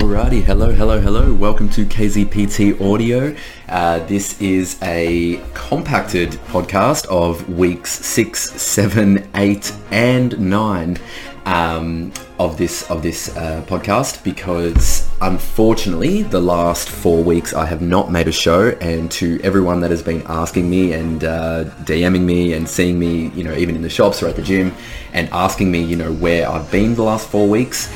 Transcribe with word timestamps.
Alrighty, 0.00 0.42
hello, 0.42 0.72
hello, 0.72 0.98
hello. 0.98 1.34
Welcome 1.34 1.68
to 1.70 1.84
KZPT 1.84 2.80
Audio. 2.80 3.36
Uh, 3.68 3.98
this 4.06 4.40
is 4.40 4.78
a 4.82 5.42
compacted 5.52 6.30
podcast 6.48 7.04
of 7.08 7.46
weeks 7.50 7.92
six, 7.92 8.50
seven, 8.50 9.28
eight, 9.34 9.70
and 9.90 10.40
nine 10.40 10.96
um, 11.44 12.14
of 12.38 12.56
this 12.56 12.90
of 12.90 13.02
this 13.02 13.36
uh, 13.36 13.62
podcast 13.66 14.24
because 14.24 15.06
unfortunately 15.20 16.22
the 16.22 16.40
last 16.40 16.88
four 16.88 17.22
weeks 17.22 17.52
I 17.52 17.66
have 17.66 17.82
not 17.82 18.10
made 18.10 18.26
a 18.26 18.32
show, 18.32 18.70
and 18.80 19.10
to 19.12 19.38
everyone 19.42 19.80
that 19.80 19.90
has 19.90 20.02
been 20.02 20.22
asking 20.26 20.70
me 20.70 20.94
and 20.94 21.22
uh, 21.22 21.64
DMing 21.84 22.22
me 22.22 22.54
and 22.54 22.66
seeing 22.66 22.98
me, 22.98 23.28
you 23.34 23.44
know, 23.44 23.54
even 23.54 23.76
in 23.76 23.82
the 23.82 23.90
shops 23.90 24.22
or 24.22 24.28
at 24.28 24.36
the 24.36 24.42
gym, 24.42 24.74
and 25.12 25.28
asking 25.30 25.70
me, 25.70 25.84
you 25.84 25.96
know, 25.96 26.10
where 26.10 26.48
I've 26.48 26.70
been 26.72 26.94
the 26.94 27.02
last 27.02 27.28
four 27.28 27.46
weeks 27.46 27.92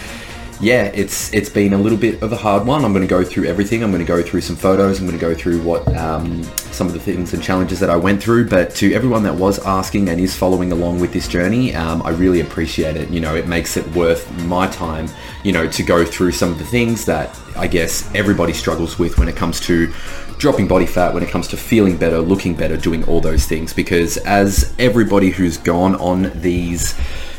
yeah, 0.64 0.84
it's 0.94 1.30
it's 1.34 1.50
been 1.50 1.74
a 1.74 1.78
little 1.78 1.98
bit 1.98 2.22
of 2.22 2.32
a 2.32 2.36
hard 2.36 2.66
one. 2.66 2.86
I'm 2.86 2.94
going 2.94 3.06
to 3.06 3.08
go 3.08 3.22
through 3.22 3.44
everything. 3.44 3.84
I'm 3.84 3.90
going 3.90 4.00
to 4.00 4.08
go 4.08 4.22
through 4.22 4.40
some 4.40 4.56
photos. 4.56 4.98
I'm 4.98 5.06
going 5.06 5.18
to 5.18 5.20
go 5.20 5.34
through 5.34 5.62
what 5.62 5.86
um, 5.94 6.42
some 6.72 6.86
of 6.86 6.94
the 6.94 6.98
things 6.98 7.34
and 7.34 7.42
challenges 7.42 7.78
that 7.80 7.90
I 7.90 7.96
went 7.96 8.22
through. 8.22 8.48
But 8.48 8.74
to 8.76 8.94
everyone 8.94 9.22
that 9.24 9.34
was 9.34 9.58
asking 9.58 10.08
and 10.08 10.18
is 10.18 10.34
following 10.34 10.72
along 10.72 11.00
with 11.00 11.12
this 11.12 11.28
journey, 11.28 11.74
um, 11.74 12.00
I 12.00 12.10
really 12.10 12.40
appreciate 12.40 12.96
it. 12.96 13.10
You 13.10 13.20
know, 13.20 13.36
it 13.36 13.46
makes 13.46 13.76
it 13.76 13.86
worth 13.94 14.30
my 14.44 14.66
time. 14.66 15.06
You 15.42 15.52
know, 15.52 15.68
to 15.68 15.82
go 15.82 16.02
through 16.02 16.32
some 16.32 16.50
of 16.50 16.58
the 16.58 16.64
things 16.64 17.04
that 17.04 17.38
I 17.56 17.66
guess 17.66 18.10
everybody 18.14 18.54
struggles 18.54 18.98
with 18.98 19.18
when 19.18 19.28
it 19.28 19.36
comes 19.36 19.60
to 19.60 19.92
dropping 20.38 20.66
body 20.66 20.86
fat, 20.86 21.12
when 21.12 21.22
it 21.22 21.28
comes 21.28 21.46
to 21.48 21.58
feeling 21.58 21.98
better, 21.98 22.20
looking 22.20 22.54
better, 22.54 22.78
doing 22.78 23.04
all 23.04 23.20
those 23.20 23.44
things. 23.44 23.74
Because 23.74 24.16
as 24.16 24.74
everybody 24.78 25.28
who's 25.28 25.58
gone 25.58 25.94
on 25.96 26.32
these 26.40 26.94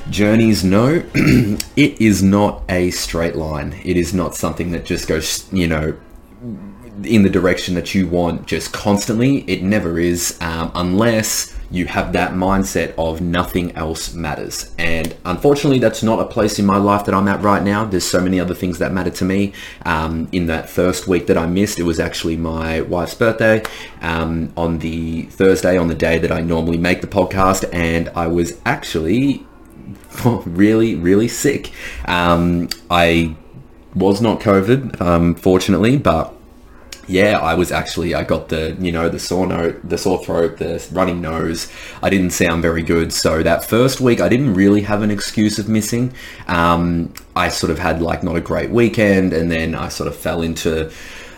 journeys 0.09 0.63
no 0.63 1.03
it 1.75 1.99
is 2.01 2.21
not 2.21 2.63
a 2.69 2.91
straight 2.91 3.35
line. 3.35 3.73
It 3.83 3.97
is 3.97 4.13
not 4.13 4.35
something 4.35 4.71
that 4.71 4.85
just 4.85 5.07
goes 5.07 5.51
you 5.51 5.67
know 5.67 5.97
in 7.03 7.23
the 7.23 7.29
direction 7.29 7.75
that 7.75 7.93
you 7.93 8.07
want 8.07 8.47
just 8.47 8.71
constantly. 8.71 9.39
It 9.49 9.63
never 9.63 9.99
is 9.99 10.37
um, 10.41 10.71
unless 10.75 11.55
you 11.71 11.85
have 11.87 12.13
that 12.13 12.31
mindset 12.31 12.93
of 12.97 13.21
nothing 13.21 13.75
else 13.75 14.13
matters. 14.13 14.73
And 14.77 15.15
unfortunately 15.25 15.79
that's 15.79 16.03
not 16.03 16.19
a 16.19 16.25
place 16.25 16.59
in 16.59 16.65
my 16.65 16.77
life 16.77 17.05
that 17.05 17.13
i'm 17.15 17.27
at 17.27 17.41
right 17.41 17.63
now. 17.63 17.85
There's 17.85 18.07
so 18.07 18.21
many 18.21 18.39
other 18.39 18.55
things 18.55 18.79
that 18.79 18.93
matter 18.93 19.09
to 19.11 19.25
me. 19.25 19.53
Um, 19.83 20.29
in 20.31 20.47
that 20.47 20.69
first 20.69 21.07
week 21.07 21.27
that 21.27 21.37
i 21.37 21.45
missed 21.45 21.79
it 21.79 21.83
was 21.83 21.99
actually 21.99 22.37
my 22.37 22.81
wife's 22.81 23.15
birthday 23.15 23.63
um, 24.01 24.53
on 24.55 24.79
the 24.79 25.23
thursday 25.23 25.77
on 25.77 25.87
the 25.87 25.95
day 25.95 26.17
that 26.17 26.31
i 26.31 26.41
normally 26.41 26.77
make 26.77 27.01
the 27.01 27.07
podcast. 27.07 27.67
And 27.73 28.09
i 28.09 28.27
was 28.27 28.59
actually 28.65 29.45
really, 30.25 30.95
really 30.95 31.27
sick. 31.27 31.71
Um, 32.05 32.69
I 32.89 33.35
was 33.93 34.21
not 34.21 34.39
COVID, 34.39 35.01
um, 35.01 35.35
fortunately, 35.35 35.97
but 35.97 36.33
yeah, 37.07 37.37
I 37.37 37.53
was 37.53 37.71
actually 37.71 38.15
I 38.15 38.23
got 38.23 38.49
the 38.49 38.75
you 38.79 38.91
know 38.91 39.09
the 39.09 39.19
sore 39.19 39.45
note, 39.45 39.87
the 39.87 39.97
sore 39.97 40.23
throat, 40.23 40.57
the 40.57 40.85
running 40.91 41.21
nose. 41.21 41.71
I 42.01 42.09
didn't 42.09 42.31
sound 42.31 42.61
very 42.61 42.81
good. 42.81 43.13
So 43.13 43.43
that 43.43 43.63
first 43.63 44.01
week, 44.01 44.21
I 44.21 44.29
didn't 44.29 44.53
really 44.53 44.81
have 44.81 45.01
an 45.03 45.11
excuse 45.11 45.59
of 45.59 45.69
missing. 45.69 46.13
Um, 46.47 47.13
I 47.35 47.49
sort 47.49 47.71
of 47.71 47.79
had 47.79 48.01
like 48.01 48.23
not 48.23 48.35
a 48.35 48.41
great 48.41 48.71
weekend, 48.71 49.33
and 49.33 49.51
then 49.51 49.75
I 49.75 49.89
sort 49.89 50.07
of 50.07 50.15
fell 50.15 50.41
into 50.41 50.91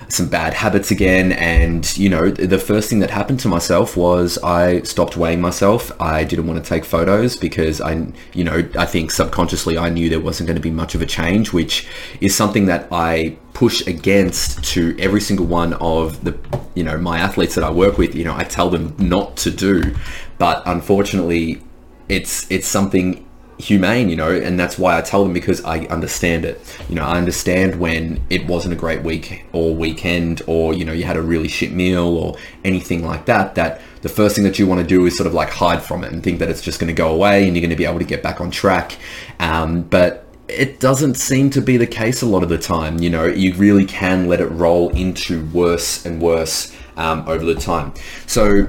some 0.10 0.30
bad 0.30 0.54
habits 0.54 0.92
again. 0.92 1.32
And, 1.34 1.98
you 1.98 2.10
know, 2.10 2.30
the 2.30 2.60
first 2.60 2.90
thing 2.90 3.00
that 3.00 3.10
happened 3.10 3.40
to 3.42 3.48
myself 3.48 3.98
was 3.98 4.38
I 4.40 4.82
stopped 4.82 5.18
weighing 5.18 5.42
myself. 5.42 5.92
I 6.02 6.24
didn't 6.24 6.48
want 6.48 6.64
to 6.64 6.68
take 6.68 6.86
photos 6.86 7.36
because 7.36 7.82
I, 7.82 8.08
you 8.34 8.44
know, 8.44 8.68
I 8.78 8.86
think 8.86 9.12
subconsciously 9.12 9.78
I 9.78 9.90
knew 9.90 10.10
there 10.10 10.20
wasn't 10.20 10.48
going 10.48 10.56
to 10.56 10.62
be 10.62 10.72
much 10.72 10.96
of 10.96 11.02
a 11.02 11.06
change, 11.06 11.54
which 11.54 11.88
is 12.22 12.36
something 12.36 12.66
that 12.68 12.88
I 12.92 13.38
push 13.54 13.86
against 13.88 14.64
to 14.64 14.96
every 15.00 15.22
single 15.22 15.46
one 15.46 15.74
of 15.74 16.24
the, 16.24 16.38
you 16.76 16.84
know, 16.84 16.98
my 16.98 17.20
athletes 17.20 17.56
that 17.56 17.64
I 17.64 17.72
work 17.72 17.98
with. 17.98 18.16
You 18.16 18.24
know, 18.24 18.36
I 18.36 18.44
tell 18.44 18.70
them 18.70 18.96
not 18.98 19.36
to 19.38 19.52
do, 19.52 19.96
but 20.38 20.64
unfortunately, 20.66 21.62
it's 22.10 22.50
it's 22.50 22.68
something 22.68 23.27
humane, 23.60 24.10
you 24.10 24.16
know, 24.16 24.32
and 24.32 24.60
that's 24.60 24.78
why 24.78 24.98
I 24.98 25.02
tell 25.02 25.24
them 25.24 25.34
because 25.34 25.64
I 25.64 25.80
understand 25.86 26.46
it. 26.46 26.62
You 26.90 26.96
know, 26.96 27.04
I 27.04 27.18
understand 27.18 27.80
when 27.80 28.22
it 28.30 28.46
wasn't 28.46 28.74
a 28.74 28.78
great 28.78 29.02
week 29.02 29.46
or 29.52 29.74
weekend 29.74 30.42
or, 30.48 30.74
you 30.74 30.86
know, 30.86 30.94
you 30.94 31.06
had 31.06 31.18
a 31.18 31.22
really 31.22 31.48
shit 31.48 31.72
meal 31.72 32.06
or 32.06 32.38
anything 32.64 33.04
like 33.04 33.26
that, 33.26 33.56
that 33.56 33.82
the 34.02 34.10
first 34.10 34.36
thing 34.36 34.44
that 34.44 34.60
you 34.60 34.68
want 34.68 34.82
to 34.82 34.88
do 34.88 35.06
is 35.06 35.18
sort 35.18 35.28
of 35.28 35.34
like 35.34 35.50
hide 35.50 35.82
from 35.82 36.04
it 36.04 36.12
and 36.12 36.24
think 36.24 36.40
that 36.40 36.50
it's 36.50 36.62
just 36.62 36.80
going 36.80 36.88
to 36.88 36.94
go 36.94 37.12
away 37.14 37.48
and 37.48 37.56
you're 37.56 37.62
going 37.62 37.72
to 37.72 37.76
be 37.76 37.86
able 37.86 38.00
to 38.00 38.06
get 38.06 38.22
back 38.22 38.40
on 38.40 38.52
track. 38.52 38.98
Um, 39.40 39.82
but 39.84 40.26
it 40.48 40.80
doesn't 40.80 41.16
seem 41.16 41.50
to 41.52 41.62
be 41.62 41.78
the 41.78 41.88
case 41.88 42.22
a 42.22 42.26
lot 42.26 42.44
of 42.44 42.50
the 42.50 42.58
time. 42.58 43.00
You 43.00 43.10
know, 43.10 43.26
you 43.26 43.54
really 43.56 43.86
can 43.86 44.28
let 44.28 44.40
it 44.40 44.48
roll 44.48 44.90
into 44.90 45.46
worse 45.48 46.06
and 46.06 46.22
worse 46.22 46.76
um, 46.96 47.28
over 47.28 47.44
the 47.44 47.56
time. 47.56 47.94
So 48.28 48.68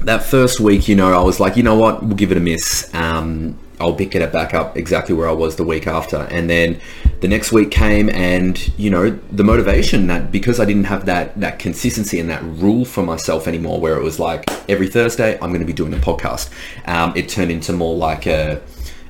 that 0.00 0.22
first 0.22 0.60
week, 0.60 0.88
you 0.88 0.94
know, 0.94 1.12
I 1.12 1.22
was 1.22 1.40
like, 1.40 1.56
you 1.56 1.62
know 1.62 1.76
what, 1.76 2.02
we'll 2.02 2.16
give 2.16 2.30
it 2.30 2.36
a 2.36 2.40
miss. 2.40 2.92
Um, 2.94 3.58
I'll 3.80 3.94
pick 3.94 4.14
it 4.14 4.32
back 4.32 4.54
up 4.54 4.76
exactly 4.76 5.14
where 5.14 5.28
I 5.28 5.32
was 5.32 5.56
the 5.56 5.64
week 5.64 5.86
after. 5.86 6.16
And 6.30 6.50
then 6.50 6.80
the 7.20 7.28
next 7.28 7.52
week 7.52 7.70
came 7.70 8.08
and, 8.10 8.56
you 8.78 8.90
know, 8.90 9.10
the 9.30 9.44
motivation 9.44 10.06
that 10.08 10.32
because 10.32 10.58
I 10.60 10.64
didn't 10.64 10.84
have 10.84 11.06
that, 11.06 11.38
that 11.40 11.58
consistency 11.58 12.18
and 12.18 12.28
that 12.30 12.42
rule 12.42 12.84
for 12.84 13.02
myself 13.02 13.46
anymore, 13.46 13.80
where 13.80 13.96
it 13.96 14.02
was 14.02 14.18
like 14.18 14.48
every 14.68 14.88
Thursday, 14.88 15.34
I'm 15.34 15.50
going 15.50 15.60
to 15.60 15.66
be 15.66 15.72
doing 15.72 15.94
a 15.94 15.98
podcast. 15.98 16.50
Um, 16.86 17.12
it 17.16 17.28
turned 17.28 17.50
into 17.50 17.72
more 17.72 17.96
like 17.96 18.26
a, 18.26 18.60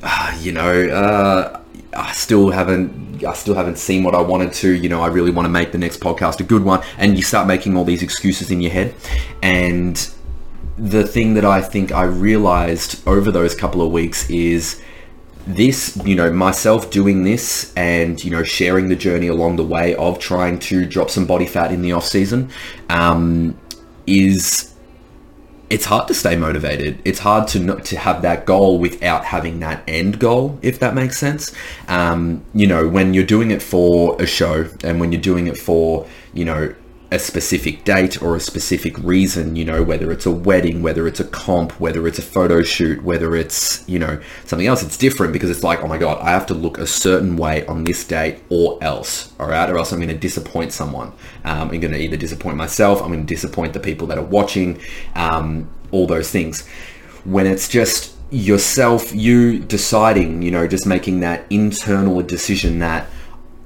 uh, 0.02 0.38
you 0.40 0.52
know, 0.52 0.88
uh, 0.88 1.60
I 1.94 2.12
still 2.12 2.50
haven't 2.50 3.24
I 3.24 3.32
still 3.34 3.54
haven't 3.54 3.78
seen 3.78 4.04
what 4.04 4.14
I 4.14 4.20
wanted 4.20 4.52
to. 4.54 4.72
You 4.72 4.88
know, 4.88 5.00
I 5.00 5.08
really 5.08 5.30
want 5.30 5.46
to 5.46 5.50
make 5.50 5.72
the 5.72 5.78
next 5.78 6.00
podcast 6.00 6.40
a 6.40 6.44
good 6.44 6.64
one. 6.64 6.82
And 6.98 7.16
you 7.16 7.22
start 7.22 7.46
making 7.46 7.76
all 7.76 7.84
these 7.84 8.02
excuses 8.02 8.50
in 8.50 8.60
your 8.60 8.70
head. 8.70 8.94
And 9.42 9.96
the 10.78 11.06
thing 11.06 11.34
that 11.34 11.44
I 11.44 11.60
think 11.60 11.92
I 11.92 12.04
realized 12.04 13.06
over 13.06 13.32
those 13.32 13.54
couple 13.54 13.82
of 13.82 13.90
weeks 13.90 14.28
is 14.30 14.80
this, 15.46 15.96
you 16.04 16.14
know, 16.14 16.30
myself 16.30 16.90
doing 16.90 17.24
this 17.24 17.72
and, 17.74 18.22
you 18.22 18.30
know, 18.30 18.44
sharing 18.44 18.88
the 18.88 18.96
journey 18.96 19.28
along 19.28 19.56
the 19.56 19.64
way 19.64 19.94
of 19.96 20.18
trying 20.18 20.58
to 20.60 20.84
drop 20.86 21.10
some 21.10 21.26
body 21.26 21.46
fat 21.46 21.72
in 21.72 21.82
the 21.82 21.92
off 21.92 22.04
season 22.04 22.50
um, 22.90 23.58
is 24.06 24.74
it's 25.70 25.84
hard 25.84 26.06
to 26.08 26.14
stay 26.14 26.36
motivated. 26.36 27.00
It's 27.04 27.18
hard 27.18 27.48
to 27.48 27.60
not, 27.60 27.84
to 27.86 27.98
have 27.98 28.22
that 28.22 28.46
goal 28.46 28.78
without 28.78 29.24
having 29.24 29.60
that 29.60 29.82
end 29.88 30.18
goal, 30.18 30.58
if 30.62 30.78
that 30.80 30.94
makes 30.94 31.18
sense. 31.18 31.54
Um, 31.88 32.44
you 32.54 32.66
know, 32.66 32.88
when 32.88 33.14
you're 33.14 33.24
doing 33.26 33.50
it 33.50 33.62
for 33.62 34.20
a 34.20 34.26
show 34.26 34.68
and 34.84 35.00
when 35.00 35.12
you're 35.12 35.20
doing 35.20 35.46
it 35.46 35.58
for, 35.58 36.06
you 36.32 36.44
know, 36.44 36.74
a 37.10 37.18
specific 37.18 37.84
date 37.84 38.20
or 38.20 38.36
a 38.36 38.40
specific 38.40 38.98
reason, 38.98 39.56
you 39.56 39.64
know, 39.64 39.82
whether 39.82 40.12
it's 40.12 40.26
a 40.26 40.30
wedding, 40.30 40.82
whether 40.82 41.08
it's 41.08 41.20
a 41.20 41.24
comp, 41.24 41.72
whether 41.80 42.06
it's 42.06 42.18
a 42.18 42.22
photo 42.22 42.62
shoot, 42.62 43.02
whether 43.02 43.34
it's, 43.34 43.88
you 43.88 43.98
know, 43.98 44.20
something 44.44 44.66
else, 44.66 44.82
it's 44.82 44.98
different 44.98 45.32
because 45.32 45.48
it's 45.48 45.64
like, 45.64 45.82
oh 45.82 45.86
my 45.86 45.96
God, 45.96 46.18
I 46.20 46.30
have 46.30 46.44
to 46.46 46.54
look 46.54 46.76
a 46.76 46.86
certain 46.86 47.36
way 47.36 47.64
on 47.64 47.84
this 47.84 48.04
date 48.04 48.42
or 48.50 48.78
else, 48.82 49.32
all 49.40 49.48
right? 49.48 49.70
Or 49.70 49.78
else 49.78 49.90
I'm 49.90 50.00
going 50.00 50.10
to 50.10 50.18
disappoint 50.18 50.72
someone. 50.72 51.08
Um, 51.44 51.70
I'm 51.70 51.80
going 51.80 51.92
to 51.92 51.98
either 51.98 52.18
disappoint 52.18 52.56
myself, 52.56 53.00
I'm 53.00 53.08
going 53.08 53.26
to 53.26 53.34
disappoint 53.34 53.72
the 53.72 53.80
people 53.80 54.06
that 54.08 54.18
are 54.18 54.24
watching, 54.24 54.78
um, 55.14 55.70
all 55.92 56.06
those 56.06 56.30
things. 56.30 56.66
When 57.24 57.46
it's 57.46 57.68
just 57.68 58.16
yourself, 58.30 59.14
you 59.14 59.60
deciding, 59.60 60.42
you 60.42 60.50
know, 60.50 60.68
just 60.68 60.86
making 60.86 61.20
that 61.20 61.46
internal 61.48 62.20
decision 62.20 62.80
that 62.80 63.06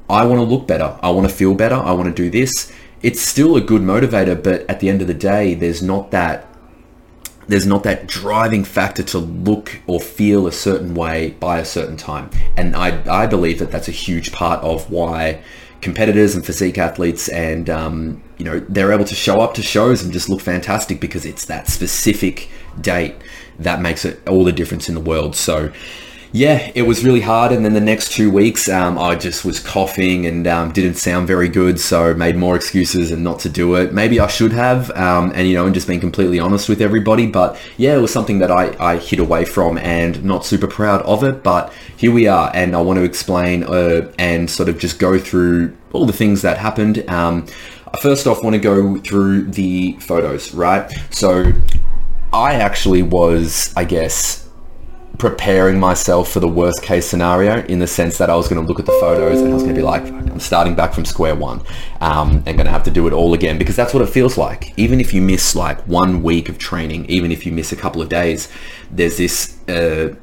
I 0.09 0.25
want 0.27 0.39
to 0.39 0.45
look 0.45 0.69
better, 0.69 0.97
I 1.03 1.11
want 1.11 1.29
to 1.29 1.35
feel 1.35 1.55
better, 1.55 1.75
I 1.75 1.91
want 1.91 2.07
to 2.07 2.15
do 2.15 2.31
this 2.31 2.73
it's 3.03 3.21
still 3.21 3.57
a 3.57 3.61
good 3.61 3.83
motivator, 3.83 4.41
but 4.41 4.69
at 4.69 4.81
the 4.81 4.89
end 4.89 5.01
of 5.01 5.09
the 5.09 5.15
day, 5.15 5.55
there's 5.55 5.83
not 5.83 6.11
that 6.11 6.49
there's 7.49 7.67
not 7.67 7.83
that 7.83 8.07
driving 8.07 8.65
factor 8.65 9.03
to 9.03 9.19
look 9.19 9.81
or 9.87 10.01
feel 10.01 10.47
a 10.47 10.53
certain 10.53 10.95
way 10.95 11.31
by 11.41 11.59
a 11.59 11.65
certain 11.65 11.97
time. 11.97 12.31
And 12.57 12.77
I, 12.77 13.03
I 13.11 13.27
believe 13.27 13.59
that 13.59 13.71
that's 13.71 13.89
a 13.89 13.93
huge 13.93 14.33
part 14.33 14.63
of 14.63 14.91
why 14.91 15.43
competitors 15.81 16.37
and 16.37 16.47
physique 16.47 16.79
athletes 16.79 17.29
and, 17.29 17.69
um, 17.69 18.23
you 18.39 18.45
know, 18.45 18.61
they're 18.69 18.93
able 18.93 19.05
to 19.05 19.15
show 19.15 19.41
up 19.41 19.55
to 19.55 19.63
shows 19.63 20.03
and 20.03 20.13
just 20.13 20.29
look 20.29 20.41
fantastic 20.41 21.01
because 21.01 21.27
it's 21.27 21.45
that 21.47 21.67
specific 21.67 22.49
date 22.81 23.17
that 23.59 23.81
makes 23.81 24.05
it 24.05 24.27
all 24.29 24.45
the 24.45 24.53
difference 24.53 24.89
in 24.89 24.95
the 24.95 25.01
world. 25.01 25.35
So, 25.35 25.73
yeah, 26.35 26.73
it 26.75 26.83
was 26.83 27.05
really 27.05 27.21
hard. 27.21 27.53
And 27.53 27.63
then 27.63 27.75
the 27.75 27.81
next 27.81 28.13
two 28.13 28.31
weeks, 28.31 28.67
um, 28.67 28.99
I 28.99 29.17
just 29.17 29.45
was 29.45 29.61
coughing 29.61 30.25
and 30.25 30.47
um, 30.47 30.73
didn't 30.73 30.95
sound 30.95 31.27
very 31.27 31.49
good. 31.49 31.79
So 31.79 32.15
made 32.15 32.37
more 32.37 32.57
excuses 32.57 33.11
and 33.11 33.23
not 33.23 33.39
to 33.41 33.51
do 33.51 33.75
it. 33.75 33.93
Maybe 33.93 34.19
I 34.19 34.29
should 34.29 34.53
have, 34.53 34.91
um, 34.93 35.33
and 35.35 35.47
you 35.47 35.55
know, 35.55 35.67
and 35.67 35.75
just 35.75 35.87
being 35.87 36.01
completely 36.01 36.41
honest 36.41 36.71
with 36.71 36.81
everybody. 36.81 37.27
But 37.27 37.61
yeah, 37.77 37.95
it 37.95 38.01
was 38.01 38.13
something 38.13 38.39
that 38.39 38.51
I, 38.51 38.75
I 38.81 38.97
hid 38.97 39.19
away 39.19 39.45
from 39.45 39.77
and 39.77 40.25
not 40.25 40.47
super 40.47 40.67
proud 40.67 41.03
of 41.03 41.23
it. 41.23 41.43
But 41.43 41.71
here 41.99 42.13
we 42.13 42.27
are, 42.29 42.51
and 42.55 42.75
I 42.75 42.81
want 42.81 42.99
to 42.99 43.05
explain 43.05 43.65
uh, 43.65 44.11
and 44.19 44.49
sort 44.49 44.71
of 44.71 44.79
just 44.79 44.99
go 44.99 45.19
through 45.19 45.77
all 45.93 46.07
the 46.07 46.15
things 46.15 46.41
that 46.43 46.57
happened. 46.57 47.09
Um, 47.11 47.47
first 48.01 48.27
off, 48.27 48.43
want 48.43 48.55
to 48.55 48.61
go 48.61 48.97
through 48.97 49.51
the 49.51 49.99
photos, 50.01 50.55
right? 50.55 50.91
So 51.11 51.53
I 52.33 52.55
actually 52.55 53.03
was, 53.03 53.75
I 53.77 53.85
guess, 53.85 54.42
preparing 55.19 55.79
myself 55.79 56.31
for 56.31 56.41
the 56.41 56.49
worst 56.49 56.83
case 56.83 57.07
scenario 57.07 57.65
in 57.67 57.79
the 57.79 57.87
sense 57.87 58.19
that 58.19 58.31
I 58.31 58.37
was 58.37 58.49
going 58.49 58.61
to 58.61 58.67
look 58.67 58.81
at 58.81 58.87
the 58.87 58.93
photos 58.93 59.41
and 59.41 59.51
I 59.51 59.55
was 59.55 59.63
going 59.63 59.75
to 59.75 59.81
be 59.81 59.85
like, 59.85 60.03
I'm 60.05 60.41
starting 60.41 60.75
back 60.75 60.95
from 60.95 61.05
square 61.05 61.35
one 61.35 61.63
um, 62.01 62.43
and 62.47 62.57
going 62.57 62.65
to 62.65 62.71
have 62.71 62.83
to 62.85 62.91
do 62.91 63.07
it 63.07 63.13
all 63.13 63.35
again 63.35 63.59
because 63.59 63.77
that's 63.77 63.95
what 63.95 64.03
it 64.03 64.09
feels 64.09 64.37
like. 64.37 64.77
Even 64.79 65.01
if 65.01 65.13
you 65.13 65.23
miss 65.23 65.55
like 65.55 65.81
one 65.87 66.23
week 66.23 66.49
of 66.49 66.59
training, 66.59 67.07
even 67.07 67.31
if 67.31 67.47
you 67.47 67.53
miss 67.53 67.73
a 67.73 67.77
couple 67.77 68.03
of 68.03 68.09
days, 68.09 68.49
there's 68.91 69.17
this. 69.17 69.59
Uh, 69.69 70.15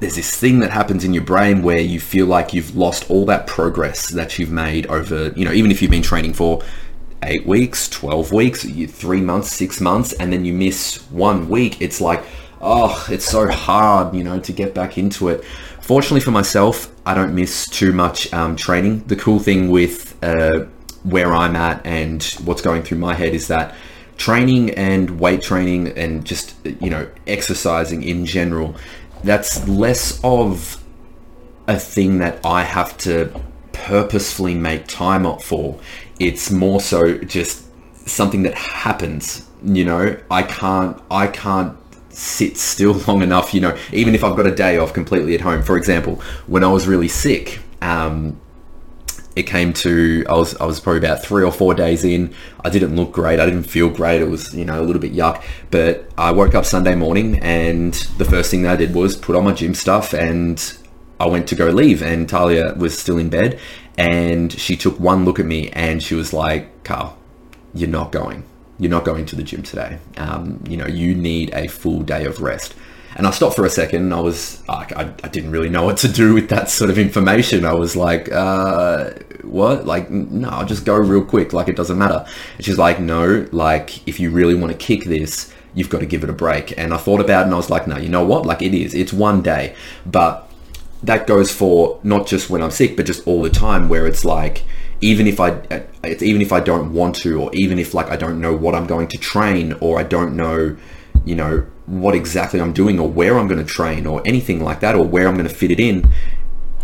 there's 0.00 0.16
this 0.16 0.36
thing 0.38 0.58
that 0.58 0.70
happens 0.70 1.04
in 1.04 1.14
your 1.14 1.22
brain 1.22 1.62
where 1.62 1.78
you 1.78 2.00
feel 2.00 2.26
like 2.26 2.52
you've 2.52 2.76
lost 2.76 3.08
all 3.08 3.24
that 3.24 3.46
progress 3.46 4.10
that 4.10 4.38
you've 4.38 4.50
made 4.50 4.86
over, 4.88 5.28
you 5.36 5.44
know, 5.44 5.52
even 5.52 5.70
if 5.70 5.80
you've 5.80 5.90
been 5.90 6.02
training 6.02 6.34
for 6.34 6.62
eight 7.22 7.46
weeks, 7.46 7.88
12 7.88 8.32
weeks, 8.32 8.64
three 8.90 9.20
months, 9.20 9.52
six 9.52 9.80
months, 9.80 10.12
and 10.14 10.32
then 10.32 10.44
you 10.44 10.52
miss 10.52 10.96
one 11.10 11.48
week, 11.48 11.80
it's 11.80 12.00
like, 12.00 12.22
oh, 12.64 13.06
it's 13.10 13.26
so 13.26 13.46
hard, 13.48 14.14
you 14.14 14.24
know, 14.24 14.40
to 14.40 14.52
get 14.52 14.74
back 14.74 14.98
into 14.98 15.28
it. 15.28 15.44
Fortunately 15.80 16.20
for 16.20 16.30
myself, 16.30 16.90
I 17.04 17.14
don't 17.14 17.34
miss 17.34 17.68
too 17.68 17.92
much 17.92 18.32
um, 18.32 18.56
training. 18.56 19.04
The 19.06 19.16
cool 19.16 19.38
thing 19.38 19.70
with 19.70 20.16
uh, 20.24 20.64
where 21.02 21.34
I'm 21.34 21.54
at 21.54 21.84
and 21.86 22.22
what's 22.44 22.62
going 22.62 22.82
through 22.82 22.98
my 22.98 23.14
head 23.14 23.34
is 23.34 23.48
that 23.48 23.74
training 24.16 24.70
and 24.70 25.20
weight 25.20 25.42
training 25.42 25.88
and 25.98 26.24
just, 26.24 26.56
you 26.64 26.88
know, 26.88 27.06
exercising 27.26 28.02
in 28.02 28.24
general, 28.24 28.74
that's 29.22 29.68
less 29.68 30.18
of 30.24 30.82
a 31.66 31.78
thing 31.78 32.18
that 32.18 32.44
I 32.44 32.62
have 32.62 32.96
to 32.98 33.38
purposefully 33.72 34.54
make 34.54 34.86
time 34.86 35.26
up 35.26 35.42
for. 35.42 35.78
It's 36.18 36.50
more 36.50 36.80
so 36.80 37.18
just 37.18 37.64
something 38.08 38.42
that 38.44 38.54
happens. 38.54 39.46
You 39.62 39.84
know, 39.84 40.16
I 40.30 40.42
can't 40.42 41.00
I 41.10 41.26
can't 41.26 41.76
sit 42.16 42.56
still 42.56 42.92
long 43.06 43.22
enough, 43.22 43.54
you 43.54 43.60
know, 43.60 43.76
even 43.92 44.14
if 44.14 44.24
I've 44.24 44.36
got 44.36 44.46
a 44.46 44.54
day 44.54 44.78
off 44.78 44.92
completely 44.92 45.34
at 45.34 45.40
home. 45.40 45.62
For 45.62 45.76
example, 45.76 46.20
when 46.46 46.64
I 46.64 46.68
was 46.68 46.86
really 46.86 47.08
sick, 47.08 47.60
um, 47.82 48.40
it 49.36 49.44
came 49.44 49.72
to 49.72 50.24
I 50.28 50.34
was 50.34 50.54
I 50.56 50.64
was 50.64 50.78
probably 50.80 50.98
about 50.98 51.22
three 51.22 51.42
or 51.42 51.52
four 51.52 51.74
days 51.74 52.04
in. 52.04 52.34
I 52.64 52.70
didn't 52.70 52.94
look 52.94 53.12
great. 53.12 53.40
I 53.40 53.46
didn't 53.46 53.64
feel 53.64 53.88
great. 53.88 54.20
It 54.20 54.28
was 54.28 54.54
you 54.54 54.64
know 54.64 54.80
a 54.80 54.84
little 54.84 55.02
bit 55.02 55.12
yuck. 55.12 55.42
But 55.70 56.08
I 56.16 56.30
woke 56.30 56.54
up 56.54 56.64
Sunday 56.64 56.94
morning 56.94 57.40
and 57.40 57.94
the 58.18 58.24
first 58.24 58.50
thing 58.50 58.62
that 58.62 58.74
I 58.74 58.76
did 58.76 58.94
was 58.94 59.16
put 59.16 59.34
on 59.34 59.44
my 59.44 59.52
gym 59.52 59.74
stuff 59.74 60.12
and 60.12 60.62
I 61.18 61.26
went 61.26 61.48
to 61.48 61.56
go 61.56 61.68
leave. 61.68 62.02
And 62.02 62.28
Talia 62.28 62.74
was 62.74 62.96
still 62.96 63.18
in 63.18 63.28
bed 63.28 63.58
and 63.98 64.52
she 64.52 64.76
took 64.76 64.98
one 65.00 65.24
look 65.24 65.38
at 65.38 65.46
me 65.46 65.70
and 65.70 66.02
she 66.02 66.14
was 66.14 66.32
like, 66.32 66.84
"Carl, 66.84 67.18
you're 67.74 67.88
not 67.88 68.12
going." 68.12 68.44
You're 68.78 68.90
not 68.90 69.04
going 69.04 69.26
to 69.26 69.36
the 69.36 69.42
gym 69.42 69.62
today. 69.62 69.98
Um, 70.16 70.62
you 70.68 70.76
know, 70.76 70.86
you 70.86 71.14
need 71.14 71.52
a 71.54 71.68
full 71.68 72.02
day 72.02 72.24
of 72.24 72.40
rest. 72.40 72.74
And 73.16 73.26
I 73.26 73.30
stopped 73.30 73.54
for 73.54 73.64
a 73.64 73.70
second. 73.70 74.12
I 74.12 74.20
was, 74.20 74.60
I, 74.68 75.12
I 75.22 75.28
didn't 75.28 75.52
really 75.52 75.68
know 75.68 75.84
what 75.84 75.98
to 75.98 76.08
do 76.08 76.34
with 76.34 76.48
that 76.48 76.68
sort 76.68 76.90
of 76.90 76.98
information. 76.98 77.64
I 77.64 77.72
was 77.72 77.94
like, 77.94 78.30
uh, 78.32 79.10
what? 79.42 79.86
Like, 79.86 80.10
no, 80.10 80.48
I'll 80.48 80.66
just 80.66 80.84
go 80.84 80.96
real 80.96 81.24
quick. 81.24 81.52
Like, 81.52 81.68
it 81.68 81.76
doesn't 81.76 81.96
matter. 81.96 82.26
And 82.56 82.64
she's 82.64 82.78
like, 82.78 82.98
no, 82.98 83.46
like, 83.52 84.06
if 84.08 84.18
you 84.18 84.30
really 84.30 84.56
want 84.56 84.72
to 84.72 84.78
kick 84.78 85.04
this, 85.04 85.54
you've 85.74 85.90
got 85.90 86.00
to 86.00 86.06
give 86.06 86.24
it 86.24 86.30
a 86.30 86.32
break. 86.32 86.76
And 86.76 86.92
I 86.92 86.96
thought 86.96 87.20
about 87.20 87.42
it 87.42 87.44
and 87.44 87.54
I 87.54 87.56
was 87.56 87.70
like, 87.70 87.86
no, 87.86 87.98
you 87.98 88.08
know 88.08 88.24
what? 88.24 88.46
Like, 88.46 88.62
it 88.62 88.74
is. 88.74 88.94
It's 88.94 89.12
one 89.12 89.42
day. 89.42 89.76
But 90.04 90.50
that 91.04 91.28
goes 91.28 91.52
for 91.52 92.00
not 92.02 92.26
just 92.26 92.50
when 92.50 92.62
I'm 92.62 92.72
sick, 92.72 92.96
but 92.96 93.06
just 93.06 93.26
all 93.28 93.42
the 93.42 93.50
time 93.50 93.88
where 93.88 94.06
it's 94.08 94.24
like, 94.24 94.64
even 95.00 95.26
if 95.26 95.40
I 95.40 95.60
even 96.04 96.42
if 96.42 96.52
I 96.52 96.60
don't 96.60 96.92
want 96.92 97.16
to 97.16 97.40
or 97.40 97.50
even 97.54 97.78
if 97.78 97.94
like 97.94 98.10
I 98.10 98.16
don't 98.16 98.40
know 98.40 98.54
what 98.54 98.74
I'm 98.74 98.86
going 98.86 99.08
to 99.08 99.18
train 99.18 99.74
or 99.80 99.98
I 99.98 100.02
don't 100.02 100.36
know 100.36 100.76
you 101.24 101.34
know 101.34 101.66
what 101.86 102.14
exactly 102.14 102.60
I'm 102.60 102.72
doing 102.72 102.98
or 102.98 103.08
where 103.08 103.38
I'm 103.38 103.48
going 103.48 103.64
to 103.64 103.70
train 103.70 104.06
or 104.06 104.22
anything 104.26 104.62
like 104.62 104.80
that 104.80 104.94
or 104.94 105.04
where 105.04 105.28
I'm 105.28 105.34
going 105.34 105.48
to 105.48 105.54
fit 105.54 105.70
it 105.70 105.80
in 105.80 106.10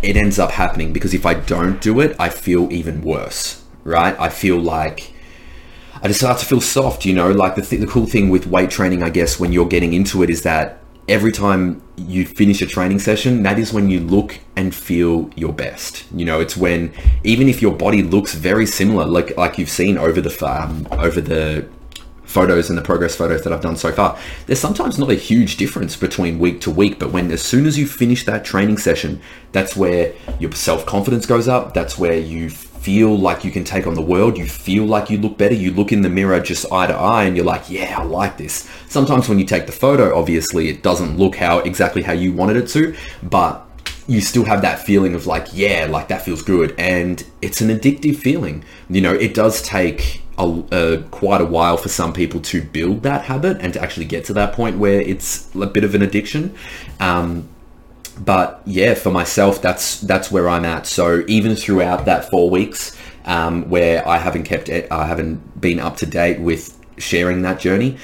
it 0.01 0.17
ends 0.17 0.39
up 0.39 0.51
happening. 0.51 0.93
Because 0.93 1.13
if 1.13 1.25
I 1.25 1.35
don't 1.35 1.81
do 1.81 1.99
it 1.99 2.15
I 2.19 2.29
feel 2.29 2.71
even 2.71 3.01
worse 3.01 3.63
right? 3.83 4.19
I 4.19 4.29
feel 4.29 4.59
like 4.59 5.13
I 6.03 6.07
just 6.07 6.19
start 6.19 6.39
to 6.39 6.45
feel 6.45 6.61
soft 6.61 7.05
you 7.05 7.13
know? 7.13 7.31
Like 7.31 7.55
the, 7.55 7.61
th- 7.61 7.79
the 7.79 7.87
cool 7.87 8.05
thing 8.05 8.29
with 8.29 8.47
weight 8.47 8.69
training 8.69 9.03
I 9.03 9.09
guess 9.09 9.39
when 9.39 9.51
you're 9.53 9.67
getting 9.67 9.93
into 9.93 10.21
it 10.23 10.29
is 10.29 10.43
that 10.43 10.79
every 11.07 11.31
time 11.31 11.81
you 11.97 12.25
finish 12.25 12.61
a 12.61 12.65
training 12.65 12.99
session, 12.99 13.43
that 13.43 13.59
is 13.59 13.73
when 13.73 13.89
you 13.89 13.99
look 13.99 14.39
and 14.55 14.73
feel 14.73 15.29
your 15.35 15.53
best. 15.53 16.05
You 16.13 16.25
know, 16.25 16.39
it's 16.39 16.55
when 16.57 16.93
even 17.23 17.47
if 17.47 17.61
your 17.61 17.73
body 17.73 18.01
looks 18.03 18.33
very 18.33 18.65
similar, 18.65 19.05
like 19.05 19.35
like 19.37 19.57
you've 19.57 19.69
seen 19.69 19.97
over 19.97 20.21
the 20.21 20.45
um, 20.45 20.87
over 20.91 21.21
the 21.21 21.67
photos 22.23 22.69
and 22.69 22.77
the 22.77 22.81
progress 22.81 23.13
photos 23.15 23.43
that 23.43 23.51
I've 23.51 23.61
done 23.61 23.75
so 23.75 23.91
far, 23.91 24.17
there's 24.45 24.59
sometimes 24.59 24.97
not 24.97 25.11
a 25.11 25.15
huge 25.15 25.57
difference 25.57 25.97
between 25.97 26.39
week 26.39 26.61
to 26.61 26.71
week, 26.71 26.97
but 26.97 27.11
when 27.11 27.31
as 27.31 27.41
soon 27.41 27.65
as 27.65 27.77
you 27.77 27.85
finish 27.85 28.25
that 28.25 28.45
training 28.45 28.77
session, 28.77 29.21
that's 29.51 29.75
where 29.75 30.13
your 30.39 30.51
self 30.53 30.85
confidence 30.85 31.25
goes 31.25 31.47
up. 31.47 31.73
That's 31.73 31.97
where 31.97 32.17
you 32.17 32.49
feel 32.81 33.15
like 33.15 33.45
you 33.45 33.51
can 33.51 33.63
take 33.63 33.85
on 33.85 33.93
the 33.93 34.01
world. 34.01 34.37
You 34.37 34.47
feel 34.47 34.85
like 34.85 35.11
you 35.11 35.19
look 35.19 35.37
better. 35.37 35.53
You 35.53 35.71
look 35.71 35.91
in 35.91 36.01
the 36.01 36.09
mirror 36.09 36.39
just 36.39 36.71
eye 36.71 36.87
to 36.87 36.93
eye 36.93 37.25
and 37.25 37.35
you're 37.35 37.45
like, 37.45 37.69
yeah, 37.69 37.99
I 37.99 38.03
like 38.03 38.37
this. 38.37 38.67
Sometimes 38.87 39.29
when 39.29 39.37
you 39.37 39.45
take 39.45 39.67
the 39.67 39.71
photo, 39.71 40.17
obviously 40.17 40.67
it 40.67 40.81
doesn't 40.81 41.17
look 41.17 41.35
how 41.35 41.59
exactly 41.59 42.01
how 42.01 42.13
you 42.13 42.33
wanted 42.33 42.57
it 42.57 42.67
to, 42.69 42.95
but 43.21 43.67
you 44.07 44.19
still 44.19 44.45
have 44.45 44.63
that 44.63 44.79
feeling 44.79 45.13
of 45.13 45.27
like, 45.27 45.47
yeah, 45.53 45.87
like 45.89 46.07
that 46.07 46.23
feels 46.23 46.41
good. 46.41 46.73
And 46.79 47.23
it's 47.41 47.61
an 47.61 47.69
addictive 47.69 48.15
feeling. 48.15 48.63
You 48.89 49.01
know, 49.01 49.13
it 49.13 49.35
does 49.35 49.61
take 49.61 50.23
a, 50.39 50.63
a, 50.71 51.01
quite 51.11 51.41
a 51.41 51.45
while 51.45 51.77
for 51.77 51.89
some 51.89 52.13
people 52.13 52.41
to 52.41 52.63
build 52.63 53.03
that 53.03 53.25
habit 53.25 53.57
and 53.61 53.73
to 53.73 53.81
actually 53.81 54.07
get 54.07 54.25
to 54.25 54.33
that 54.33 54.53
point 54.53 54.79
where 54.79 55.01
it's 55.01 55.53
a 55.53 55.67
bit 55.67 55.83
of 55.83 55.93
an 55.93 56.01
addiction. 56.01 56.55
Um, 56.99 57.47
but 58.23 58.61
yeah, 58.65 58.93
for 58.93 59.11
myself, 59.11 59.61
that's 59.61 59.99
that's 60.01 60.31
where 60.31 60.47
I'm 60.47 60.63
at. 60.63 60.85
So 60.85 61.23
even 61.27 61.55
throughout 61.55 62.05
that 62.05 62.29
four 62.29 62.49
weeks, 62.49 62.95
um, 63.25 63.67
where 63.69 64.07
I 64.07 64.17
haven't 64.17 64.43
kept 64.43 64.69
it, 64.69 64.87
I 64.91 65.07
haven't 65.07 65.59
been 65.59 65.79
up 65.79 65.97
to 65.97 66.05
date 66.05 66.39
with 66.39 66.77
sharing 66.97 67.41
that 67.41 67.59
journey. 67.59 67.97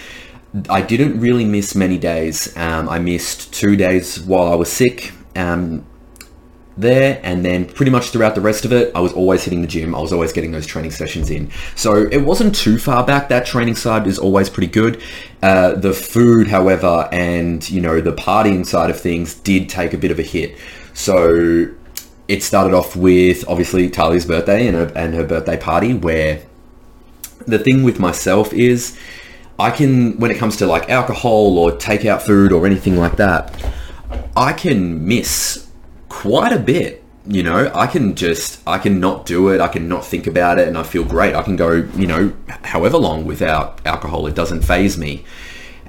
I 0.70 0.82
didn't 0.82 1.20
really 1.20 1.46
miss 1.46 1.76
many 1.76 2.00
days. 2.00 2.56
Um, 2.58 2.90
I 2.90 2.98
missed 2.98 3.54
two 3.54 3.76
days 3.76 4.20
while 4.20 4.52
I 4.52 4.56
was 4.56 4.72
sick. 4.72 5.12
Um, 5.36 5.86
there 6.78 7.20
and 7.24 7.44
then 7.44 7.66
pretty 7.66 7.92
much 7.92 8.10
throughout 8.10 8.36
the 8.36 8.42
rest 8.42 8.64
of 8.64 8.72
it 8.72 8.92
i 8.96 9.00
was 9.00 9.12
always 9.14 9.44
hitting 9.44 9.62
the 9.62 9.68
gym. 9.68 9.96
I 9.96 10.00
was 10.00 10.14
always 10.14 10.34
getting 10.34 10.52
those 10.52 10.66
training 10.66 10.92
sessions 10.92 11.30
in. 11.30 11.50
So 11.76 12.08
it 12.12 12.18
wasn't 12.18 12.56
too 12.56 12.78
far 12.78 13.06
back. 13.06 13.30
That 13.30 13.46
training 13.46 13.76
side 13.76 14.08
is 14.08 14.20
always 14.20 14.50
pretty 14.50 14.72
good. 14.72 15.02
Uh, 15.42 15.76
the 15.76 15.94
food 15.94 16.48
however 16.48 17.08
and 17.12 17.68
you 17.70 17.82
know 17.82 18.02
the 18.02 18.14
partying 18.14 18.66
side 18.66 18.90
of 18.90 19.00
things 19.00 19.36
did 19.36 19.70
take 19.70 19.94
a 19.94 19.98
bit 19.98 20.12
of 20.12 20.20
a 20.20 20.24
hit. 20.24 20.58
So 20.94 21.70
it 22.28 22.44
started 22.44 22.74
off 22.74 22.96
with 22.96 23.48
obviously 23.48 23.90
Talia's 23.90 24.26
birthday 24.26 24.68
and 24.68 24.76
her, 24.76 24.92
and 24.96 25.14
her 25.14 25.26
birthday 25.26 25.58
party 25.58 25.94
where 25.94 26.42
the 27.46 27.60
thing 27.60 27.84
with 27.84 28.00
myself 28.00 28.52
is 28.54 28.98
I 29.60 29.72
can 29.72 30.18
when 30.20 30.32
it 30.32 30.38
comes 30.38 30.58
to 30.58 30.68
like 30.68 30.90
alcohol 30.90 31.58
or 31.58 31.72
takeout 31.72 32.22
food 32.22 32.52
or 32.52 32.66
anything 32.66 32.98
like 32.98 33.16
that 33.18 33.54
I 34.36 34.54
can 34.54 35.08
miss 35.08 35.67
quite 36.10 36.52
a 36.52 36.60
bit. 36.60 37.04
You 37.26 37.44
know, 37.44 37.70
I 37.74 37.88
can 37.88 38.16
just, 38.16 38.62
I 38.66 38.78
can 38.78 39.02
not 39.02 39.26
do 39.26 39.50
it. 39.50 39.60
I 39.60 39.68
can 39.68 39.90
not 39.90 40.06
think 40.06 40.28
about 40.28 40.60
it 40.60 40.68
and 40.68 40.78
I 40.78 40.84
feel 40.84 41.04
great. 41.04 41.36
I 41.36 41.44
can 41.44 41.58
go, 41.58 41.72
you 41.96 42.08
know, 42.08 42.34
however 42.64 42.98
long 42.98 43.26
without 43.26 43.86
alcohol. 43.86 44.28
It 44.28 44.36
doesn't 44.36 44.62
faze 44.62 44.98
me 44.98 45.26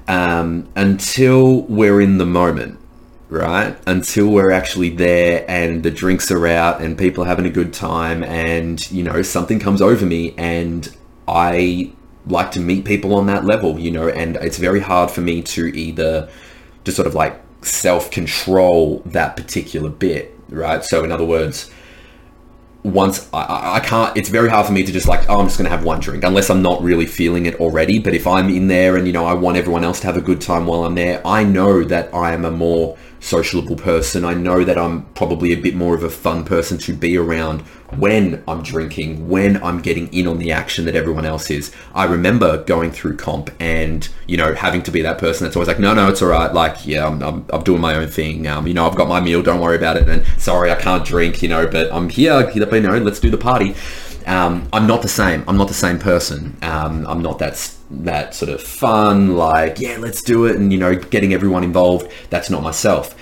um, 0.08 0.68
until 0.75 1.62
we're 1.62 2.00
in 2.00 2.18
the 2.18 2.26
moment, 2.26 2.80
right? 3.28 3.78
Until 3.87 4.28
we're 4.28 4.50
actually 4.50 4.90
there 4.90 5.44
and 5.48 5.84
the 5.84 5.92
drinks 5.92 6.30
are 6.32 6.46
out 6.46 6.80
and 6.80 6.98
people 6.98 7.22
are 7.22 7.28
having 7.28 7.46
a 7.46 7.50
good 7.50 7.72
time 7.72 8.25
and, 8.25 8.90
you 8.90 9.04
know, 9.04 9.22
something 9.22 9.60
comes 9.60 9.80
over 9.80 10.04
me 10.04 10.34
and 10.37 10.92
I 11.28 11.92
like 12.26 12.50
to 12.52 12.60
meet 12.60 12.84
people 12.84 13.14
on 13.14 13.26
that 13.26 13.44
level, 13.44 13.78
you 13.78 13.90
know, 13.90 14.08
and 14.08 14.37
it's 14.37 14.58
very 14.58 14.80
hard 14.80 15.10
for 15.10 15.20
me 15.20 15.42
to 15.42 15.66
either 15.66 16.28
just 16.84 16.96
sort 16.96 17.06
of 17.06 17.14
like 17.14 17.40
self 17.62 18.11
control 18.11 19.03
that 19.07 19.37
particular 19.37 19.91
bit, 19.91 20.38
right? 20.49 20.85
So, 20.85 21.05
in 21.05 21.12
other 21.12 21.25
words, 21.25 21.71
once 22.83 23.29
I, 23.33 23.77
I 23.77 23.81
can't, 23.81 24.17
it's 24.17 24.29
very 24.29 24.49
hard 24.49 24.67
for 24.67 24.73
me 24.73 24.85
to 24.85 24.93
just 24.93 25.09
like, 25.09 25.29
oh, 25.29 25.41
I'm 25.41 25.47
just 25.47 25.59
going 25.59 25.71
to 25.71 25.77
have 25.77 25.85
one 25.85 26.00
drink 26.00 26.25
unless 26.25 26.49
I'm 26.50 26.62
not 26.62 26.83
really 26.83 27.07
feeling 27.07 27.47
it 27.47 27.57
already. 27.57 27.99
But 27.99 28.15
if 28.15 28.27
I'm 28.27 28.49
in 28.49 28.69
there 28.69 28.97
and, 28.97 29.07
you 29.07 29.12
know, 29.12 29.27
I 29.27 29.35
want 29.35 29.57
everyone 29.57 29.85
else 29.85 30.00
to 30.00 30.07
have 30.07 30.17
a 30.17 30.21
good 30.21 30.41
time 30.41 30.67
while 30.67 30.85
I'm 30.85 30.95
there, 30.95 31.21
I 31.27 31.45
know 31.45 31.85
that 31.85 32.15
I 32.15 32.33
am 32.33 32.45
a 32.45 32.50
more 32.50 32.97
sociable 33.20 33.76
person. 33.76 34.25
I 34.25 34.34
know 34.34 34.64
that 34.64 34.78
I'm 34.78 35.02
probably 35.14 35.52
a 35.52 35.56
bit 35.56 35.75
more 35.75 35.94
of 35.94 36.02
a 36.02 36.10
fun 36.10 36.44
person 36.44 36.78
to 36.78 36.94
be 36.94 37.16
around 37.16 37.62
when 37.96 38.42
I'm 38.46 38.62
drinking, 38.62 39.28
when 39.28 39.62
I'm 39.62 39.80
getting 39.80 40.12
in 40.12 40.26
on 40.26 40.38
the 40.38 40.52
action 40.52 40.84
that 40.84 40.94
everyone 40.94 41.25
else 41.25 41.50
is. 41.50 41.75
I 41.94 42.04
remember 42.04 42.62
going 42.64 42.90
through 42.90 43.16
comp 43.16 43.50
and, 43.60 44.08
you 44.26 44.37
know, 44.37 44.54
having 44.54 44.82
to 44.82 44.90
be 44.90 45.02
that 45.02 45.18
person 45.18 45.44
that's 45.44 45.56
always 45.56 45.68
like, 45.68 45.80
no, 45.80 45.94
no, 45.94 46.08
it's 46.08 46.20
all 46.20 46.28
right. 46.28 46.52
Like, 46.52 46.87
yeah, 46.87 47.06
I'm, 47.06 47.22
I'm, 47.22 47.46
I'm 47.50 47.62
doing 47.62 47.80
my 47.80 47.94
own 47.94 48.08
thing. 48.08 48.46
Um, 48.46 48.66
you 48.66 48.75
know, 48.75 48.87
I've 48.87 48.96
got 48.96 49.08
my 49.08 49.20
meal. 49.20 49.42
Don't 49.42 49.60
worry 49.60 49.76
about 49.76 49.96
it. 49.96 50.08
And 50.08 50.25
sorry, 50.40 50.70
I 50.70 50.75
can't 50.75 51.04
drink, 51.04 51.42
you 51.42 51.48
know, 51.48 51.66
but 51.66 51.92
I'm 51.92 52.08
here. 52.08 52.50
You 52.50 52.60
know, 52.64 52.98
let's 52.98 53.20
do 53.20 53.30
the 53.30 53.38
party. 53.38 53.75
Um, 54.26 54.68
I'm 54.75 54.87
not 54.87 55.00
the 55.00 55.08
same. 55.08 55.42
I'm 55.48 55.56
not 55.56 55.68
the 55.68 55.75
same 55.75 55.98
person. 55.98 56.58
Um, 56.60 57.06
I'm 57.06 57.22
not 57.22 57.38
that 57.38 57.56
that 57.90 58.35
sort 58.35 58.50
of 58.50 58.62
fun, 58.62 59.37
like, 59.37 59.80
yeah, 59.80 59.97
let's 59.99 60.23
do 60.23 60.47
it, 60.47 60.57
and, 60.57 60.73
you 60.73 60.78
know, 60.78 60.95
getting 60.95 61.33
everyone 61.33 61.64
involved. 61.64 62.11
That's 62.30 62.50
not 62.50 62.62
myself. 62.62 63.14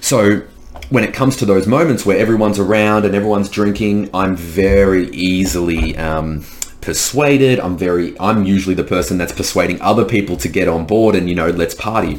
So 0.00 0.42
when 0.88 1.04
it 1.04 1.14
comes 1.14 1.36
to 1.36 1.46
those 1.46 1.66
moments 1.66 2.04
where 2.04 2.18
everyone's 2.18 2.58
around 2.58 3.04
and 3.04 3.14
everyone's 3.14 3.48
drinking, 3.48 4.10
I'm 4.12 4.34
very 4.34 5.08
easily 5.10 5.96
um, 5.96 6.44
persuaded. 6.80 7.60
I'm 7.60 7.76
very, 7.76 8.18
I'm 8.18 8.44
usually 8.44 8.74
the 8.74 8.84
person 8.84 9.16
that's 9.16 9.32
persuading 9.32 9.80
other 9.80 10.04
people 10.04 10.36
to 10.38 10.48
get 10.48 10.66
on 10.66 10.86
board 10.86 11.14
and, 11.14 11.28
you 11.28 11.34
know, 11.36 11.50
let's 11.50 11.74
party. 11.74 12.18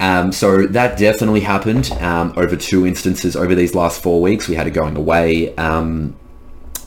Um, 0.00 0.32
so 0.32 0.66
that 0.66 0.98
definitely 0.98 1.40
happened 1.40 1.90
um, 2.00 2.34
over 2.36 2.56
two 2.56 2.86
instances 2.86 3.36
over 3.36 3.54
these 3.54 3.74
last 3.74 4.02
four 4.02 4.20
weeks. 4.20 4.48
We 4.48 4.56
had 4.56 4.66
a 4.66 4.70
going 4.70 4.96
away 4.96 5.54
um, 5.56 6.16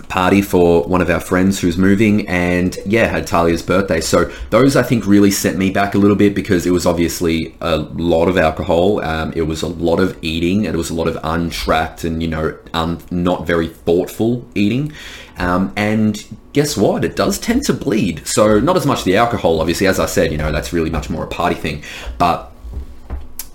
party 0.10 0.42
for 0.42 0.84
one 0.84 1.02
of 1.02 1.10
our 1.10 1.20
friends 1.20 1.60
who's 1.60 1.78
moving 1.78 2.28
and 2.28 2.78
yeah 2.86 3.08
had 3.08 3.28
Talia's 3.28 3.62
birthday. 3.62 4.00
So 4.00 4.32
those 4.50 4.76
I 4.76 4.84
think 4.84 5.06
really 5.06 5.32
set 5.32 5.56
me 5.56 5.70
back 5.70 5.96
a 5.96 5.98
little 5.98 6.16
bit 6.16 6.34
because 6.34 6.66
it 6.66 6.72
was 6.72 6.86
obviously 6.86 7.56
a 7.62 7.78
lot 7.78 8.28
of 8.28 8.38
alcohol. 8.38 9.04
Um, 9.04 9.34
it 9.36 9.44
was 9.44 9.62
a 9.62 9.68
lot 9.68 10.00
of 10.00 10.18
eating. 10.22 10.66
And 10.66 10.74
it 10.74 10.78
was 10.78 10.90
a 10.90 10.94
lot 10.94 11.08
of 11.08 11.18
untracked 11.24 12.04
and 12.04 12.22
you 12.22 12.30
know 12.30 12.58
um, 12.74 13.00
not 13.12 13.46
very 13.46 13.68
thoughtful 13.68 14.48
eating. 14.56 14.94
Um, 15.38 15.74
and 15.76 16.24
guess 16.54 16.76
what? 16.76 17.06
It 17.06 17.16
does 17.16 17.38
tend 17.38 17.64
to 17.66 17.74
bleed. 17.74 18.26
So 18.28 18.60
not 18.60 18.76
as 18.76 18.86
much 18.86 19.04
the 19.04 19.18
alcohol 19.18 19.60
obviously. 19.60 19.88
As 19.88 20.00
I 20.00 20.06
said 20.06 20.32
you 20.32 20.38
know 20.38 20.52
that's 20.52 20.74
really 20.74 20.90
much 20.90 21.10
more 21.10 21.24
a 21.24 21.28
party 21.28 21.56
thing. 21.56 21.84
But 22.18 22.52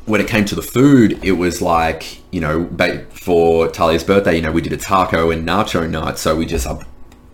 when 0.05 0.21
it 0.21 0.29
came 0.29 0.45
to 0.47 0.55
the 0.55 0.63
food, 0.63 1.25
it 1.25 1.33
was 1.33 1.63
like, 1.63 2.22
you 2.33 2.41
know, 2.41 2.69
for 3.11 3.69
Talia's 3.69 4.03
birthday, 4.03 4.37
you 4.37 4.43
know, 4.43 4.51
we 4.51 4.63
did 4.63 4.73
a 4.73 4.77
taco 4.77 5.31
and 5.31 5.47
nacho 5.47 5.89
night. 5.89 6.19
So 6.19 6.35
we 6.35 6.47
just 6.47 6.67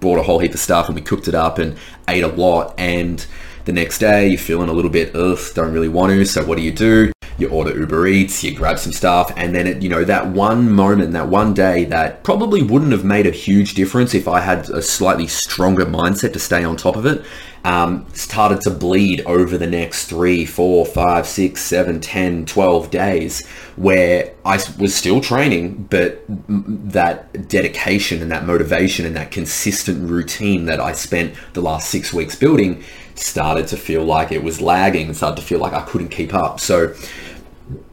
bought 0.00 0.19
a 0.19 0.23
whole 0.23 0.40
heap 0.40 0.52
of 0.52 0.61
stuff 0.61 0.87
and 0.87 0.95
we 0.95 1.00
cooked 1.00 1.28
it 1.28 1.35
up 1.35 1.59
and 1.59 1.76
ate 2.09 2.25
a 2.25 2.28
lot. 2.28 2.75
And 2.78 3.25
the 3.64 3.73
next 3.73 3.99
day, 3.99 4.28
you're 4.28 4.38
feeling 4.38 4.69
a 4.69 4.73
little 4.73 4.90
bit, 4.90 5.14
ugh, 5.14 5.38
don't 5.55 5.73
really 5.73 5.88
want 5.88 6.12
to. 6.12 6.25
So 6.25 6.45
what 6.45 6.57
do 6.57 6.62
you 6.62 6.73
do? 6.73 7.12
You 7.38 7.49
order 7.49 7.78
Uber 7.78 8.07
Eats, 8.09 8.42
you 8.42 8.54
grab 8.54 8.78
some 8.78 8.92
stuff, 8.92 9.33
and 9.37 9.54
then 9.54 9.66
it, 9.66 9.83
you 9.83 9.88
know, 9.88 10.04
that 10.04 10.26
one 10.28 10.71
moment, 10.71 11.12
that 11.12 11.28
one 11.28 11.54
day 11.54 11.85
that 11.87 12.25
probably 12.25 12.62
wouldn't 12.62 12.92
have 12.92 13.04
made 13.04 13.26
a 13.26 13.30
huge 13.30 13.75
difference 13.75 14.12
if 14.12 14.26
I 14.28 14.40
had 14.40 14.68
a 14.71 14.83
slightly 14.83 15.26
stronger 15.26 15.87
mindset 15.87 16.33
to 16.33 16.38
stay 16.38 16.64
on 16.64 16.76
top 16.76 16.97
of 16.97 17.07
it 17.07 17.25
um, 17.64 18.07
started 18.12 18.61
to 18.62 18.71
bleed 18.71 19.21
over 19.26 19.59
the 19.59 19.66
next 19.66 20.07
three, 20.07 20.45
four, 20.45 20.87
five, 20.87 21.26
six, 21.26 21.62
seven, 21.62 22.00
10, 22.00 22.47
12 22.47 22.90
days 22.90 23.47
where 23.76 24.33
I 24.45 24.59
was 24.78 24.95
still 24.95 25.21
training, 25.21 25.87
but 25.90 26.25
that 26.28 27.49
dedication 27.49 28.23
and 28.23 28.30
that 28.30 28.47
motivation 28.47 29.07
and 29.07 29.16
that 29.16 29.30
consistent 29.30 30.09
routine 30.09 30.66
that 30.66 30.80
I 30.80 30.92
spent 30.92 31.35
the 31.52 31.61
last 31.61 31.90
six 31.90 32.12
weeks 32.12 32.35
building 32.37 32.83
started 33.14 33.66
to 33.68 33.76
feel 33.76 34.04
like 34.04 34.30
it 34.30 34.42
was 34.42 34.61
lagging 34.61 35.09
and 35.09 35.16
started 35.16 35.40
to 35.40 35.47
feel 35.47 35.59
like 35.59 35.73
I 35.73 35.83
couldn't 35.83 36.09
keep 36.09 36.33
up. 36.33 36.61
So 36.61 36.95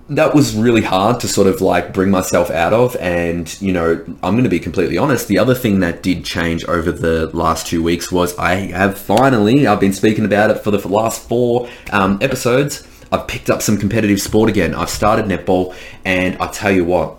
that 0.08 0.36
was 0.36 0.56
really 0.56 0.84
hard 0.84 1.20
to 1.20 1.28
sort 1.28 1.48
of 1.48 1.62
like 1.62 1.92
bring 1.94 2.12
myself 2.12 2.52
out 2.52 2.74
of. 2.74 2.96
And, 2.98 3.60
you 3.62 3.74
know, 3.74 3.94
I'm 4.22 4.34
going 4.34 4.44
to 4.44 4.50
be 4.50 4.60
completely 4.60 4.98
honest. 4.98 5.28
The 5.28 5.40
other 5.40 5.56
thing 5.56 5.80
that 5.80 6.04
did 6.04 6.24
change 6.24 6.64
over 6.66 6.92
the 6.92 7.28
last 7.36 7.66
two 7.68 7.82
weeks 7.82 8.12
was 8.12 8.38
I 8.38 8.56
have 8.56 8.98
finally, 8.98 9.66
I've 9.66 9.80
been 9.80 9.94
speaking 9.94 10.26
about 10.26 10.52
it 10.52 10.60
for 10.64 10.70
the 10.70 10.88
last 10.88 11.28
four 11.28 11.68
um, 11.92 12.20
episodes. 12.22 12.88
I've 13.12 13.28
picked 13.28 13.50
up 13.50 13.62
some 13.62 13.78
competitive 13.78 14.22
sport 14.22 14.50
again. 14.50 14.76
I've 14.76 14.90
started 14.90 15.26
netball 15.26 15.76
and 16.04 16.38
I 16.38 16.48
tell 16.48 16.72
you 16.72 16.86
what, 16.86 17.18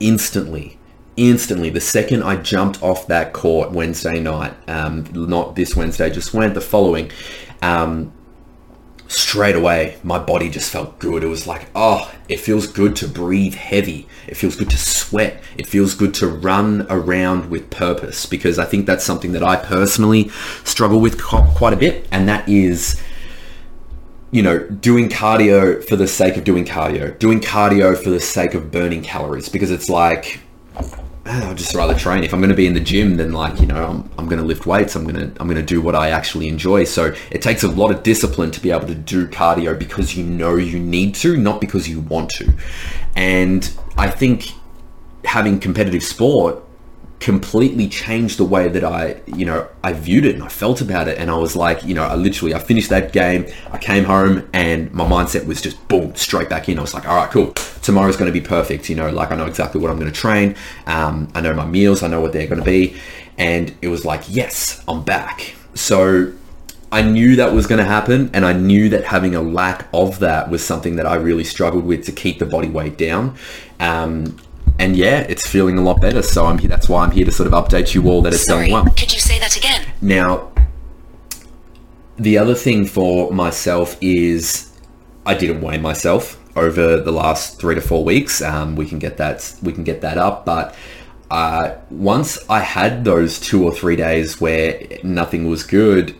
instantly, 0.00 0.78
instantly, 1.16 1.70
the 1.70 1.80
second 1.80 2.24
I 2.24 2.36
jumped 2.36 2.82
off 2.82 3.06
that 3.06 3.34
court 3.34 3.70
Wednesday 3.70 4.18
night, 4.18 4.54
um, 4.68 5.04
not 5.12 5.54
this 5.54 5.76
Wednesday, 5.76 6.10
just 6.10 6.34
went 6.34 6.54
the 6.54 6.60
following, 6.60 7.10
um, 7.62 8.12
straight 9.08 9.56
away 9.56 9.98
my 10.02 10.18
body 10.18 10.48
just 10.48 10.70
felt 10.70 10.98
good. 10.98 11.22
It 11.22 11.28
was 11.28 11.46
like 11.46 11.68
oh 11.74 12.12
it 12.28 12.40
feels 12.40 12.66
good 12.66 12.96
to 12.96 13.08
breathe 13.08 13.54
heavy. 13.54 14.08
It 14.26 14.36
feels 14.36 14.56
good 14.56 14.70
to 14.70 14.78
sweat. 14.78 15.42
It 15.56 15.66
feels 15.66 15.94
good 15.94 16.14
to 16.14 16.26
run 16.26 16.86
around 16.90 17.50
with 17.50 17.70
purpose 17.70 18.26
because 18.26 18.58
i 18.58 18.64
think 18.64 18.86
that's 18.86 19.04
something 19.04 19.32
that 19.32 19.42
i 19.42 19.56
personally 19.56 20.28
struggle 20.64 21.00
with 21.00 21.22
quite 21.22 21.72
a 21.72 21.76
bit 21.76 22.06
and 22.10 22.28
that 22.28 22.48
is 22.48 23.00
you 24.30 24.42
know 24.42 24.58
doing 24.58 25.08
cardio 25.08 25.82
for 25.84 25.96
the 25.96 26.06
sake 26.06 26.36
of 26.36 26.44
doing 26.44 26.64
cardio 26.64 27.16
doing 27.18 27.40
cardio 27.40 27.96
for 27.96 28.10
the 28.10 28.20
sake 28.20 28.54
of 28.54 28.70
burning 28.70 29.02
calories 29.02 29.48
because 29.48 29.70
it's 29.70 29.88
like 29.88 30.40
I'd 31.28 31.58
just 31.58 31.74
rather 31.74 31.94
train. 31.94 32.22
If 32.22 32.32
I'm 32.32 32.40
going 32.40 32.50
to 32.50 32.56
be 32.56 32.66
in 32.66 32.74
the 32.74 32.80
gym, 32.80 33.16
then 33.16 33.32
like 33.32 33.60
you 33.60 33.66
know, 33.66 33.84
I'm, 33.84 34.10
I'm 34.18 34.28
going 34.28 34.40
to 34.40 34.44
lift 34.44 34.66
weights. 34.66 34.94
I'm 34.94 35.04
going 35.04 35.16
to 35.16 35.40
I'm 35.40 35.48
going 35.48 35.60
to 35.60 35.62
do 35.62 35.80
what 35.80 35.94
I 35.94 36.10
actually 36.10 36.48
enjoy. 36.48 36.84
So 36.84 37.14
it 37.30 37.42
takes 37.42 37.62
a 37.62 37.68
lot 37.68 37.90
of 37.90 38.02
discipline 38.02 38.50
to 38.52 38.60
be 38.60 38.70
able 38.70 38.86
to 38.86 38.94
do 38.94 39.26
cardio 39.26 39.78
because 39.78 40.16
you 40.16 40.24
know 40.24 40.56
you 40.56 40.78
need 40.78 41.14
to, 41.16 41.36
not 41.36 41.60
because 41.60 41.88
you 41.88 42.00
want 42.00 42.30
to. 42.30 42.52
And 43.16 43.68
I 43.96 44.08
think 44.08 44.52
having 45.24 45.58
competitive 45.58 46.04
sport 46.04 46.62
completely 47.18 47.88
changed 47.88 48.38
the 48.38 48.44
way 48.44 48.68
that 48.68 48.84
I, 48.84 49.20
you 49.26 49.46
know, 49.46 49.66
I 49.82 49.92
viewed 49.94 50.26
it 50.26 50.34
and 50.34 50.44
I 50.44 50.48
felt 50.48 50.80
about 50.80 51.08
it. 51.08 51.18
And 51.18 51.30
I 51.30 51.36
was 51.36 51.56
like, 51.56 51.82
you 51.84 51.94
know, 51.94 52.04
I 52.04 52.14
literally, 52.14 52.54
I 52.54 52.58
finished 52.58 52.90
that 52.90 53.12
game. 53.12 53.46
I 53.72 53.78
came 53.78 54.04
home 54.04 54.48
and 54.52 54.92
my 54.92 55.04
mindset 55.04 55.46
was 55.46 55.60
just 55.62 55.88
boom, 55.88 56.14
straight 56.14 56.48
back 56.48 56.68
in. 56.68 56.78
I 56.78 56.82
was 56.82 56.94
like, 56.94 57.08
all 57.08 57.16
right, 57.16 57.30
cool. 57.30 57.52
Tomorrow's 57.82 58.16
going 58.16 58.32
to 58.32 58.38
be 58.38 58.46
perfect. 58.46 58.90
You 58.90 58.96
know, 58.96 59.10
like 59.10 59.30
I 59.30 59.36
know 59.36 59.46
exactly 59.46 59.80
what 59.80 59.90
I'm 59.90 59.98
going 59.98 60.12
to 60.12 60.18
train. 60.18 60.56
Um, 60.86 61.28
I 61.34 61.40
know 61.40 61.54
my 61.54 61.66
meals. 61.66 62.02
I 62.02 62.08
know 62.08 62.20
what 62.20 62.32
they're 62.32 62.48
going 62.48 62.60
to 62.60 62.64
be. 62.64 62.96
And 63.38 63.74
it 63.82 63.88
was 63.88 64.04
like, 64.04 64.22
yes, 64.28 64.84
I'm 64.86 65.02
back. 65.02 65.54
So 65.74 66.32
I 66.92 67.02
knew 67.02 67.36
that 67.36 67.52
was 67.52 67.66
going 67.66 67.80
to 67.80 67.84
happen, 67.84 68.30
and 68.32 68.46
I 68.46 68.52
knew 68.52 68.88
that 68.90 69.04
having 69.04 69.34
a 69.34 69.42
lack 69.42 69.88
of 69.92 70.20
that 70.20 70.48
was 70.50 70.64
something 70.64 70.96
that 70.96 71.04
I 71.04 71.16
really 71.16 71.44
struggled 71.44 71.84
with 71.84 72.04
to 72.06 72.12
keep 72.12 72.38
the 72.38 72.46
body 72.46 72.68
weight 72.68 72.96
down. 72.96 73.36
Um, 73.80 74.38
and 74.78 74.96
yeah, 74.96 75.20
it's 75.20 75.46
feeling 75.46 75.78
a 75.78 75.82
lot 75.82 76.00
better. 76.00 76.22
So 76.22 76.46
I'm 76.46 76.58
here. 76.58 76.68
That's 76.68 76.88
why 76.88 77.04
I'm 77.04 77.10
here 77.10 77.24
to 77.24 77.32
sort 77.32 77.46
of 77.46 77.52
update 77.52 77.94
you 77.94 78.08
all 78.08 78.22
that 78.22 78.34
it's 78.34 78.44
Sorry, 78.44 78.68
going 78.68 78.84
well. 78.84 78.94
Could 78.94 79.12
you 79.12 79.20
say 79.20 79.38
that 79.38 79.56
again? 79.56 79.86
Now, 80.00 80.52
the 82.16 82.38
other 82.38 82.54
thing 82.54 82.86
for 82.86 83.30
myself 83.32 83.96
is 84.00 84.78
I 85.24 85.34
didn't 85.34 85.60
weigh 85.60 85.78
myself 85.78 86.42
over 86.56 86.98
the 86.98 87.12
last 87.12 87.60
three 87.60 87.74
to 87.74 87.80
four 87.80 88.04
weeks. 88.04 88.40
Um, 88.42 88.76
we 88.76 88.86
can 88.86 88.98
get 88.98 89.16
that. 89.18 89.54
We 89.62 89.72
can 89.72 89.84
get 89.84 90.00
that 90.02 90.18
up, 90.18 90.44
but. 90.44 90.74
Uh, 91.28 91.74
once 91.90 92.38
I 92.48 92.60
had 92.60 93.04
those 93.04 93.40
two 93.40 93.64
or 93.64 93.74
three 93.74 93.96
days 93.96 94.40
where 94.40 94.86
nothing 95.02 95.50
was 95.50 95.64
good, 95.64 96.14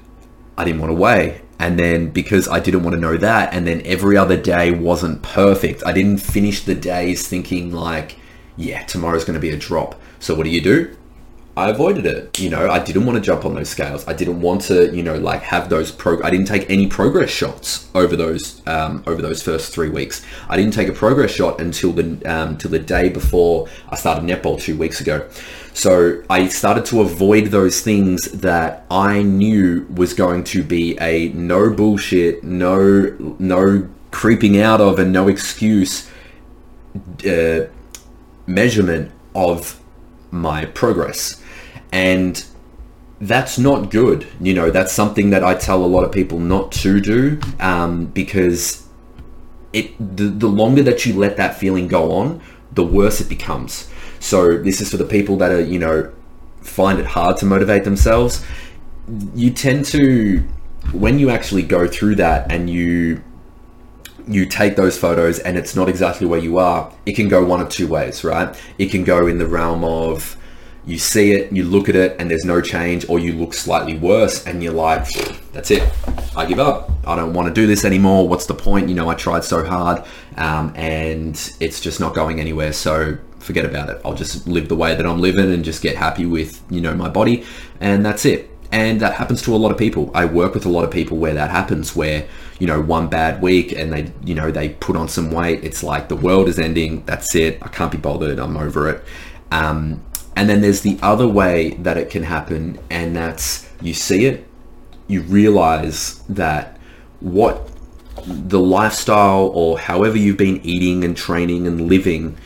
I 0.58 0.64
didn't 0.64 0.80
want 0.80 0.90
to 0.90 0.94
weigh. 0.94 1.42
And 1.58 1.78
then 1.78 2.10
because 2.10 2.48
I 2.48 2.60
didn't 2.60 2.82
want 2.82 2.94
to 2.94 3.00
know 3.00 3.16
that, 3.16 3.54
and 3.54 3.66
then 3.66 3.82
every 3.84 4.16
other 4.16 4.36
day 4.36 4.70
wasn't 4.72 5.22
perfect, 5.22 5.82
I 5.86 5.92
didn't 5.92 6.18
finish 6.18 6.64
the 6.64 6.74
days 6.74 7.26
thinking 7.28 7.72
like, 7.72 8.16
yeah, 8.56 8.84
tomorrow's 8.84 9.24
going 9.24 9.34
to 9.34 9.40
be 9.40 9.50
a 9.50 9.56
drop. 9.56 10.00
So 10.18 10.34
what 10.34 10.44
do 10.44 10.50
you 10.50 10.60
do? 10.60 10.96
I 11.58 11.70
avoided 11.70 12.04
it. 12.04 12.38
You 12.38 12.50
know, 12.50 12.68
I 12.68 12.78
didn't 12.80 13.06
want 13.06 13.16
to 13.16 13.22
jump 13.22 13.46
on 13.46 13.54
those 13.54 13.70
scales. 13.70 14.06
I 14.06 14.12
didn't 14.12 14.42
want 14.42 14.60
to, 14.62 14.94
you 14.94 15.02
know, 15.02 15.16
like 15.16 15.40
have 15.40 15.70
those 15.70 15.90
pro. 15.90 16.22
I 16.22 16.28
didn't 16.28 16.46
take 16.46 16.68
any 16.68 16.86
progress 16.86 17.30
shots 17.30 17.88
over 17.94 18.14
those 18.14 18.60
um, 18.66 19.02
over 19.06 19.22
those 19.22 19.42
first 19.42 19.72
three 19.72 19.88
weeks. 19.88 20.22
I 20.50 20.56
didn't 20.58 20.74
take 20.74 20.88
a 20.88 20.92
progress 20.92 21.30
shot 21.30 21.58
until 21.58 21.92
the 21.92 22.22
um, 22.26 22.58
till 22.58 22.70
the 22.70 22.78
day 22.78 23.08
before 23.08 23.68
I 23.88 23.96
started 23.96 24.24
netball 24.24 24.60
two 24.60 24.76
weeks 24.76 25.00
ago. 25.00 25.26
So 25.72 26.22
I 26.28 26.48
started 26.48 26.84
to 26.86 27.00
avoid 27.00 27.46
those 27.46 27.80
things 27.80 28.30
that 28.32 28.84
I 28.90 29.22
knew 29.22 29.86
was 29.94 30.12
going 30.12 30.44
to 30.44 30.62
be 30.62 30.98
a 31.00 31.30
no 31.30 31.70
bullshit, 31.70 32.44
no 32.44 33.16
no 33.38 33.88
creeping 34.10 34.60
out 34.60 34.82
of, 34.82 34.98
and 34.98 35.10
no 35.10 35.28
excuse. 35.28 36.06
Uh, 37.26 37.66
measurement 38.46 39.12
of 39.34 39.80
my 40.30 40.64
progress. 40.66 41.42
And 41.92 42.44
that's 43.20 43.58
not 43.58 43.90
good. 43.90 44.26
You 44.40 44.54
know, 44.54 44.70
that's 44.70 44.92
something 44.92 45.30
that 45.30 45.42
I 45.42 45.54
tell 45.54 45.84
a 45.84 45.86
lot 45.86 46.04
of 46.04 46.12
people 46.12 46.38
not 46.38 46.72
to 46.72 47.00
do 47.00 47.40
um, 47.60 48.06
because 48.06 48.86
it 49.72 49.96
the, 50.16 50.24
the 50.24 50.46
longer 50.46 50.82
that 50.82 51.06
you 51.06 51.14
let 51.14 51.36
that 51.36 51.56
feeling 51.56 51.88
go 51.88 52.12
on, 52.12 52.40
the 52.72 52.84
worse 52.84 53.20
it 53.20 53.28
becomes. 53.28 53.90
So 54.20 54.58
this 54.58 54.80
is 54.80 54.90
for 54.90 54.96
the 54.96 55.04
people 55.04 55.36
that 55.38 55.50
are, 55.50 55.60
you 55.60 55.78
know, 55.78 56.12
find 56.60 56.98
it 56.98 57.06
hard 57.06 57.36
to 57.38 57.46
motivate 57.46 57.84
themselves. 57.84 58.44
You 59.34 59.50
tend 59.50 59.84
to, 59.86 60.40
when 60.92 61.18
you 61.18 61.30
actually 61.30 61.62
go 61.62 61.86
through 61.86 62.16
that 62.16 62.50
and 62.50 62.68
you 62.68 63.22
you 64.26 64.46
take 64.46 64.76
those 64.76 64.98
photos 64.98 65.38
and 65.40 65.56
it's 65.56 65.76
not 65.76 65.88
exactly 65.88 66.26
where 66.26 66.40
you 66.40 66.58
are, 66.58 66.92
it 67.04 67.12
can 67.12 67.28
go 67.28 67.44
one 67.44 67.60
of 67.60 67.68
two 67.68 67.86
ways, 67.86 68.24
right? 68.24 68.60
It 68.78 68.90
can 68.90 69.04
go 69.04 69.26
in 69.26 69.38
the 69.38 69.46
realm 69.46 69.84
of 69.84 70.36
you 70.84 70.98
see 70.98 71.32
it, 71.32 71.52
you 71.52 71.64
look 71.64 71.88
at 71.88 71.96
it, 71.96 72.14
and 72.20 72.30
there's 72.30 72.44
no 72.44 72.60
change, 72.60 73.08
or 73.08 73.18
you 73.18 73.32
look 73.32 73.54
slightly 73.54 73.98
worse 73.98 74.46
and 74.46 74.62
you're 74.62 74.72
like, 74.72 75.08
that's 75.52 75.70
it, 75.72 75.82
I 76.36 76.46
give 76.46 76.60
up. 76.60 76.90
I 77.04 77.16
don't 77.16 77.32
want 77.32 77.48
to 77.48 77.54
do 77.54 77.66
this 77.66 77.84
anymore. 77.84 78.28
What's 78.28 78.46
the 78.46 78.54
point? 78.54 78.88
You 78.88 78.94
know, 78.94 79.08
I 79.08 79.14
tried 79.14 79.42
so 79.42 79.64
hard 79.64 80.04
um, 80.36 80.72
and 80.76 81.34
it's 81.60 81.80
just 81.80 81.98
not 81.98 82.14
going 82.14 82.40
anywhere. 82.40 82.72
So 82.72 83.18
forget 83.38 83.64
about 83.64 83.88
it. 83.88 84.00
I'll 84.04 84.14
just 84.14 84.46
live 84.46 84.68
the 84.68 84.76
way 84.76 84.94
that 84.94 85.06
I'm 85.06 85.20
living 85.20 85.52
and 85.52 85.64
just 85.64 85.82
get 85.82 85.96
happy 85.96 86.26
with, 86.26 86.62
you 86.70 86.80
know, 86.80 86.94
my 86.94 87.08
body 87.08 87.44
and 87.80 88.04
that's 88.04 88.24
it. 88.24 88.50
And 88.72 89.00
that 89.00 89.14
happens 89.14 89.42
to 89.42 89.54
a 89.54 89.56
lot 89.56 89.70
of 89.70 89.78
people. 89.78 90.10
I 90.14 90.24
work 90.24 90.54
with 90.54 90.66
a 90.66 90.68
lot 90.68 90.84
of 90.84 90.90
people 90.90 91.16
where 91.16 91.34
that 91.34 91.50
happens, 91.50 91.94
where, 91.94 92.28
you 92.58 92.66
know, 92.66 92.80
one 92.80 93.08
bad 93.08 93.42
week 93.42 93.72
and 93.72 93.92
they, 93.92 94.12
you 94.24 94.34
know, 94.34 94.50
they 94.50 94.70
put 94.70 94.96
on 94.96 95.08
some 95.08 95.30
weight. 95.30 95.62
It's 95.62 95.82
like 95.82 96.08
the 96.08 96.16
world 96.16 96.48
is 96.48 96.58
ending. 96.58 97.04
That's 97.04 97.34
it. 97.34 97.58
I 97.62 97.68
can't 97.68 97.92
be 97.92 97.98
bothered. 97.98 98.38
I'm 98.38 98.56
over 98.56 98.88
it. 98.88 99.04
Um, 99.50 100.02
and 100.36 100.48
then 100.48 100.60
there's 100.60 100.82
the 100.82 100.98
other 101.02 101.26
way 101.26 101.70
that 101.80 101.96
it 101.96 102.10
can 102.10 102.22
happen, 102.22 102.78
and 102.90 103.16
that's 103.16 103.66
you 103.80 103.94
see 103.94 104.26
it, 104.26 104.46
you 105.08 105.22
realize 105.22 106.22
that 106.28 106.78
what 107.20 107.70
the 108.26 108.60
lifestyle 108.60 109.50
or 109.54 109.78
however 109.78 110.18
you've 110.18 110.36
been 110.36 110.60
eating 110.62 111.04
and 111.04 111.16
training 111.16 111.66
and 111.66 111.88
living 111.88 112.36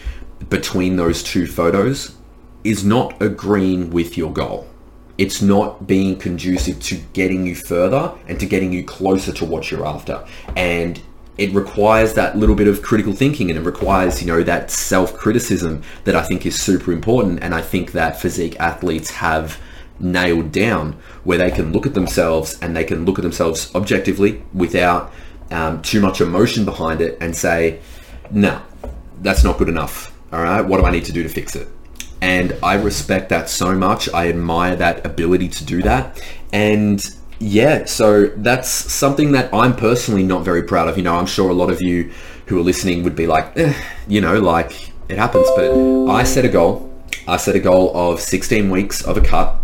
between 0.49 0.97
those 0.97 1.23
two 1.23 1.47
photos 1.47 2.15
is 2.63 2.85
not 2.85 3.21
agreeing 3.21 3.91
with 3.91 4.17
your 4.17 4.33
goal. 4.33 4.70
It's 5.21 5.43
not 5.43 5.87
being 5.87 6.19
conducive 6.19 6.81
to 6.85 6.97
getting 7.13 7.47
you 7.47 7.55
further 7.55 8.11
and 8.27 8.41
to 8.41 8.47
getting 8.47 8.73
you 8.73 8.83
closer 8.83 9.33
to 9.35 9.45
what 9.45 9.71
you're 9.71 9.87
after. 9.87 10.27
And 10.57 10.99
it 11.37 11.53
requires 11.53 12.15
that 12.15 12.39
little 12.39 12.55
bit 12.55 12.69
of 12.69 12.81
critical 12.81 13.13
thinking 13.13 13.51
and 13.51 13.59
it 13.59 13.63
requires, 13.63 14.23
you 14.23 14.27
know, 14.27 14.43
that 14.43 14.71
self-criticism 14.71 15.83
that 16.05 16.17
I 16.17 16.23
think 16.23 16.47
is 16.47 16.59
super 16.59 16.91
important. 16.91 17.43
And 17.43 17.55
I 17.55 17.61
think 17.61 17.93
that 17.93 18.19
physique 18.19 18.59
athletes 18.59 19.11
have 19.11 19.61
nailed 19.99 20.53
down 20.53 20.95
where 21.25 21.37
they 21.37 21.51
can 21.51 21.71
look 21.71 21.87
at 21.87 21.93
themselves 21.93 22.59
and 22.63 22.75
they 22.75 22.85
can 22.85 23.05
look 23.05 23.19
at 23.19 23.23
themselves 23.23 23.71
objectively 23.75 24.43
without 24.55 25.13
um, 25.51 25.83
too 25.83 26.01
much 26.01 26.23
emotion 26.23 26.65
behind 26.65 27.03
it 27.03 27.19
and 27.21 27.37
say, 27.37 27.81
no, 28.31 28.63
that's 29.21 29.45
not 29.45 29.59
good 29.59 29.69
enough. 29.69 30.17
All 30.33 30.43
right, 30.43 30.63
what 30.63 30.79
do 30.79 30.87
I 30.87 30.91
need 30.91 31.05
to 31.05 31.13
do 31.13 31.23
to 31.23 31.29
fix 31.29 31.57
it? 31.57 31.69
And 32.23 32.57
I 32.63 32.75
respect 32.75 33.31
that 33.31 33.49
so 33.49 33.75
much. 33.75 34.09
I 34.13 34.29
admire 34.29 34.77
that 34.77 35.05
ability 35.07 35.49
to 35.49 35.65
do 35.65 35.83
that. 35.83 36.23
And 36.53 37.03
yeah, 37.39 37.87
so 37.87 38.27
that's 38.37 38.69
something 38.69 39.33
that 39.33 39.53
I'm 39.55 39.75
personally 39.75 40.23
not 40.23 40.45
very 40.45 40.63
proud 40.63 40.89
of. 40.89 40.97
You 40.99 41.05
know, 41.05 41.17
I'm 41.17 41.27
sure 41.27 41.51
a 41.51 41.55
lot 41.55 41.71
of 41.71 41.81
you 41.81 42.13
who 42.47 42.59
are 42.59 42.63
listening 42.63 43.03
would 43.05 43.17
be 43.17 43.27
like, 43.27 43.57
eh, 43.57 43.75
you 44.07 44.21
know, 44.21 44.39
like 44.39 44.93
it 45.09 45.17
happens. 45.17 45.49
But 45.57 46.11
I 46.11 46.25
set 46.25 46.45
a 46.45 46.49
goal. 46.49 46.87
I 47.27 47.37
set 47.37 47.55
a 47.57 47.61
goal 47.61 47.97
of 47.97 48.21
16 48.21 48.71
weeks 48.71 49.03
of 49.03 49.17
a 49.17 49.21
cut 49.21 49.59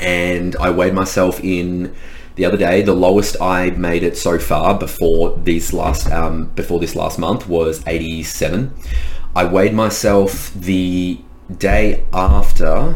and 0.00 0.56
I 0.56 0.70
weighed 0.70 0.94
myself 0.94 1.42
in 1.42 1.94
the 2.36 2.44
other 2.44 2.56
day. 2.56 2.82
The 2.82 2.94
lowest 2.94 3.40
I 3.40 3.70
made 3.70 4.02
it 4.02 4.16
so 4.16 4.38
far 4.38 4.78
before 4.78 5.36
these 5.36 5.72
last 5.72 6.10
um, 6.10 6.46
before 6.54 6.80
this 6.80 6.94
last 6.94 7.18
month 7.18 7.48
was 7.48 7.82
87. 7.86 8.72
I 9.36 9.44
weighed 9.44 9.74
myself 9.74 10.52
the 10.54 11.20
day 11.58 12.04
after 12.12 12.94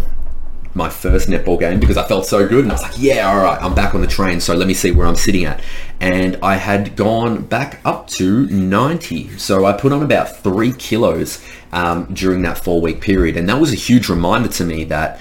my 0.74 0.88
first 0.88 1.28
netball 1.28 1.58
game 1.58 1.80
because 1.80 1.96
I 1.96 2.06
felt 2.06 2.24
so 2.24 2.46
good 2.46 2.62
and 2.62 2.70
I 2.70 2.74
was 2.74 2.82
like, 2.82 2.94
yeah, 2.96 3.28
all 3.28 3.42
right, 3.42 3.60
I'm 3.60 3.74
back 3.74 3.94
on 3.94 4.00
the 4.00 4.06
train. 4.06 4.40
So 4.40 4.54
let 4.54 4.68
me 4.68 4.74
see 4.74 4.90
where 4.92 5.06
I'm 5.06 5.16
sitting 5.16 5.44
at. 5.44 5.60
And 6.00 6.38
I 6.42 6.54
had 6.54 6.94
gone 6.94 7.42
back 7.42 7.80
up 7.84 8.06
to 8.08 8.46
90. 8.46 9.38
So 9.38 9.66
I 9.66 9.72
put 9.72 9.92
on 9.92 10.02
about 10.02 10.36
three 10.36 10.72
kilos 10.72 11.44
um, 11.72 12.06
during 12.12 12.42
that 12.42 12.58
four 12.58 12.80
week 12.80 13.00
period. 13.00 13.36
And 13.36 13.48
that 13.48 13.60
was 13.60 13.72
a 13.72 13.76
huge 13.76 14.08
reminder 14.08 14.48
to 14.50 14.64
me 14.64 14.84
that 14.84 15.20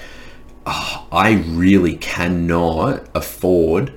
oh, 0.66 1.06
I 1.10 1.32
really 1.48 1.96
cannot 1.96 3.08
afford 3.14 3.92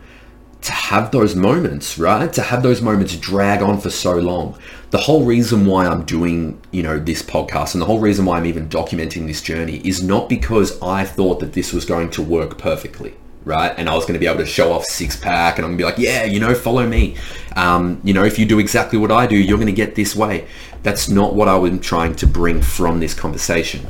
to 0.64 0.72
have 0.72 1.12
those 1.12 1.36
moments, 1.36 1.98
right? 1.98 2.32
To 2.34 2.42
have 2.42 2.64
those 2.64 2.82
moments 2.82 3.16
drag 3.18 3.62
on 3.62 3.80
for 3.80 3.90
so 3.90 4.16
long. 4.18 4.58
The 4.91 4.98
whole 4.98 5.24
reason 5.24 5.65
why 5.65 5.88
I'm 5.88 6.03
doing, 6.03 6.62
you 6.71 6.83
know, 6.83 7.00
this 7.00 7.21
podcast 7.21 7.74
and 7.74 7.81
the 7.81 7.86
whole 7.86 8.00
reason 8.00 8.25
why 8.25 8.38
I'm 8.38 8.45
even 8.45 8.67
documenting 8.67 9.25
this 9.25 9.41
journey 9.41 9.77
is 9.86 10.03
not 10.03 10.27
because 10.27 10.81
I 10.81 11.05
thought 11.05 11.39
that 11.39 11.53
this 11.53 11.71
was 11.71 11.86
going 11.86 12.10
to 12.12 12.21
work 12.21 12.57
perfectly, 12.57 13.13
right? 13.45 13.74
And 13.77 13.89
I 13.89 13.95
was 13.95 14.03
going 14.03 14.15
to 14.15 14.19
be 14.19 14.27
able 14.27 14.39
to 14.39 14.45
show 14.45 14.74
off 14.74 14.83
six 14.83 15.15
pack 15.15 15.57
and 15.57 15.65
I'm 15.65 15.77
going 15.77 15.77
to 15.77 15.83
be 15.83 15.89
like, 15.89 15.98
yeah, 15.98 16.25
you 16.25 16.41
know, 16.41 16.53
follow 16.53 16.86
me. 16.86 17.15
Um, 17.55 18.01
you 18.03 18.13
know, 18.13 18.25
if 18.25 18.38
you 18.38 18.45
do 18.45 18.60
exactly 18.60 19.00
what 19.00 19.12
I 19.12 19.27
do, 19.27 19.38
you're 19.38 19.57
going 19.57 19.67
to 19.67 19.74
get 19.74 19.95
this 19.95 20.13
way. 20.13 20.45
That's 20.83 21.07
not 21.07 21.36
what 21.36 21.48
I 21.48 21.55
was 21.55 21.79
trying 21.79 22.15
to 22.15 22.27
bring 22.27 22.62
from 22.62 23.00
this 23.00 23.13
conversation. 23.13 23.88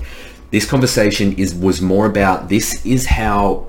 This 0.51 0.65
conversation 0.69 1.33
is 1.33 1.55
was 1.55 1.81
more 1.81 2.05
about 2.05 2.47
this 2.47 2.85
is 2.85 3.07
how 3.07 3.67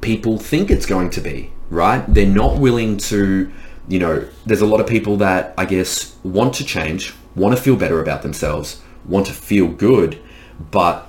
people 0.00 0.38
think 0.38 0.70
it's 0.70 0.86
going 0.86 1.10
to 1.10 1.20
be, 1.20 1.52
right? 1.68 2.02
They're 2.08 2.26
not 2.26 2.58
willing 2.58 2.96
to, 2.98 3.52
you 3.88 3.98
know, 3.98 4.26
there's 4.46 4.60
a 4.60 4.66
lot 4.66 4.80
of 4.80 4.86
people 4.86 5.16
that 5.18 5.54
I 5.58 5.64
guess 5.64 6.16
want 6.22 6.54
to 6.54 6.64
change, 6.64 7.14
want 7.34 7.56
to 7.56 7.62
feel 7.62 7.76
better 7.76 8.00
about 8.00 8.22
themselves, 8.22 8.80
want 9.04 9.26
to 9.26 9.32
feel 9.32 9.68
good, 9.68 10.20
but 10.70 11.08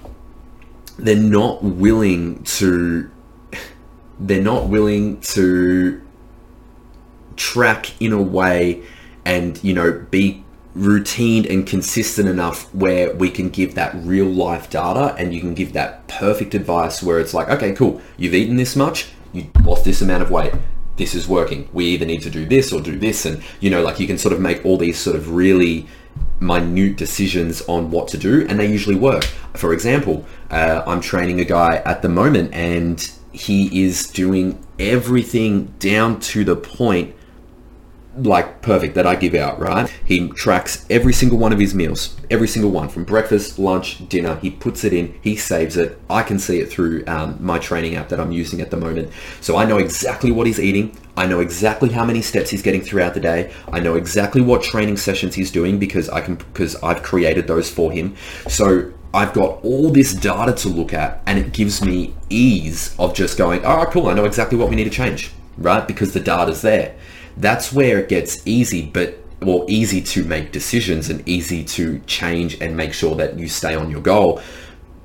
they're 0.97 1.15
not 1.15 1.63
willing 1.63 2.43
to 2.43 3.09
they're 4.19 4.41
not 4.41 4.67
willing 4.67 5.19
to 5.21 6.01
track 7.35 7.99
in 8.01 8.13
a 8.13 8.21
way 8.21 8.83
and 9.25 9.63
you 9.63 9.73
know 9.73 10.05
be 10.11 10.43
routine 10.75 11.45
and 11.45 11.67
consistent 11.67 12.27
enough 12.27 12.73
where 12.73 13.13
we 13.15 13.29
can 13.29 13.49
give 13.49 13.75
that 13.75 13.93
real 13.95 14.25
life 14.25 14.69
data 14.69 15.15
and 15.19 15.33
you 15.33 15.39
can 15.39 15.53
give 15.53 15.73
that 15.73 16.07
perfect 16.07 16.55
advice 16.55 17.03
where 17.03 17.19
it's 17.19 17.33
like, 17.33 17.47
okay, 17.47 17.73
cool, 17.73 18.01
you've 18.17 18.33
eaten 18.33 18.55
this 18.55 18.75
much, 18.75 19.09
you 19.33 19.45
lost 19.63 19.85
this 19.85 20.01
amount 20.01 20.23
of 20.23 20.31
weight, 20.31 20.51
this 20.97 21.15
is 21.15 21.27
working. 21.27 21.69
We 21.73 21.85
either 21.85 22.05
need 22.05 22.21
to 22.23 22.29
do 22.29 22.45
this 22.45 22.71
or 22.71 22.81
do 22.81 22.97
this. 22.97 23.25
And, 23.25 23.43
you 23.59 23.69
know, 23.69 23.81
like 23.81 23.99
you 23.99 24.07
can 24.07 24.17
sort 24.17 24.33
of 24.33 24.39
make 24.39 24.65
all 24.65 24.77
these 24.77 24.97
sort 24.97 25.15
of 25.15 25.31
really 25.31 25.87
minute 26.39 26.97
decisions 26.97 27.61
on 27.63 27.89
what 27.89 28.07
to 28.09 28.17
do 28.17 28.45
and 28.47 28.59
they 28.59 28.67
usually 28.67 28.95
work. 28.95 29.23
For 29.53 29.73
example, 29.73 30.25
uh, 30.51 30.83
I'm 30.85 31.01
training 31.01 31.39
a 31.39 31.45
guy 31.45 31.77
at 31.77 32.01
the 32.01 32.09
moment 32.09 32.53
and 32.53 33.09
he 33.31 33.83
is 33.83 34.07
doing 34.07 34.63
everything 34.77 35.73
down 35.79 36.19
to 36.19 36.43
the 36.43 36.55
point 36.55 37.15
like 38.15 38.61
perfect 38.61 38.95
that 38.95 39.07
I 39.07 39.15
give 39.15 39.33
out, 39.33 39.59
right? 39.59 39.91
He 40.05 40.29
tracks 40.29 40.85
every 40.89 41.13
single 41.13 41.37
one 41.37 41.51
of 41.51 41.59
his 41.59 41.73
meals, 41.73 42.15
every 42.29 42.47
single 42.47 42.71
one 42.71 42.89
from 42.89 43.03
breakfast, 43.03 43.57
lunch, 43.57 44.07
dinner. 44.07 44.35
He 44.37 44.51
puts 44.51 44.83
it 44.83 44.93
in, 44.93 45.17
he 45.21 45.35
saves 45.35 45.77
it. 45.77 45.99
I 46.09 46.23
can 46.23 46.39
see 46.39 46.59
it 46.59 46.69
through 46.69 47.03
um, 47.07 47.37
my 47.39 47.59
training 47.59 47.95
app 47.95 48.09
that 48.09 48.19
I'm 48.19 48.31
using 48.31 48.61
at 48.61 48.71
the 48.71 48.77
moment. 48.77 49.11
So 49.41 49.57
I 49.57 49.65
know 49.65 49.77
exactly 49.77 50.31
what 50.31 50.47
he's 50.47 50.59
eating. 50.59 50.97
I 51.17 51.25
know 51.25 51.39
exactly 51.39 51.89
how 51.89 52.05
many 52.05 52.21
steps 52.21 52.49
he's 52.49 52.61
getting 52.61 52.81
throughout 52.81 53.13
the 53.13 53.19
day. 53.19 53.51
I 53.71 53.79
know 53.79 53.95
exactly 53.95 54.41
what 54.41 54.63
training 54.63 54.97
sessions 54.97 55.35
he's 55.35 55.51
doing 55.51 55.79
because 55.79 56.09
I 56.09 56.21
can 56.21 56.35
because 56.35 56.75
I've 56.83 57.03
created 57.03 57.47
those 57.47 57.69
for 57.69 57.91
him. 57.91 58.15
So 58.47 58.91
I've 59.13 59.33
got 59.33 59.63
all 59.63 59.91
this 59.91 60.13
data 60.13 60.53
to 60.53 60.69
look 60.69 60.93
at 60.93 61.21
and 61.27 61.37
it 61.37 61.53
gives 61.53 61.83
me 61.83 62.15
ease 62.29 62.95
of 62.97 63.13
just 63.13 63.37
going, 63.37 63.63
all 63.63 63.77
right, 63.77 63.91
cool, 63.91 64.07
I 64.07 64.13
know 64.13 64.25
exactly 64.25 64.57
what 64.57 64.69
we 64.69 64.75
need 64.75 64.85
to 64.85 64.89
change, 64.89 65.31
right? 65.57 65.87
Because 65.87 66.13
the 66.13 66.19
data's 66.19 66.63
there 66.63 66.95
that's 67.37 67.71
where 67.73 67.99
it 67.99 68.09
gets 68.09 68.45
easy, 68.45 68.85
but 68.85 69.19
well, 69.41 69.65
easy 69.67 70.01
to 70.01 70.23
make 70.23 70.51
decisions 70.51 71.09
and 71.09 71.27
easy 71.27 71.63
to 71.63 71.99
change 72.01 72.59
and 72.61 72.77
make 72.77 72.93
sure 72.93 73.15
that 73.15 73.37
you 73.37 73.47
stay 73.47 73.75
on 73.75 73.89
your 73.91 74.01
goal. 74.01 74.41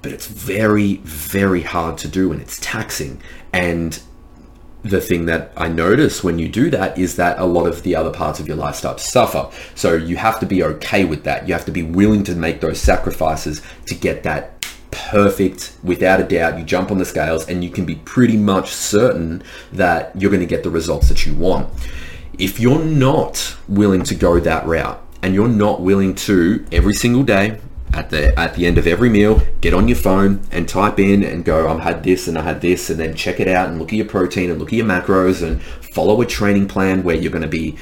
But 0.02 0.12
it's 0.12 0.26
very, 0.26 0.96
very 0.98 1.62
hard 1.62 1.98
to 1.98 2.08
do 2.08 2.32
and 2.32 2.40
it's 2.40 2.58
taxing. 2.60 3.20
And 3.52 4.00
the 4.82 5.00
thing 5.00 5.26
that 5.26 5.52
I 5.56 5.68
notice 5.68 6.22
when 6.22 6.38
you 6.38 6.48
do 6.48 6.70
that 6.70 6.96
is 6.96 7.16
that 7.16 7.38
a 7.38 7.44
lot 7.44 7.66
of 7.66 7.82
the 7.82 7.96
other 7.96 8.12
parts 8.12 8.38
of 8.38 8.46
your 8.46 8.56
life 8.56 8.76
start 8.76 8.98
to 8.98 9.04
suffer. 9.04 9.50
So 9.74 9.94
you 9.94 10.16
have 10.16 10.38
to 10.40 10.46
be 10.46 10.62
okay 10.62 11.04
with 11.04 11.24
that. 11.24 11.48
You 11.48 11.54
have 11.54 11.64
to 11.64 11.72
be 11.72 11.82
willing 11.82 12.22
to 12.24 12.34
make 12.34 12.60
those 12.60 12.80
sacrifices 12.80 13.60
to 13.86 13.94
get 13.94 14.22
that 14.22 14.54
perfect 14.92 15.76
without 15.82 16.20
a 16.20 16.24
doubt. 16.24 16.58
You 16.58 16.64
jump 16.64 16.90
on 16.92 16.98
the 16.98 17.04
scales 17.04 17.48
and 17.48 17.64
you 17.64 17.70
can 17.70 17.84
be 17.84 17.96
pretty 17.96 18.36
much 18.36 18.70
certain 18.70 19.42
that 19.72 20.12
you're 20.20 20.30
going 20.30 20.40
to 20.40 20.46
get 20.46 20.62
the 20.62 20.70
results 20.70 21.08
that 21.08 21.26
you 21.26 21.34
want 21.34 21.68
if 22.38 22.60
you're 22.60 22.84
not 22.84 23.56
willing 23.66 24.02
to 24.04 24.14
go 24.14 24.38
that 24.38 24.64
route 24.64 25.02
and 25.22 25.34
you're 25.34 25.48
not 25.48 25.80
willing 25.80 26.14
to 26.14 26.64
every 26.70 26.94
single 26.94 27.24
day 27.24 27.60
at 27.92 28.10
the 28.10 28.38
at 28.38 28.54
the 28.54 28.66
end 28.66 28.78
of 28.78 28.86
every 28.86 29.08
meal 29.08 29.42
get 29.60 29.74
on 29.74 29.88
your 29.88 29.96
phone 29.96 30.40
and 30.52 30.68
type 30.68 31.00
in 31.00 31.24
and 31.24 31.44
go 31.44 31.68
I've 31.68 31.80
had 31.80 32.04
this 32.04 32.28
and 32.28 32.38
I 32.38 32.42
had 32.42 32.60
this 32.60 32.90
and 32.90 33.00
then 33.00 33.14
check 33.14 33.40
it 33.40 33.48
out 33.48 33.68
and 33.68 33.78
look 33.78 33.92
at 33.92 33.96
your 33.96 34.06
protein 34.06 34.50
and 34.50 34.58
look 34.58 34.68
at 34.68 34.76
your 34.76 34.86
macros 34.86 35.42
and 35.42 35.60
follow 35.62 36.20
a 36.20 36.26
training 36.26 36.68
plan 36.68 37.02
where 37.02 37.16
you're 37.16 37.32
going 37.32 37.42
to 37.42 37.48
be 37.48 37.76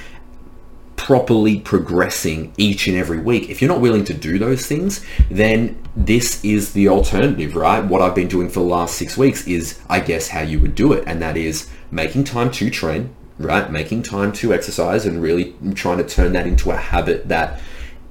properly 0.94 1.60
progressing 1.60 2.52
each 2.56 2.88
and 2.88 2.96
every 2.96 3.20
week. 3.20 3.50
If 3.50 3.60
you're 3.60 3.70
not 3.70 3.80
willing 3.80 4.04
to 4.06 4.14
do 4.14 4.38
those 4.38 4.64
things 4.64 5.04
then 5.28 5.76
this 5.94 6.42
is 6.44 6.72
the 6.72 6.88
alternative 6.88 7.56
right? 7.56 7.84
What 7.84 8.00
I've 8.00 8.14
been 8.14 8.28
doing 8.28 8.48
for 8.48 8.60
the 8.60 8.66
last 8.66 8.94
6 8.94 9.18
weeks 9.18 9.46
is 9.46 9.80
I 9.90 10.00
guess 10.00 10.28
how 10.28 10.40
you 10.40 10.60
would 10.60 10.74
do 10.74 10.92
it 10.94 11.04
and 11.06 11.20
that 11.20 11.36
is 11.36 11.68
making 11.90 12.24
time 12.24 12.50
to 12.52 12.70
train 12.70 13.14
right? 13.38 13.70
Making 13.70 14.02
time 14.02 14.32
to 14.32 14.52
exercise 14.52 15.04
and 15.04 15.22
really 15.22 15.54
trying 15.74 15.98
to 15.98 16.04
turn 16.04 16.32
that 16.32 16.46
into 16.46 16.70
a 16.70 16.76
habit 16.76 17.28
that 17.28 17.60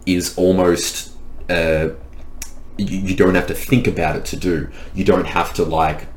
is 0.06 0.38
almost, 0.38 1.16
uh, 1.50 1.90
you, 2.78 2.98
you 3.00 3.16
don't 3.16 3.36
have 3.36 3.48
to 3.48 3.54
think 3.54 3.88
about 3.88 4.16
it 4.16 4.26
to 4.26 4.38
do. 4.38 4.70
You 4.94 5.04
don't 5.04 5.26
have 5.26 5.54
to 5.56 5.64
like 5.64 6.08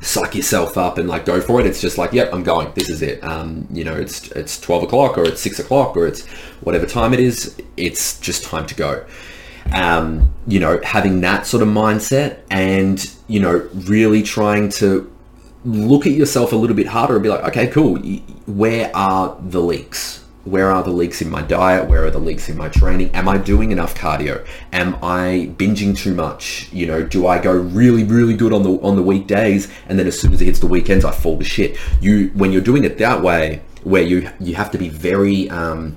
suck 0.00 0.34
yourself 0.34 0.76
up 0.76 0.98
and 0.98 1.08
like 1.08 1.24
go 1.24 1.40
for 1.40 1.60
it. 1.60 1.66
It's 1.66 1.80
just 1.80 1.98
like, 1.98 2.12
yep, 2.12 2.32
I'm 2.32 2.42
going. 2.42 2.72
This 2.74 2.90
is 2.90 3.02
it. 3.02 3.22
Um, 3.24 3.66
you 3.72 3.84
know, 3.84 3.94
it's 3.94 4.30
it's 4.32 4.60
12 4.60 4.84
o'clock 4.84 5.18
or 5.18 5.24
it's 5.24 5.40
six 5.40 5.58
o'clock 5.58 5.96
or 5.96 6.06
it's 6.06 6.26
whatever 6.60 6.86
time 6.86 7.12
it 7.14 7.20
is. 7.20 7.56
It's 7.76 8.20
just 8.20 8.44
time 8.44 8.66
to 8.66 8.74
go. 8.74 9.04
Um, 9.72 10.34
you 10.46 10.60
know, 10.60 10.78
having 10.84 11.22
that 11.22 11.46
sort 11.46 11.62
of 11.62 11.68
mindset 11.68 12.40
and 12.50 13.10
you 13.28 13.40
know, 13.40 13.68
really 13.72 14.22
trying 14.22 14.68
to 14.68 15.10
look 15.64 16.06
at 16.06 16.12
yourself 16.12 16.52
a 16.52 16.56
little 16.56 16.76
bit 16.76 16.88
harder 16.88 17.14
and 17.14 17.22
be 17.22 17.28
like, 17.28 17.44
okay, 17.44 17.66
cool. 17.66 17.96
Where 18.46 18.94
are 18.94 19.36
the 19.40 19.60
leaks? 19.60 20.24
Where 20.44 20.70
are 20.70 20.82
the 20.82 20.90
leaks 20.90 21.22
in 21.22 21.30
my 21.30 21.40
diet? 21.40 21.88
Where 21.88 22.04
are 22.04 22.10
the 22.10 22.18
leaks 22.18 22.50
in 22.50 22.56
my 22.58 22.68
training? 22.68 23.10
Am 23.14 23.28
I 23.28 23.38
doing 23.38 23.72
enough 23.72 23.94
cardio? 23.94 24.46
Am 24.74 24.96
I 24.96 25.50
binging 25.56 25.96
too 25.96 26.14
much? 26.14 26.70
You 26.70 26.86
know, 26.86 27.02
do 27.02 27.26
I 27.26 27.38
go 27.38 27.52
really, 27.52 28.04
really 28.04 28.34
good 28.34 28.52
on 28.52 28.62
the 28.62 28.72
on 28.82 28.96
the 28.96 29.02
weekdays 29.02 29.72
and 29.88 29.98
then 29.98 30.06
as 30.06 30.20
soon 30.20 30.34
as 30.34 30.42
it 30.42 30.44
hits 30.44 30.58
the 30.58 30.66
weekends, 30.66 31.02
I 31.02 31.12
fall 31.12 31.38
to 31.38 31.44
shit? 31.44 31.78
You 31.98 32.30
when 32.34 32.52
you're 32.52 32.60
doing 32.60 32.84
it 32.84 32.98
that 32.98 33.22
way, 33.22 33.62
where 33.84 34.02
you 34.02 34.30
you 34.38 34.54
have 34.54 34.70
to 34.72 34.78
be 34.78 34.90
very 34.90 35.48
um, 35.48 35.96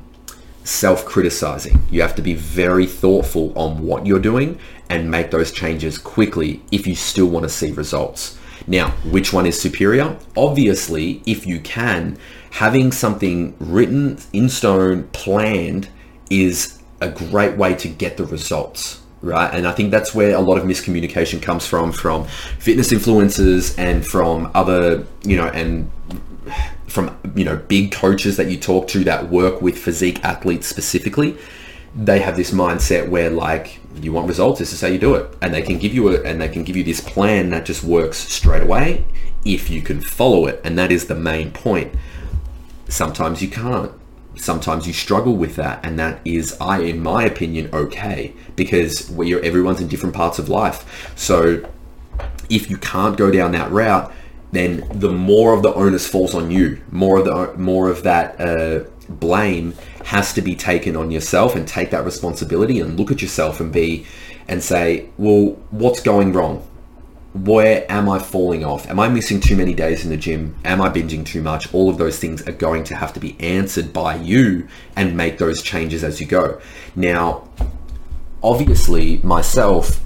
self-criticizing. 0.63 1.81
You 1.91 2.01
have 2.01 2.15
to 2.15 2.21
be 2.21 2.33
very 2.33 2.85
thoughtful 2.85 3.51
on 3.57 3.85
what 3.85 4.05
you're 4.05 4.19
doing 4.19 4.59
and 4.89 5.11
make 5.11 5.31
those 5.31 5.51
changes 5.51 5.97
quickly 5.97 6.61
if 6.71 6.87
you 6.87 6.95
still 6.95 7.27
want 7.27 7.43
to 7.43 7.49
see 7.49 7.73
results. 7.73 8.37
Now, 8.67 8.91
which 9.05 9.31
one 9.31 9.45
is 9.45 9.59
superior? 9.59 10.17
Obviously, 10.35 11.23
if 11.25 11.47
you 11.47 11.59
can, 11.61 12.17
having 12.51 12.91
something 12.91 13.55
written 13.59 14.19
in 14.33 14.49
stone, 14.49 15.03
planned, 15.13 15.87
is 16.29 16.79
a 16.99 17.09
great 17.09 17.57
way 17.57 17.75
to 17.75 17.87
get 17.87 18.17
the 18.17 18.25
results 18.25 19.01
right 19.21 19.53
and 19.53 19.67
i 19.67 19.71
think 19.71 19.89
that's 19.89 20.13
where 20.13 20.35
a 20.35 20.39
lot 20.39 20.57
of 20.57 20.63
miscommunication 20.63 21.41
comes 21.41 21.65
from 21.65 21.91
from 21.91 22.25
fitness 22.59 22.91
influencers 22.91 23.77
and 23.79 24.05
from 24.05 24.51
other 24.53 25.05
you 25.23 25.35
know 25.35 25.47
and 25.47 25.91
from 26.87 27.15
you 27.35 27.43
know 27.43 27.55
big 27.67 27.91
coaches 27.91 28.37
that 28.37 28.47
you 28.49 28.57
talk 28.57 28.87
to 28.87 29.03
that 29.03 29.29
work 29.29 29.61
with 29.61 29.77
physique 29.77 30.23
athletes 30.23 30.67
specifically 30.67 31.35
they 31.95 32.19
have 32.19 32.35
this 32.35 32.51
mindset 32.51 33.09
where 33.09 33.29
like 33.29 33.79
you 33.95 34.11
want 34.11 34.27
results 34.27 34.59
this 34.59 34.73
is 34.73 34.81
how 34.81 34.87
you 34.87 34.99
do 34.99 35.15
it. 35.15 35.35
And 35.41 35.53
they 35.53 35.61
can 35.61 35.77
give 35.77 35.93
you 35.93 36.09
a 36.09 36.21
and 36.23 36.41
they 36.41 36.49
can 36.49 36.63
give 36.63 36.75
you 36.75 36.83
this 36.83 37.01
plan 37.01 37.49
that 37.51 37.65
just 37.65 37.83
works 37.83 38.17
straight 38.17 38.63
away 38.63 39.05
if 39.45 39.69
you 39.69 39.81
can 39.81 40.01
follow 40.01 40.45
it. 40.45 40.61
And 40.63 40.77
that 40.77 40.91
is 40.91 41.07
the 41.07 41.15
main 41.15 41.51
point. 41.51 41.93
Sometimes 42.89 43.41
you 43.41 43.49
can't. 43.49 43.91
Sometimes 44.35 44.85
you 44.85 44.93
struggle 44.93 45.35
with 45.35 45.55
that. 45.55 45.83
And 45.83 45.97
that 45.97 46.21
is 46.23 46.55
i 46.61 46.79
in 46.79 47.01
my 47.01 47.23
opinion 47.23 47.69
okay. 47.73 48.33
Because 48.55 49.09
we're 49.09 49.43
everyone's 49.43 49.81
in 49.81 49.87
different 49.87 50.15
parts 50.15 50.39
of 50.39 50.49
life. 50.49 51.13
So 51.15 51.67
if 52.49 52.69
you 52.69 52.77
can't 52.77 53.17
go 53.17 53.31
down 53.31 53.51
that 53.51 53.71
route 53.71 54.11
then 54.51 54.87
the 54.91 55.11
more 55.11 55.53
of 55.53 55.61
the 55.61 55.73
onus 55.73 56.07
falls 56.07 56.33
on 56.33 56.51
you. 56.51 56.81
More 56.91 57.19
of 57.19 57.25
the 57.25 57.53
more 57.57 57.89
of 57.89 58.03
that 58.03 58.39
uh, 58.39 58.85
blame 59.09 59.73
has 60.07 60.31
to 60.31 60.41
be 60.41 60.55
taken 60.55 60.95
on 60.95 61.11
yourself 61.11 61.53
and 61.53 61.67
take 61.67 61.91
that 61.91 62.05
responsibility 62.05 62.79
and 62.79 62.97
look 62.97 63.11
at 63.11 63.21
yourself 63.21 63.59
and 63.59 63.73
be 63.73 64.05
and 64.47 64.63
say, 64.63 65.09
well, 65.17 65.47
what's 65.69 65.99
going 65.99 66.31
wrong? 66.31 66.65
Where 67.33 67.85
am 67.91 68.07
I 68.07 68.17
falling 68.17 68.63
off? 68.63 68.89
Am 68.89 69.01
I 69.01 69.09
missing 69.09 69.41
too 69.41 69.57
many 69.57 69.73
days 69.73 70.05
in 70.05 70.09
the 70.09 70.15
gym? 70.15 70.55
Am 70.63 70.81
I 70.81 70.87
binging 70.87 71.25
too 71.25 71.41
much? 71.41 71.73
All 71.73 71.89
of 71.89 71.97
those 71.97 72.19
things 72.19 72.41
are 72.47 72.53
going 72.53 72.85
to 72.85 72.95
have 72.95 73.11
to 73.13 73.19
be 73.19 73.35
answered 73.41 73.91
by 73.91 74.15
you 74.15 74.69
and 74.95 75.17
make 75.17 75.39
those 75.39 75.61
changes 75.61 76.05
as 76.05 76.21
you 76.21 76.25
go. 76.25 76.61
Now, 76.95 77.49
obviously, 78.41 79.17
myself, 79.17 79.99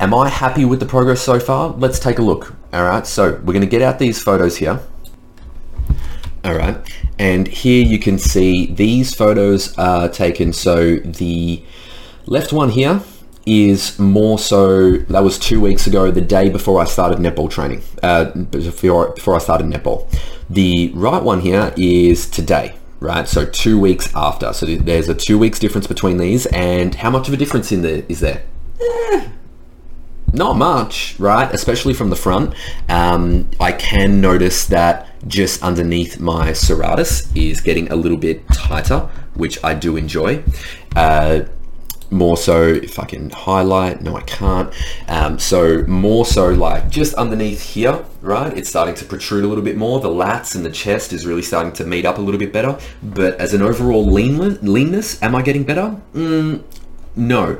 am 0.00 0.14
I 0.14 0.30
happy 0.30 0.64
with 0.64 0.80
the 0.80 0.86
progress 0.86 1.20
so 1.20 1.38
far? 1.38 1.68
Let's 1.68 1.98
take 1.98 2.18
a 2.18 2.22
look. 2.22 2.54
All 2.72 2.84
right, 2.84 3.06
so 3.06 3.32
we're 3.32 3.52
going 3.52 3.60
to 3.60 3.66
get 3.66 3.82
out 3.82 3.98
these 3.98 4.22
photos 4.22 4.56
here. 4.56 4.80
All 6.42 6.54
right, 6.54 6.76
and 7.18 7.46
here 7.46 7.84
you 7.84 7.98
can 7.98 8.18
see 8.18 8.66
these 8.66 9.14
photos 9.14 9.76
are 9.76 10.08
taken. 10.08 10.52
So 10.54 10.96
the 10.96 11.62
left 12.26 12.52
one 12.52 12.70
here 12.70 13.02
is 13.46 13.98
more 13.98 14.38
so, 14.38 14.92
that 14.92 15.20
was 15.22 15.38
two 15.38 15.60
weeks 15.60 15.86
ago, 15.86 16.10
the 16.10 16.20
day 16.20 16.48
before 16.48 16.80
I 16.80 16.84
started 16.84 17.18
netball 17.18 17.50
training, 17.50 17.82
uh, 18.02 18.26
before, 18.26 19.10
before 19.10 19.34
I 19.34 19.38
started 19.38 19.66
netball. 19.66 20.10
The 20.48 20.90
right 20.94 21.22
one 21.22 21.40
here 21.40 21.74
is 21.76 22.28
today, 22.28 22.74
right? 23.00 23.26
So 23.26 23.44
two 23.46 23.78
weeks 23.78 24.10
after. 24.14 24.52
So 24.52 24.66
there's 24.66 25.08
a 25.08 25.14
two 25.14 25.38
weeks 25.38 25.58
difference 25.58 25.86
between 25.86 26.18
these 26.18 26.46
and 26.46 26.94
how 26.94 27.10
much 27.10 27.28
of 27.28 27.34
a 27.34 27.36
difference 27.36 27.72
in 27.72 27.82
there 27.82 28.02
is 28.08 28.20
there? 28.20 28.42
Eh, 28.80 29.28
not 30.32 30.56
much, 30.56 31.18
right? 31.18 31.52
Especially 31.52 31.94
from 31.94 32.10
the 32.10 32.16
front. 32.16 32.54
Um, 32.88 33.48
I 33.58 33.72
can 33.72 34.20
notice 34.20 34.66
that 34.66 35.06
just 35.26 35.62
underneath 35.62 36.20
my 36.20 36.50
serratus 36.50 37.30
is 37.36 37.60
getting 37.60 37.90
a 37.90 37.96
little 37.96 38.18
bit 38.18 38.46
tighter, 38.48 39.08
which 39.34 39.62
I 39.64 39.74
do 39.74 39.96
enjoy. 39.96 40.42
Uh, 40.96 41.42
more 42.10 42.36
so 42.36 42.62
if 42.62 42.98
I 42.98 43.04
can 43.04 43.30
highlight, 43.30 44.02
no 44.02 44.16
I 44.16 44.22
can't. 44.22 44.72
Um, 45.08 45.38
so 45.38 45.84
more 45.86 46.26
so 46.26 46.48
like 46.48 46.90
just 46.90 47.14
underneath 47.14 47.62
here, 47.62 48.04
right? 48.20 48.56
It's 48.56 48.68
starting 48.68 48.94
to 48.96 49.04
protrude 49.04 49.44
a 49.44 49.46
little 49.46 49.62
bit 49.62 49.76
more. 49.76 50.00
The 50.00 50.08
lats 50.08 50.56
and 50.56 50.64
the 50.64 50.70
chest 50.70 51.12
is 51.12 51.24
really 51.24 51.42
starting 51.42 51.72
to 51.74 51.84
meet 51.84 52.04
up 52.04 52.18
a 52.18 52.20
little 52.20 52.40
bit 52.40 52.52
better. 52.52 52.78
But 53.02 53.40
as 53.40 53.54
an 53.54 53.62
overall 53.62 54.04
lean 54.04 54.38
leanness, 54.60 55.22
am 55.22 55.36
I 55.36 55.42
getting 55.42 55.62
better? 55.62 56.00
Mm, 56.12 56.64
no, 57.14 57.58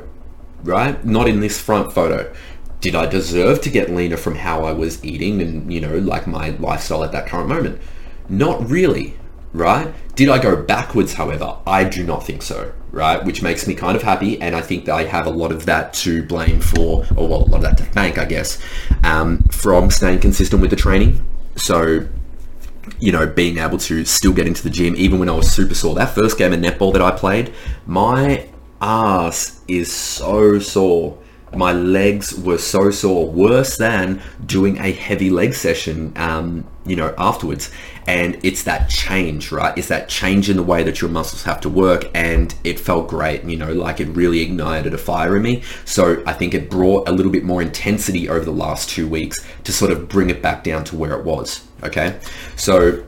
right? 0.63 1.03
Not 1.05 1.29
in 1.29 1.39
this 1.39 1.59
front 1.61 1.93
photo 1.93 2.33
did 2.81 2.95
I 2.95 3.05
deserve 3.05 3.61
to 3.61 3.69
get 3.69 3.91
leaner 3.91 4.17
from 4.17 4.35
how 4.35 4.65
I 4.65 4.73
was 4.73 5.05
eating 5.05 5.39
and, 5.41 5.71
you 5.71 5.79
know, 5.79 5.99
like 5.99 6.25
my 6.25 6.49
lifestyle 6.49 7.03
at 7.03 7.11
that 7.11 7.27
current 7.27 7.47
moment? 7.47 7.79
Not 8.27 8.67
really, 8.67 9.13
right? 9.53 9.93
Did 10.15 10.29
I 10.29 10.39
go 10.39 10.55
backwards, 10.55 11.13
however? 11.13 11.57
I 11.67 11.83
do 11.83 12.03
not 12.03 12.25
think 12.25 12.41
so, 12.41 12.73
right? 12.91 13.23
Which 13.23 13.43
makes 13.43 13.67
me 13.67 13.75
kind 13.75 13.95
of 13.95 14.01
happy. 14.01 14.41
And 14.41 14.55
I 14.55 14.61
think 14.61 14.85
that 14.85 14.95
I 14.95 15.03
have 15.03 15.27
a 15.27 15.29
lot 15.29 15.51
of 15.51 15.67
that 15.67 15.93
to 15.93 16.23
blame 16.23 16.59
for, 16.59 17.05
or 17.15 17.27
well, 17.27 17.43
a 17.43 17.49
lot 17.49 17.57
of 17.57 17.61
that 17.61 17.77
to 17.77 17.83
thank, 17.83 18.17
I 18.17 18.25
guess, 18.25 18.57
um, 19.03 19.43
from 19.51 19.91
staying 19.91 20.19
consistent 20.19 20.59
with 20.59 20.71
the 20.71 20.75
training. 20.75 21.23
So, 21.57 22.07
you 22.99 23.11
know, 23.11 23.27
being 23.27 23.59
able 23.59 23.77
to 23.77 24.05
still 24.05 24.33
get 24.33 24.47
into 24.47 24.63
the 24.63 24.71
gym, 24.71 24.95
even 24.97 25.19
when 25.19 25.29
I 25.29 25.33
was 25.33 25.51
super 25.51 25.75
sore. 25.75 25.93
That 25.93 26.15
first 26.15 26.39
game 26.39 26.51
of 26.51 26.59
netball 26.59 26.93
that 26.93 27.01
I 27.03 27.11
played, 27.11 27.53
my 27.85 28.47
ass 28.81 29.61
is 29.67 29.91
so 29.91 30.57
sore 30.57 31.20
my 31.55 31.73
legs 31.73 32.33
were 32.37 32.57
so 32.57 32.91
sore, 32.91 33.27
worse 33.27 33.77
than 33.77 34.21
doing 34.45 34.77
a 34.77 34.91
heavy 34.91 35.29
leg 35.29 35.53
session, 35.53 36.13
um, 36.15 36.65
you 36.85 36.95
know, 36.95 37.13
afterwards. 37.17 37.69
And 38.07 38.39
it's 38.43 38.63
that 38.63 38.89
change, 38.89 39.51
right? 39.51 39.77
It's 39.77 39.89
that 39.89 40.09
change 40.09 40.49
in 40.49 40.57
the 40.57 40.63
way 40.63 40.83
that 40.83 41.01
your 41.01 41.09
muscles 41.09 41.43
have 41.43 41.61
to 41.61 41.69
work. 41.69 42.09
And 42.13 42.53
it 42.63 42.79
felt 42.79 43.07
great, 43.07 43.43
you 43.43 43.57
know, 43.57 43.73
like 43.73 43.99
it 43.99 44.07
really 44.09 44.41
ignited 44.41 44.93
a 44.93 44.97
fire 44.97 45.35
in 45.35 45.43
me. 45.43 45.63
So 45.85 46.23
I 46.25 46.33
think 46.33 46.53
it 46.53 46.69
brought 46.69 47.07
a 47.07 47.11
little 47.11 47.31
bit 47.31 47.43
more 47.43 47.61
intensity 47.61 48.29
over 48.29 48.45
the 48.45 48.51
last 48.51 48.89
two 48.89 49.07
weeks 49.07 49.45
to 49.63 49.73
sort 49.73 49.91
of 49.91 50.07
bring 50.07 50.29
it 50.29 50.41
back 50.41 50.63
down 50.63 50.83
to 50.85 50.95
where 50.95 51.13
it 51.13 51.25
was. 51.25 51.67
Okay. 51.83 52.19
So 52.55 53.03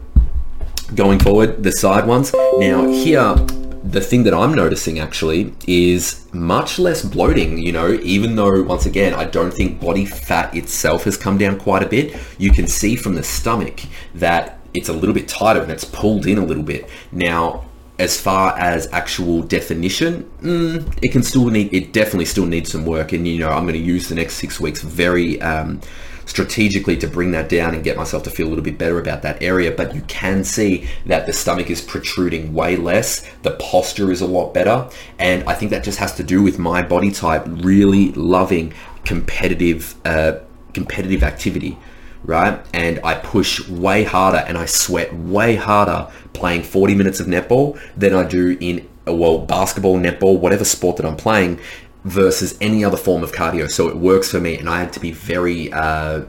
going 0.95 1.19
forward, 1.19 1.63
the 1.63 1.71
side 1.71 2.06
ones. 2.06 2.34
Now 2.34 2.88
here, 2.88 3.36
the 3.84 4.00
thing 4.00 4.24
that 4.24 4.34
I'm 4.34 4.54
noticing 4.54 5.00
actually 5.00 5.54
is 5.67 6.26
much 6.34 6.80
less 6.80 7.04
bloating, 7.04 7.58
you 7.58 7.74
know, 7.74 7.91
even 8.02 8.36
though 8.36 8.63
once 8.63 8.86
again, 8.86 9.13
I 9.13 9.26
don't 9.26 9.52
think 9.52 9.82
body 9.82 10.06
fat 10.06 10.56
itself 10.56 11.04
has 11.04 11.17
come 11.17 11.38
down 11.38 11.60
quite 11.60 11.84
a 11.84 11.88
bit. 11.88 12.17
You 12.38 12.52
can 12.52 12.65
see 12.65 12.96
from 12.96 13.15
the 13.15 13.24
stomach 13.24 13.82
that 14.15 14.60
it's 14.74 14.88
a 14.88 14.93
little 14.93 15.13
bit 15.13 15.28
tighter 15.28 15.62
and 15.62 15.72
it's 15.72 15.84
pulled 15.84 16.26
in 16.26 16.38
a 16.38 16.46
little 16.46 16.63
bit. 16.63 16.89
Now, 17.12 17.65
as 18.00 18.19
far 18.19 18.58
as 18.58 18.88
actual 18.91 19.43
definition, 19.43 20.32
mm, 20.41 20.98
it 21.04 21.12
can 21.12 21.22
still 21.22 21.48
need, 21.48 21.74
it 21.74 21.91
definitely 21.91 22.26
still 22.26 22.46
needs 22.46 22.72
some 22.72 22.86
work. 22.86 23.12
And, 23.12 23.28
you 23.28 23.38
know, 23.38 23.50
I'm 23.50 23.63
going 23.63 23.74
to 23.74 23.80
use 23.80 24.08
the 24.08 24.15
next 24.15 24.36
six 24.36 24.60
weeks 24.62 24.82
very, 24.82 25.41
um, 25.41 25.82
strategically 26.25 26.97
to 26.97 27.07
bring 27.07 27.31
that 27.31 27.49
down 27.49 27.73
and 27.73 27.83
get 27.83 27.97
myself 27.97 28.23
to 28.23 28.29
feel 28.29 28.47
a 28.47 28.49
little 28.49 28.63
bit 28.63 28.77
better 28.77 28.99
about 28.99 29.21
that 29.21 29.41
area. 29.41 29.71
But 29.71 29.95
you 29.95 30.01
can 30.01 30.43
see 30.43 30.88
that 31.05 31.25
the 31.25 31.33
stomach 31.33 31.69
is 31.69 31.81
protruding 31.81 32.53
way 32.53 32.75
less. 32.75 33.29
The 33.43 33.51
posture 33.51 34.12
is 34.12 34.21
a 34.21 34.27
lot 34.27 34.53
better. 34.53 34.89
And 35.19 35.43
I 35.49 35.53
think 35.53 35.71
that 35.71 35.83
just 35.83 35.99
has 35.99 36.15
to 36.15 36.23
do 36.23 36.41
with 36.41 36.59
my 36.59 36.81
body 36.81 37.12
type 37.12 37.43
really 37.47 38.12
loving 38.13 38.73
competitive, 39.05 39.95
uh, 40.05 40.39
competitive 40.73 41.23
activity 41.23 41.77
right? 42.25 42.65
And 42.73 42.99
I 43.03 43.15
push 43.15 43.67
way 43.67 44.03
harder 44.03 44.38
and 44.38 44.57
I 44.57 44.65
sweat 44.65 45.13
way 45.13 45.55
harder 45.55 46.09
playing 46.33 46.63
40 46.63 46.95
minutes 46.95 47.19
of 47.19 47.27
netball 47.27 47.79
than 47.97 48.13
I 48.13 48.23
do 48.23 48.57
in 48.59 48.88
well 49.05 49.39
basketball, 49.39 49.97
netball, 49.97 50.39
whatever 50.39 50.63
sport 50.63 50.97
that 50.97 51.05
I'm 51.05 51.17
playing 51.17 51.59
versus 52.04 52.58
any 52.60 52.84
other 52.84 52.98
form 52.98 53.24
of 53.24 53.32
cardio. 53.32 53.70
So 53.70 53.88
it 53.89 53.96
works 53.96 54.30
for 54.30 54.39
me, 54.39 54.58
and 54.58 54.70
I 54.70 54.80
had 54.80 54.94
to 54.94 55.00
be 55.00 55.12
very, 55.12 55.72
uh, 55.72 56.24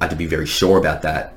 I 0.00 0.04
had 0.04 0.10
to 0.10 0.16
be 0.16 0.26
very 0.26 0.46
sure 0.46 0.78
about 0.78 1.02
that, 1.02 1.34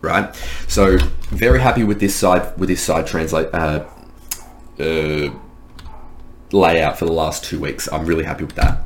right? 0.00 0.34
So 0.68 0.98
very 1.30 1.60
happy 1.60 1.84
with 1.84 2.00
this 2.00 2.14
side 2.14 2.58
with 2.58 2.68
this 2.68 2.82
side 2.82 3.06
translate 3.06 3.48
uh, 3.52 3.84
uh, 4.78 5.30
layout 6.52 6.98
for 6.98 7.06
the 7.06 7.12
last 7.12 7.44
two 7.44 7.60
weeks. 7.60 7.88
I'm 7.90 8.06
really 8.06 8.24
happy 8.24 8.44
with 8.44 8.56
that. 8.56 8.82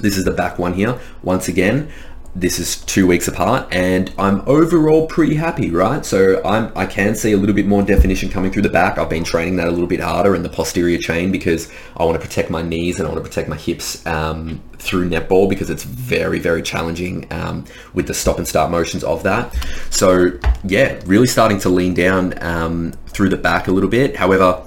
This 0.00 0.18
is 0.18 0.24
the 0.24 0.30
back 0.30 0.58
one 0.58 0.74
here. 0.74 0.98
Once 1.22 1.48
again, 1.48 1.90
this 2.38 2.58
is 2.58 2.76
two 2.84 3.06
weeks 3.06 3.28
apart 3.28 3.66
and 3.72 4.12
I'm 4.18 4.42
overall 4.46 5.06
pretty 5.06 5.36
happy, 5.36 5.70
right? 5.70 6.04
So 6.04 6.44
I'm, 6.44 6.70
I 6.76 6.84
can 6.84 7.14
see 7.14 7.32
a 7.32 7.36
little 7.38 7.54
bit 7.54 7.66
more 7.66 7.82
definition 7.82 8.28
coming 8.28 8.52
through 8.52 8.62
the 8.62 8.68
back. 8.68 8.98
I've 8.98 9.08
been 9.08 9.24
training 9.24 9.56
that 9.56 9.68
a 9.68 9.70
little 9.70 9.86
bit 9.86 10.00
harder 10.00 10.34
in 10.34 10.42
the 10.42 10.50
posterior 10.50 10.98
chain 10.98 11.32
because 11.32 11.72
I 11.96 12.04
want 12.04 12.20
to 12.20 12.26
protect 12.26 12.50
my 12.50 12.60
knees 12.60 12.98
and 12.98 13.08
I 13.08 13.10
want 13.10 13.24
to 13.24 13.28
protect 13.28 13.48
my 13.48 13.56
hips 13.56 14.04
um, 14.06 14.62
through 14.76 15.08
netball 15.08 15.48
because 15.48 15.70
it's 15.70 15.84
very, 15.84 16.38
very 16.38 16.60
challenging 16.60 17.26
um, 17.32 17.64
with 17.94 18.06
the 18.06 18.14
stop 18.14 18.36
and 18.36 18.46
start 18.46 18.70
motions 18.70 19.02
of 19.02 19.22
that. 19.22 19.56
So 19.88 20.38
yeah, 20.62 21.00
really 21.06 21.26
starting 21.26 21.58
to 21.60 21.70
lean 21.70 21.94
down 21.94 22.34
um, 22.42 22.92
through 23.06 23.30
the 23.30 23.38
back 23.38 23.66
a 23.66 23.72
little 23.72 23.90
bit. 23.90 24.16
However, 24.16 24.62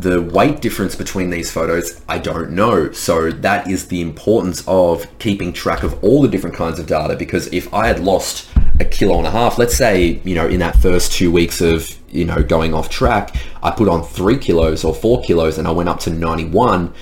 the 0.00 0.22
weight 0.22 0.60
difference 0.60 0.94
between 0.94 1.30
these 1.30 1.50
photos, 1.50 2.00
I 2.08 2.18
don't 2.18 2.50
know. 2.50 2.92
So 2.92 3.30
that 3.30 3.68
is 3.68 3.88
the 3.88 4.00
importance 4.00 4.62
of 4.66 5.06
keeping 5.18 5.52
track 5.52 5.82
of 5.82 6.02
all 6.04 6.22
the 6.22 6.28
different 6.28 6.54
kinds 6.54 6.78
of 6.78 6.86
data 6.86 7.16
because 7.16 7.52
if 7.52 7.72
I 7.74 7.88
had 7.88 8.00
lost 8.00 8.48
a 8.80 8.84
kilo 8.84 9.18
and 9.18 9.26
a 9.26 9.30
half, 9.30 9.58
let's 9.58 9.76
say, 9.76 10.20
you 10.24 10.34
know, 10.34 10.46
in 10.46 10.60
that 10.60 10.76
first 10.76 11.12
two 11.12 11.32
weeks 11.32 11.60
of, 11.60 11.96
you 12.10 12.24
know, 12.24 12.42
going 12.42 12.74
off 12.74 12.88
track, 12.88 13.34
I 13.62 13.72
put 13.72 13.88
on 13.88 14.04
three 14.04 14.38
kilos 14.38 14.84
or 14.84 14.94
four 14.94 15.22
kilos 15.22 15.58
and 15.58 15.66
I 15.66 15.72
went 15.72 15.88
up 15.88 15.98
to 16.00 16.10
91 16.10 16.94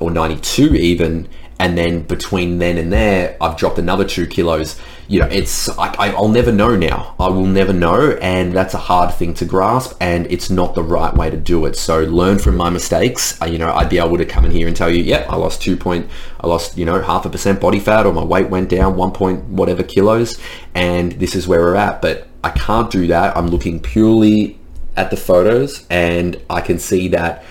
or 0.00 0.10
92 0.10 0.74
even, 0.74 1.28
and 1.60 1.76
then 1.76 2.02
between 2.02 2.58
then 2.58 2.78
and 2.78 2.90
there 2.90 3.36
i've 3.40 3.56
dropped 3.56 3.78
another 3.78 4.04
two 4.04 4.26
kilos. 4.26 4.80
You 5.08 5.18
know 5.18 5.26
it's 5.26 5.68
I, 5.68 6.14
will 6.14 6.28
never 6.28 6.52
know 6.52 6.76
now. 6.76 7.16
I 7.18 7.28
will 7.28 7.46
never 7.46 7.72
know. 7.72 8.16
And 8.22 8.52
that's 8.52 8.74
a 8.74 8.78
hard 8.78 9.12
thing 9.12 9.34
to 9.34 9.44
grasp 9.44 9.96
and 10.00 10.26
it's 10.30 10.50
not 10.50 10.76
the 10.76 10.84
right 10.84 11.12
way 11.12 11.30
to 11.30 11.36
do 11.36 11.66
it. 11.66 11.74
So 11.76 12.04
learn 12.04 12.38
from 12.38 12.56
my 12.56 12.70
mistakes. 12.70 13.40
Uh, 13.42 13.46
you 13.46 13.58
know 13.58 13.72
i'd 13.74 13.88
be 13.88 13.98
able 13.98 14.16
to 14.16 14.24
come 14.24 14.44
in 14.44 14.52
here 14.52 14.68
and 14.68 14.76
tell 14.76 14.90
you 14.90 15.02
yeah 15.02 15.26
i 15.28 15.36
lost 15.36 15.60
two 15.60 15.76
point 15.76 16.08
i 16.40 16.46
lost 16.46 16.78
you 16.78 16.84
know 16.84 17.00
half 17.02 17.26
a 17.26 17.30
percent 17.30 17.60
body 17.60 17.80
fat 17.80 18.06
or 18.06 18.12
my 18.12 18.22
weight 18.24 18.48
went 18.48 18.68
down 18.68 18.96
one 18.96 19.10
point 19.10 19.44
whatever 19.44 19.82
kilos 19.82 20.38
and 20.74 21.12
this 21.12 21.34
is 21.34 21.46
where 21.48 21.60
we're 21.60 21.74
at. 21.74 22.00
But 22.00 22.28
i 22.42 22.50
can't 22.50 22.90
do 22.90 23.06
that. 23.08 23.36
I'm 23.36 23.48
looking 23.48 23.80
purely 23.80 24.58
at 24.96 25.10
the 25.10 25.16
photos 25.16 25.86
and 25.90 26.40
i 26.48 26.60
can 26.60 26.78
see 26.78 27.08
that 27.08 27.44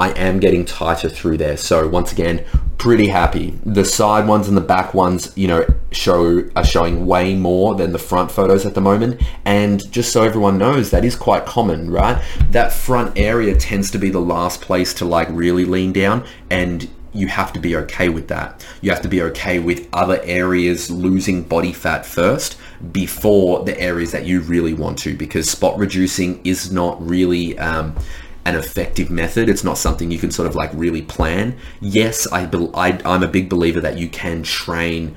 I 0.00 0.12
am 0.12 0.40
getting 0.40 0.64
tighter 0.64 1.10
through 1.10 1.36
there. 1.36 1.58
So 1.58 1.86
once 1.86 2.10
again, 2.10 2.42
pretty 2.78 3.08
happy. 3.08 3.50
The 3.66 3.84
side 3.84 4.26
ones 4.26 4.48
and 4.48 4.56
the 4.56 4.62
back 4.62 4.94
ones, 4.94 5.30
you 5.36 5.46
know, 5.46 5.66
show 5.92 6.48
are 6.56 6.64
showing 6.64 7.04
way 7.04 7.34
more 7.34 7.74
than 7.74 7.92
the 7.92 7.98
front 7.98 8.30
photos 8.30 8.64
at 8.64 8.74
the 8.74 8.80
moment. 8.80 9.20
And 9.44 9.92
just 9.92 10.10
so 10.10 10.22
everyone 10.22 10.56
knows, 10.56 10.90
that 10.90 11.04
is 11.04 11.14
quite 11.16 11.44
common, 11.44 11.90
right? 11.90 12.24
That 12.48 12.72
front 12.72 13.18
area 13.18 13.54
tends 13.54 13.90
to 13.90 13.98
be 13.98 14.08
the 14.08 14.22
last 14.22 14.62
place 14.62 14.94
to 14.94 15.04
like 15.04 15.28
really 15.32 15.66
lean 15.66 15.92
down 15.92 16.24
and 16.48 16.88
you 17.12 17.26
have 17.26 17.52
to 17.52 17.60
be 17.60 17.76
okay 17.76 18.08
with 18.08 18.28
that. 18.28 18.64
You 18.80 18.90
have 18.90 19.02
to 19.02 19.08
be 19.08 19.20
okay 19.22 19.58
with 19.58 19.86
other 19.92 20.18
areas 20.22 20.90
losing 20.90 21.42
body 21.42 21.74
fat 21.74 22.06
first 22.06 22.56
before 22.92 23.64
the 23.64 23.78
areas 23.78 24.12
that 24.12 24.24
you 24.24 24.40
really 24.40 24.72
want 24.72 24.98
to 25.00 25.14
because 25.14 25.50
spot 25.50 25.76
reducing 25.76 26.40
is 26.44 26.72
not 26.72 27.04
really 27.06 27.58
um, 27.58 27.94
an 28.44 28.56
effective 28.56 29.10
method. 29.10 29.48
It's 29.48 29.64
not 29.64 29.78
something 29.78 30.10
you 30.10 30.18
can 30.18 30.30
sort 30.30 30.48
of 30.48 30.54
like 30.54 30.70
really 30.74 31.02
plan. 31.02 31.56
Yes, 31.80 32.26
I, 32.32 32.44
I 32.74 33.00
I'm 33.04 33.22
a 33.22 33.28
big 33.28 33.48
believer 33.48 33.80
that 33.80 33.98
you 33.98 34.08
can 34.08 34.42
train 34.42 35.16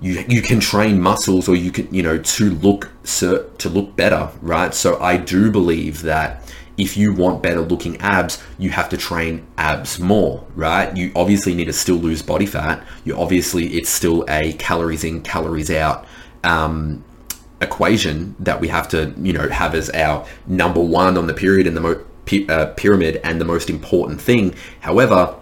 you 0.00 0.24
you 0.28 0.42
can 0.42 0.60
train 0.60 1.00
muscles 1.00 1.48
or 1.48 1.56
you 1.56 1.70
can 1.70 1.92
you 1.92 2.02
know 2.02 2.18
to 2.18 2.50
look 2.50 2.90
to 3.04 3.68
look 3.68 3.96
better, 3.96 4.30
right? 4.42 4.74
So 4.74 5.00
I 5.00 5.16
do 5.16 5.50
believe 5.50 6.02
that 6.02 6.52
if 6.76 6.96
you 6.96 7.14
want 7.14 7.42
better 7.42 7.62
looking 7.62 7.96
abs, 7.98 8.42
you 8.58 8.68
have 8.70 8.90
to 8.90 8.98
train 8.98 9.46
abs 9.56 9.98
more, 9.98 10.46
right? 10.54 10.94
You 10.94 11.10
obviously 11.16 11.54
need 11.54 11.64
to 11.66 11.72
still 11.72 11.96
lose 11.96 12.20
body 12.20 12.44
fat. 12.44 12.84
You 13.04 13.16
obviously 13.16 13.68
it's 13.68 13.88
still 13.88 14.26
a 14.28 14.52
calories 14.54 15.02
in, 15.02 15.22
calories 15.22 15.70
out 15.70 16.04
um, 16.44 17.02
equation 17.60 18.36
that 18.38 18.60
we 18.60 18.68
have 18.68 18.88
to 18.88 19.14
you 19.18 19.32
know 19.32 19.48
have 19.48 19.74
as 19.74 19.88
our 19.90 20.26
number 20.46 20.80
one 20.80 21.16
on 21.16 21.26
the 21.26 21.34
period 21.34 21.66
and 21.66 21.76
the 21.76 21.80
uh, 22.48 22.66
pyramid 22.76 23.20
and 23.22 23.40
the 23.40 23.44
most 23.44 23.70
important 23.70 24.20
thing. 24.20 24.54
However, 24.80 25.34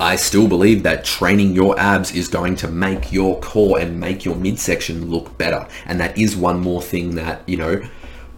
I 0.00 0.14
still 0.14 0.46
believe 0.46 0.84
that 0.84 1.04
training 1.04 1.54
your 1.54 1.78
abs 1.78 2.14
is 2.14 2.28
going 2.28 2.54
to 2.56 2.68
make 2.68 3.10
your 3.10 3.40
core 3.40 3.80
and 3.80 3.98
make 3.98 4.24
your 4.24 4.36
midsection 4.36 5.10
look 5.10 5.36
better. 5.36 5.66
And 5.86 5.98
that 5.98 6.16
is 6.16 6.36
one 6.36 6.60
more 6.60 6.80
thing 6.80 7.16
that, 7.16 7.42
you 7.48 7.56
know, 7.56 7.82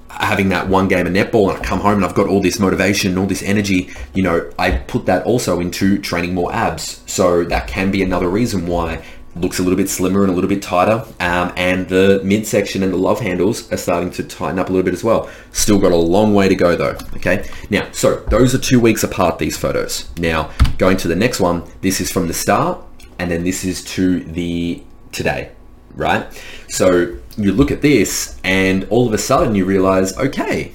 having 0.08 0.48
that 0.48 0.68
one 0.68 0.88
game 0.88 1.06
of 1.06 1.12
netball 1.12 1.50
and 1.50 1.58
I 1.58 1.64
come 1.64 1.80
home 1.80 1.96
and 1.96 2.04
I've 2.04 2.14
got 2.14 2.28
all 2.28 2.40
this 2.40 2.58
motivation, 2.58 3.10
and 3.10 3.18
all 3.18 3.26
this 3.26 3.42
energy, 3.42 3.90
you 4.14 4.22
know, 4.22 4.50
I 4.58 4.70
put 4.70 5.06
that 5.06 5.24
also 5.24 5.60
into 5.60 5.98
training 5.98 6.34
more 6.34 6.52
abs. 6.52 7.02
So 7.06 7.44
that 7.44 7.66
can 7.68 7.90
be 7.90 8.02
another 8.02 8.28
reason 8.28 8.66
why 8.66 9.04
looks 9.36 9.58
a 9.58 9.62
little 9.62 9.76
bit 9.76 9.88
slimmer 9.88 10.22
and 10.22 10.30
a 10.30 10.34
little 10.34 10.48
bit 10.48 10.62
tighter 10.62 11.04
um, 11.20 11.52
and 11.56 11.88
the 11.88 12.20
midsection 12.24 12.82
and 12.82 12.92
the 12.92 12.96
love 12.96 13.20
handles 13.20 13.70
are 13.72 13.76
starting 13.76 14.10
to 14.10 14.24
tighten 14.24 14.58
up 14.58 14.68
a 14.68 14.72
little 14.72 14.84
bit 14.84 14.94
as 14.94 15.04
well. 15.04 15.30
Still 15.52 15.78
got 15.78 15.92
a 15.92 15.96
long 15.96 16.34
way 16.34 16.48
to 16.48 16.54
go 16.54 16.76
though 16.76 16.96
okay? 17.16 17.48
Now 17.70 17.90
so 17.92 18.16
those 18.28 18.54
are 18.54 18.58
two 18.58 18.80
weeks 18.80 19.04
apart 19.04 19.38
these 19.38 19.56
photos. 19.56 20.10
Now 20.18 20.50
going 20.78 20.96
to 20.98 21.08
the 21.08 21.16
next 21.16 21.40
one 21.40 21.62
this 21.80 22.00
is 22.00 22.10
from 22.10 22.26
the 22.26 22.34
start 22.34 22.84
and 23.18 23.30
then 23.30 23.44
this 23.44 23.64
is 23.64 23.84
to 23.84 24.20
the 24.24 24.82
today 25.12 25.52
right? 25.94 26.26
So 26.68 27.16
you 27.36 27.52
look 27.52 27.70
at 27.70 27.82
this 27.82 28.38
and 28.42 28.84
all 28.90 29.06
of 29.06 29.14
a 29.14 29.18
sudden 29.18 29.54
you 29.54 29.64
realize 29.64 30.16
okay 30.18 30.72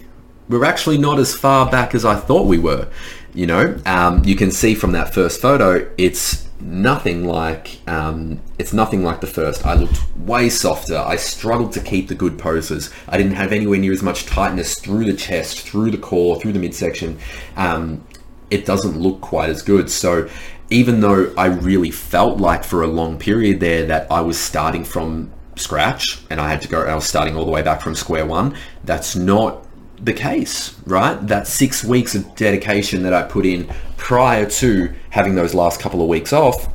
we're 0.47 0.65
actually 0.65 0.97
not 0.97 1.19
as 1.19 1.35
far 1.35 1.69
back 1.69 1.95
as 1.95 2.05
I 2.05 2.15
thought 2.15 2.45
we 2.45 2.57
were 2.57 2.87
you 3.33 3.45
know? 3.45 3.77
Um, 3.85 4.23
you 4.23 4.35
can 4.35 4.49
see 4.49 4.75
from 4.75 4.93
that 4.93 5.13
first 5.13 5.41
photo 5.41 5.91
it's 5.97 6.44
nothing 6.65 7.25
like 7.25 7.79
um, 7.87 8.41
it's 8.57 8.73
nothing 8.73 9.03
like 9.03 9.21
the 9.21 9.27
first. 9.27 9.65
I 9.65 9.75
looked 9.75 10.01
way 10.17 10.49
softer. 10.49 10.97
I 10.97 11.15
struggled 11.15 11.71
to 11.73 11.79
keep 11.79 12.07
the 12.07 12.15
good 12.15 12.39
poses. 12.39 12.91
I 13.07 13.17
didn't 13.17 13.35
have 13.35 13.51
anywhere 13.51 13.79
near 13.79 13.93
as 13.93 14.01
much 14.01 14.25
tightness 14.25 14.79
through 14.79 15.05
the 15.05 15.13
chest, 15.13 15.61
through 15.61 15.91
the 15.91 15.97
core, 15.97 16.39
through 16.39 16.53
the 16.53 16.59
midsection. 16.59 17.19
Um, 17.55 18.05
it 18.49 18.65
doesn't 18.65 18.99
look 18.99 19.21
quite 19.21 19.49
as 19.49 19.61
good. 19.61 19.91
So 19.91 20.27
even 20.69 21.01
though 21.01 21.33
I 21.37 21.45
really 21.45 21.91
felt 21.91 22.39
like 22.39 22.63
for 22.63 22.81
a 22.81 22.87
long 22.87 23.19
period 23.19 23.59
there 23.59 23.85
that 23.85 24.11
I 24.11 24.21
was 24.21 24.39
starting 24.39 24.83
from 24.83 25.31
scratch 25.55 26.19
and 26.29 26.41
I 26.41 26.49
had 26.49 26.61
to 26.63 26.67
go, 26.67 26.81
I 26.81 26.95
was 26.95 27.05
starting 27.05 27.35
all 27.35 27.45
the 27.45 27.51
way 27.51 27.61
back 27.61 27.81
from 27.81 27.95
square 27.95 28.25
one. 28.25 28.57
That's 28.83 29.15
not 29.15 29.64
the 30.05 30.13
case, 30.13 30.75
right? 30.85 31.15
That 31.27 31.47
six 31.47 31.83
weeks 31.83 32.13
of 32.13 32.35
dedication 32.35 33.03
that 33.03 33.13
I 33.13 33.23
put 33.23 33.45
in 33.45 33.67
prior 33.97 34.47
to 34.49 34.93
having 35.09 35.33
those 35.33 35.55
last 35.55 35.79
couple 35.79 36.01
of 36.01 36.07
weeks 36.07 36.31
off, 36.31 36.69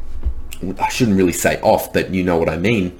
I 0.79 0.88
shouldn't 0.88 1.16
really 1.16 1.33
say 1.33 1.61
off, 1.61 1.93
but 1.93 2.11
you 2.11 2.25
know 2.25 2.37
what 2.37 2.49
I 2.49 2.57
mean, 2.57 2.99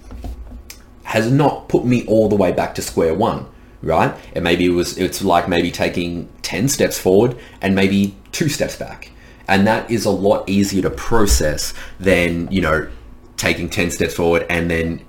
has 1.03 1.31
not 1.31 1.69
put 1.69 1.85
me 1.85 2.07
all 2.07 2.29
the 2.29 2.37
way 2.37 2.53
back 2.53 2.77
to 2.77 2.83
square 2.83 3.13
one, 3.13 3.47
right? 3.83 4.15
And 4.33 4.45
maybe 4.45 4.67
it 4.67 4.71
was, 4.71 4.97
it's 4.97 5.23
like 5.23 5.49
maybe 5.49 5.73
taking 5.73 6.29
10 6.43 6.69
steps 6.69 6.99
forward 6.99 7.37
and 7.61 7.75
maybe 7.75 8.15
two 8.31 8.49
steps 8.49 8.77
back. 8.77 9.11
And 9.49 9.67
that 9.67 9.91
is 9.91 10.05
a 10.05 10.11
lot 10.11 10.49
easier 10.49 10.83
to 10.83 10.91
process 10.91 11.75
than, 11.99 12.51
you 12.53 12.61
know, 12.61 12.89
taking 13.37 13.69
10 13.69 13.91
steps 13.91 14.15
forward 14.15 14.47
and 14.49 14.71
then 14.71 15.05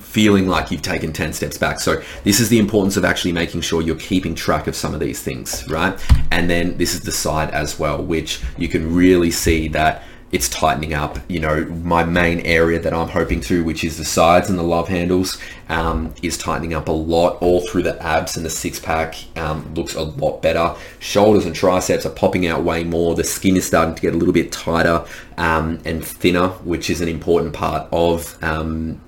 feeling 0.00 0.48
like 0.48 0.70
you've 0.70 0.82
taken 0.82 1.12
10 1.12 1.32
steps 1.32 1.58
back. 1.58 1.80
So 1.80 2.02
this 2.24 2.40
is 2.40 2.48
the 2.48 2.58
importance 2.58 2.96
of 2.96 3.04
actually 3.04 3.32
making 3.32 3.62
sure 3.62 3.82
you're 3.82 3.96
keeping 3.96 4.34
track 4.34 4.66
of 4.66 4.76
some 4.76 4.94
of 4.94 5.00
these 5.00 5.22
things, 5.22 5.68
right? 5.68 5.98
And 6.30 6.48
then 6.48 6.76
this 6.76 6.94
is 6.94 7.00
the 7.00 7.12
side 7.12 7.50
as 7.50 7.78
well, 7.78 8.02
which 8.02 8.42
you 8.56 8.68
can 8.68 8.94
really 8.94 9.30
see 9.30 9.68
that 9.68 10.02
it's 10.30 10.48
tightening 10.48 10.92
up. 10.92 11.18
You 11.28 11.40
know, 11.40 11.64
my 11.64 12.04
main 12.04 12.40
area 12.40 12.78
that 12.80 12.92
I'm 12.92 13.08
hoping 13.08 13.40
to, 13.42 13.64
which 13.64 13.82
is 13.82 13.96
the 13.96 14.04
sides 14.04 14.50
and 14.50 14.58
the 14.58 14.62
love 14.62 14.88
handles, 14.88 15.38
um, 15.68 16.14
is 16.22 16.36
tightening 16.36 16.74
up 16.74 16.88
a 16.88 16.92
lot 16.92 17.40
all 17.40 17.66
through 17.66 17.84
the 17.84 18.00
abs 18.02 18.36
and 18.36 18.44
the 18.44 18.50
six 18.50 18.78
pack 18.78 19.16
um, 19.38 19.74
looks 19.74 19.94
a 19.94 20.02
lot 20.02 20.42
better. 20.42 20.74
Shoulders 20.98 21.46
and 21.46 21.54
triceps 21.54 22.04
are 22.04 22.10
popping 22.10 22.46
out 22.46 22.62
way 22.62 22.84
more. 22.84 23.14
The 23.14 23.24
skin 23.24 23.56
is 23.56 23.66
starting 23.66 23.94
to 23.94 24.02
get 24.02 24.14
a 24.14 24.16
little 24.16 24.34
bit 24.34 24.52
tighter 24.52 25.06
um, 25.38 25.80
and 25.84 26.04
thinner, 26.04 26.48
which 26.48 26.90
is 26.90 27.00
an 27.00 27.08
important 27.08 27.54
part 27.54 27.88
of 27.90 28.42
um, 28.42 29.00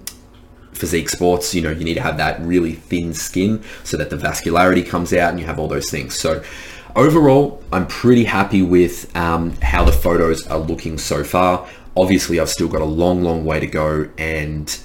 physique 0.80 1.10
sports, 1.10 1.54
you 1.54 1.60
know, 1.60 1.70
you 1.70 1.84
need 1.84 1.94
to 1.94 2.00
have 2.00 2.16
that 2.16 2.40
really 2.40 2.72
thin 2.72 3.12
skin 3.12 3.62
so 3.84 3.96
that 3.98 4.10
the 4.10 4.16
vascularity 4.16 4.86
comes 4.86 5.12
out 5.12 5.30
and 5.30 5.38
you 5.38 5.46
have 5.46 5.58
all 5.58 5.68
those 5.68 5.90
things. 5.90 6.14
So 6.14 6.42
overall, 6.96 7.62
I'm 7.70 7.86
pretty 7.86 8.24
happy 8.24 8.62
with 8.62 9.14
um, 9.14 9.52
how 9.60 9.84
the 9.84 9.92
photos 9.92 10.46
are 10.46 10.58
looking 10.58 10.98
so 10.98 11.22
far. 11.22 11.68
Obviously, 11.96 12.40
I've 12.40 12.48
still 12.48 12.68
got 12.68 12.80
a 12.80 12.86
long, 12.86 13.22
long 13.22 13.44
way 13.44 13.60
to 13.60 13.66
go 13.66 14.08
and 14.16 14.80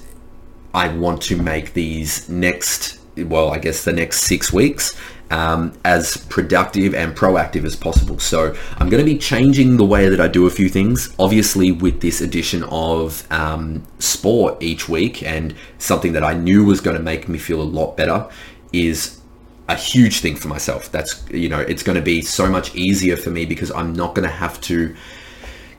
I 0.74 0.88
want 0.88 1.22
to 1.22 1.40
make 1.40 1.72
these 1.72 2.28
next, 2.28 2.98
well, 3.16 3.50
I 3.50 3.58
guess 3.58 3.84
the 3.84 3.92
next 3.92 4.20
six 4.22 4.52
weeks 4.52 4.94
um, 5.30 5.72
as 5.84 6.16
productive 6.28 6.94
and 6.94 7.16
proactive 7.16 7.64
as 7.64 7.76
possible. 7.76 8.18
So 8.18 8.54
I'm 8.78 8.88
going 8.88 9.04
to 9.04 9.10
be 9.10 9.18
changing 9.18 9.76
the 9.76 9.84
way 9.84 10.08
that 10.08 10.20
I 10.20 10.28
do 10.28 10.46
a 10.46 10.50
few 10.50 10.68
things, 10.68 11.14
obviously 11.18 11.72
with 11.72 12.00
this 12.00 12.20
addition 12.20 12.64
of 12.64 13.30
um, 13.32 13.82
sport 13.98 14.62
each 14.62 14.88
week 14.88 15.22
and 15.22 15.54
something 15.78 16.12
that 16.12 16.24
I 16.24 16.34
knew 16.34 16.64
was 16.64 16.80
going 16.80 16.96
to 16.96 17.02
make 17.02 17.28
me 17.28 17.38
feel 17.38 17.60
a 17.60 17.64
lot 17.64 17.96
better 17.96 18.28
is 18.72 19.20
a 19.68 19.74
huge 19.74 20.20
thing 20.20 20.36
for 20.36 20.48
myself. 20.48 20.90
That's, 20.92 21.28
you 21.30 21.48
know, 21.48 21.60
it's 21.60 21.82
going 21.82 21.96
to 21.96 22.02
be 22.02 22.22
so 22.22 22.48
much 22.48 22.74
easier 22.74 23.16
for 23.16 23.30
me 23.30 23.46
because 23.46 23.72
I'm 23.72 23.92
not 23.92 24.14
going 24.14 24.28
to 24.28 24.34
have 24.34 24.60
to 24.62 24.94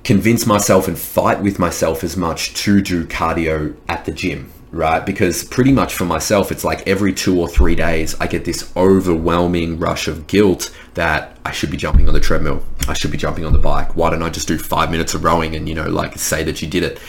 convince 0.04 0.46
myself 0.46 0.88
and 0.88 0.98
fight 0.98 1.42
with 1.42 1.60
myself 1.60 2.04
as 2.04 2.16
much 2.18 2.54
to 2.54 2.82
do 2.82 3.06
cardio 3.06 3.76
at 3.88 4.06
the 4.06 4.12
gym 4.12 4.52
right? 4.78 5.06
Because 5.06 5.44
pretty 5.44 5.72
much 5.72 5.94
for 5.96 6.06
myself, 6.06 6.52
it's 6.52 6.64
like 6.64 6.88
every 6.88 7.14
two 7.14 7.40
or 7.40 7.50
three 7.50 7.76
days, 7.76 8.16
I 8.22 8.28
get 8.28 8.46
this 8.46 8.72
overwhelming 8.78 9.80
rush 9.80 10.08
of 10.08 10.28
guilt 10.28 10.74
that 10.94 11.38
I 11.44 11.52
should 11.52 11.72
be 11.72 11.78
jumping 11.78 12.08
on 12.08 12.14
the 12.14 12.20
treadmill. 12.20 12.64
I 12.88 12.94
should 12.94 13.12
be 13.12 13.18
jumping 13.18 13.44
on 13.44 13.54
the 13.54 13.60
bike. 13.60 13.96
Why 13.96 14.12
don't 14.12 14.24
I 14.24 14.30
just 14.30 14.48
do 14.48 14.58
five 14.58 14.92
minutes 14.92 15.14
of 15.14 15.24
rowing 15.24 15.56
and, 15.56 15.68
you 15.68 15.76
know, 15.76 15.90
like 15.90 16.18
say 16.18 16.44
that 16.44 16.62
you 16.62 16.68
did 16.68 16.84
it? 16.84 17.00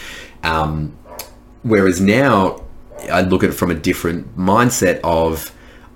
Um, 0.42 0.96
whereas 1.62 2.00
now 2.00 2.64
I 3.10 3.20
look 3.20 3.44
at 3.44 3.50
it 3.50 3.54
from 3.54 3.70
a 3.70 3.74
different 3.74 4.36
mindset 4.36 5.00
of 5.04 5.52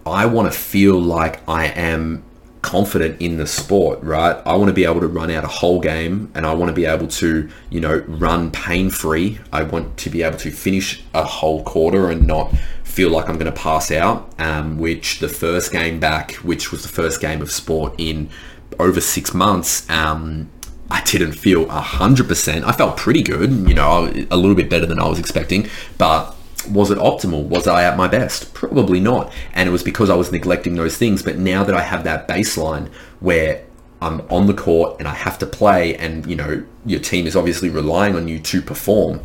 I 0.07 0.27
want 0.27 0.53
to 0.53 0.59
feel 0.59 1.01
like 1.01 1.47
I 1.49 1.67
am 1.67 2.23
confident 2.63 3.21
in 3.21 3.37
the 3.37 3.47
sport, 3.47 4.01
right? 4.03 4.41
I 4.47 4.55
want 4.55 4.69
to 4.69 4.73
be 4.73 4.85
able 4.85 5.01
to 5.01 5.09
run 5.09 5.31
out 5.31 5.45
a 5.45 5.49
whole 5.49 5.81
game 5.81 6.31
and 6.35 6.47
I 6.47 6.55
want 6.55 6.69
to 6.69 6.75
be 6.75 6.87
able 6.87 7.09
to, 7.09 7.49
you 7.71 7.81
know, 7.81 7.99
run 8.07 8.51
pain 8.51 8.89
free. 8.89 9.41
I 9.53 9.65
want 9.65 9.97
to 9.99 10.11
be 10.11 10.23
able 10.23 10.39
to 10.39 10.51
finish 10.51 11.03
a 11.13 11.25
whole 11.25 11.65
quarter 11.65 12.11
and 12.11 12.27
not 12.27 12.55
feel 12.85 13.11
like 13.11 13.29
I'm 13.29 13.37
going 13.37 13.53
to 13.53 13.61
pass 13.61 13.91
out, 13.91 14.33
um, 14.39 14.79
which 14.79 15.19
the 15.19 15.29
first 15.29 15.73
game 15.73 15.99
back, 15.99 16.35
which 16.37 16.71
was 16.71 16.83
the 16.83 16.89
first 16.89 17.21
game 17.21 17.43
of 17.43 17.51
sport 17.51 17.95
in 17.99 18.31
over 18.79 19.01
six 19.01 19.35
months, 19.35 19.89
um, 19.91 20.49
I 20.91 21.03
didn't 21.03 21.33
feel 21.33 21.67
100%. 21.67 22.65
I 22.65 22.73
felt 22.73 22.97
pretty 22.97 23.23
good, 23.23 23.51
you 23.51 23.75
know, 23.75 24.13
a 24.31 24.37
little 24.37 24.55
bit 24.55 24.71
better 24.71 24.87
than 24.87 24.99
I 24.99 25.09
was 25.09 25.19
expecting, 25.19 25.69
but 25.99 26.37
was 26.71 26.91
it 26.91 26.99
optimal? 26.99 27.45
Was 27.45 27.67
I 27.67 27.85
at 27.85 27.97
my 27.97 28.09
best? 28.09 28.55
Probably 28.55 29.01
not. 29.01 29.33
And 29.53 29.69
it 29.69 29.73
was 29.73 29.83
because 29.83 30.11
I 30.11 30.15
was 30.15 30.33
neglecting 30.33 30.75
those 30.75 30.97
things. 30.97 31.23
But 31.23 31.39
now 31.39 31.65
that 31.65 31.75
I 31.75 31.83
have 31.83 32.05
that 32.05 32.29
baseline 32.29 32.89
where 33.21 33.65
I'm 34.01 34.23
on 34.31 34.47
the 34.47 34.55
court 34.55 34.97
and 34.99 35.07
I 35.07 35.15
have 35.15 35.39
to 35.39 35.47
play, 35.47 35.97
and 35.97 36.27
you 36.27 36.37
know, 36.37 36.65
your 36.85 37.01
team 37.01 37.27
is 37.27 37.37
obviously 37.37 37.71
relying 37.71 38.17
on 38.17 38.29
you 38.29 38.39
to 38.41 38.63
perform. 38.63 39.21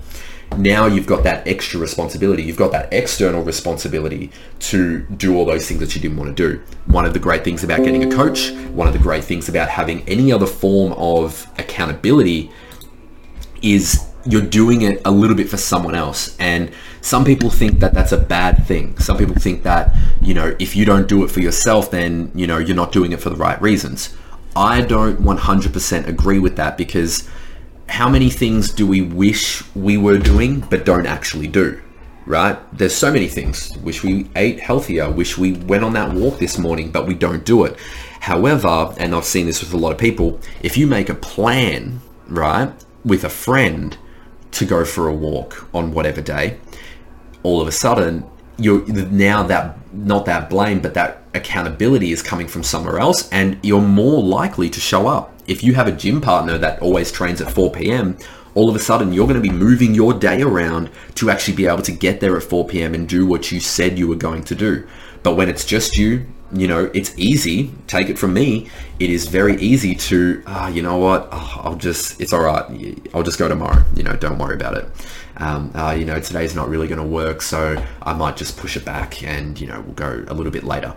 Now 0.56 0.86
you've 0.86 1.08
got 1.08 1.24
that 1.24 1.48
extra 1.48 1.80
responsibility. 1.80 2.44
You've 2.44 2.58
got 2.58 2.72
that 2.72 2.92
external 2.94 3.44
responsibility 3.44 4.32
to 4.60 5.02
do 5.02 5.36
all 5.36 5.46
those 5.46 5.68
things 5.68 5.82
that 5.82 5.94
you 5.94 6.02
didn't 6.02 6.18
want 6.18 6.36
to 6.36 6.50
do. 6.50 6.64
One 6.86 7.06
of 7.06 7.14
the 7.14 7.20
great 7.20 7.44
things 7.44 7.64
about 7.64 7.84
getting 7.84 8.12
a 8.12 8.16
coach, 8.16 8.52
one 8.72 8.88
of 8.88 8.94
the 8.94 9.00
great 9.00 9.24
things 9.24 9.50
about 9.50 9.68
having 9.68 10.08
any 10.08 10.32
other 10.32 10.48
form 10.48 10.94
of 10.94 11.48
accountability 11.58 12.52
is 13.62 14.08
you're 14.26 14.42
doing 14.42 14.82
it 14.84 15.02
a 15.06 15.12
little 15.12 15.36
bit 15.36 15.50
for 15.50 15.58
someone 15.58 15.96
else. 15.96 16.36
And 16.38 16.72
some 17.02 17.24
people 17.24 17.50
think 17.50 17.80
that 17.80 17.94
that's 17.94 18.12
a 18.12 18.18
bad 18.18 18.66
thing. 18.66 18.98
Some 19.00 19.18
people 19.18 19.36
think 19.36 19.64
that, 19.64 19.96
you 20.22 20.34
know, 20.34 20.56
if 20.60 20.76
you 20.76 20.86
don't 20.86 21.08
do 21.08 21.24
it 21.24 21.32
for 21.32 21.40
yourself, 21.40 21.92
then, 21.92 22.32
you 22.36 22.48
know, 22.48 22.58
you're 22.58 22.76
not 22.76 22.92
doing 22.92 23.12
it 23.12 23.22
for 23.22 23.30
the 23.30 23.36
right 23.36 23.62
reasons. 23.62 24.16
I 24.56 24.82
don't 24.82 25.22
100% 25.22 26.08
agree 26.08 26.40
with 26.40 26.56
that 26.56 26.78
because 26.78 27.30
how 27.90 28.10
many 28.10 28.30
things 28.30 28.74
do 28.74 28.86
we 28.88 29.02
wish 29.02 29.64
we 29.76 29.98
were 29.98 30.18
doing 30.18 30.62
but 30.62 30.86
don't 30.86 31.06
actually 31.06 31.48
do? 31.48 31.82
Right? 32.26 32.58
There's 32.78 32.96
so 32.96 33.12
many 33.12 33.28
things. 33.28 33.78
Wish 33.78 34.04
we 34.04 34.30
ate 34.36 34.60
healthier. 34.60 35.10
Wish 35.10 35.38
we 35.38 35.54
went 35.54 35.84
on 35.84 35.94
that 35.94 36.14
walk 36.14 36.40
this 36.40 36.58
morning, 36.58 36.92
but 36.92 37.08
we 37.08 37.14
don't 37.14 37.46
do 37.46 37.64
it. 37.64 37.78
However, 38.20 38.94
and 38.98 39.16
I've 39.16 39.24
seen 39.24 39.46
this 39.46 39.62
with 39.62 39.74
a 39.74 39.78
lot 39.78 39.94
of 39.94 39.98
people, 39.98 40.40
if 40.62 40.76
you 40.76 40.88
make 40.88 41.08
a 41.08 41.16
plan, 41.16 42.02
right, 42.28 42.74
with 43.06 43.24
a 43.24 43.30
friend 43.30 43.98
to 44.52 44.66
go 44.66 44.84
for 44.84 45.08
a 45.08 45.14
walk 45.14 45.70
on 45.74 45.94
whatever 45.94 46.22
day, 46.22 46.58
all 47.44 47.62
of 47.62 47.68
a 47.68 47.72
sudden 47.72 48.26
you're 48.58 48.86
now 48.88 49.44
that 49.44 49.78
not 49.94 50.26
that 50.26 50.50
blame 50.50 50.82
but 50.82 50.94
that 50.94 51.22
accountability 51.34 52.12
is 52.12 52.22
coming 52.22 52.48
from 52.48 52.64
somewhere 52.64 53.00
else 53.00 53.30
and 53.32 53.60
you're 53.64 53.82
more 53.82 54.22
likely 54.22 54.70
to 54.70 54.80
show 54.80 55.08
up. 55.08 55.34
If 55.46 55.64
you 55.64 55.76
have 55.76 55.88
a 55.88 55.92
gym 55.92 56.20
partner 56.20 56.58
that 56.58 56.82
always 56.82 57.12
trains 57.12 57.42
at 57.42 57.52
4 57.52 57.72
p.m 57.72 58.18
all 58.56 58.70
of 58.70 58.76
a 58.76 58.80
sudden 58.80 59.14
you're 59.14 59.28
going 59.28 59.42
to 59.42 59.50
be 59.50 59.52
moving 59.52 59.94
your 59.94 60.14
day 60.14 60.42
around 60.42 60.90
to 61.16 61.30
actually 61.30 61.56
be 61.56 61.68
able 61.68 61.84
to 61.84 61.92
get 61.92 62.20
there 62.20 62.36
at 62.36 62.44
4 62.44 62.68
p.m 62.68 62.94
and 62.96 63.08
do 63.08 63.26
what 63.26 63.52
you 63.52 63.60
said 63.60 64.00
you 64.00 64.08
were 64.08 64.16
going 64.16 64.44
to 64.46 64.56
do. 64.56 64.88
But 65.24 65.36
when 65.36 65.50
it's 65.50 65.66
just 65.66 65.98
you 65.98 66.26
you 66.54 66.68
know 66.68 66.90
it's 66.94 67.14
easy. 67.18 67.72
Take 67.88 68.10
it 68.10 68.18
from 68.18 68.34
me. 68.34 68.70
It 69.00 69.10
is 69.10 69.28
very 69.28 69.58
easy 69.58 69.94
to 69.96 70.44
ah 70.48 70.68
you 70.68 70.82
know 70.82 70.98
what? 70.98 71.28
Oh, 71.32 71.62
i'll 71.64 71.76
just 71.76 72.20
it's 72.20 72.34
all 72.34 72.42
right. 72.42 72.66
I'll 73.14 73.24
just 73.24 73.38
go 73.38 73.48
tomorrow. 73.48 73.84
You 73.96 74.04
know 74.04 74.16
don't 74.16 74.40
worry 74.40 74.56
about 74.56 74.78
it 74.78 74.90
um, 75.38 75.72
uh, 75.76 75.92
you 75.92 76.06
know, 76.06 76.20
today's 76.20 76.56
not 76.56 76.68
really 76.68 76.88
going 76.88 77.00
to 77.00 77.08
work, 77.08 77.42
so 77.42 77.82
I 78.02 78.14
might 78.14 78.38
just 78.38 78.58
push 78.58 78.76
it 78.76 78.84
back 78.84 79.24
and, 79.24 79.60
you 79.60 79.68
know, 79.68 79.82
we'll 79.82 79.94
go 79.94 80.26
a 80.28 80.34
little 80.34 80.52
bit 80.52 80.64
later. 80.64 80.96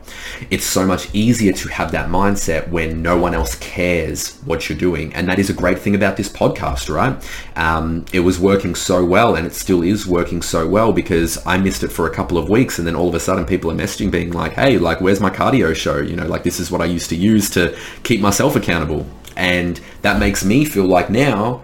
It's 0.51 0.65
so 0.65 0.87
much 0.87 1.15
easier 1.15 1.53
to 1.53 1.69
have 1.69 1.93
that 1.93 2.09
mindset 2.09 2.69
when 2.69 3.03
no 3.03 3.19
one 3.19 3.35
else 3.35 3.55
cares 3.57 4.39
what 4.45 4.69
you're 4.69 4.79
doing. 4.79 5.15
And 5.15 5.29
that 5.29 5.39
is 5.39 5.51
a 5.51 5.53
great 5.53 5.79
thing 5.79 5.95
about 5.95 6.17
this 6.17 6.29
podcast, 6.29 6.95
right? 6.95 7.23
Um, 7.57 8.05
it 8.13 8.21
was 8.21 8.39
working 8.39 8.75
so 8.75 9.05
well 9.05 9.35
and 9.37 9.47
it 9.47 9.55
still 9.55 9.83
is 9.83 10.07
working 10.07 10.41
so 10.41 10.67
well 10.67 10.93
because 10.93 11.45
I 11.47 11.59
missed 11.59 11.83
it 11.83 11.89
for 11.89 12.07
a 12.07 12.15
couple 12.15 12.39
of 12.39 12.49
weeks 12.49 12.79
and 12.79 12.87
then 12.87 12.97
all 12.97 13.09
of 13.09 13.15
a 13.15 13.21
sudden 13.21 13.45
people 13.45 13.71
are 13.71 13.75
messaging 13.75 14.11
being 14.11 14.33
like, 14.33 14.53
hey, 14.53 14.79
like, 14.79 15.01
where's 15.01 15.21
my 15.21 15.31
cardio 15.31 15.75
show? 15.75 15.99
You 15.99 16.17
know, 16.17 16.27
like, 16.27 16.45
this 16.45 16.61
is 16.61 16.71
what 16.71 16.81
I 16.81 16.87
used 16.87 17.11
to 17.11 17.17
use 17.17 17.51
to 17.51 17.77
keep 18.05 18.21
myself 18.21 18.57
accountable. 18.57 19.07
And 19.37 19.81
that 20.03 20.19
makes 20.19 20.45
me 20.45 20.65
feel 20.65 20.87
like 20.87 21.11
now 21.11 21.63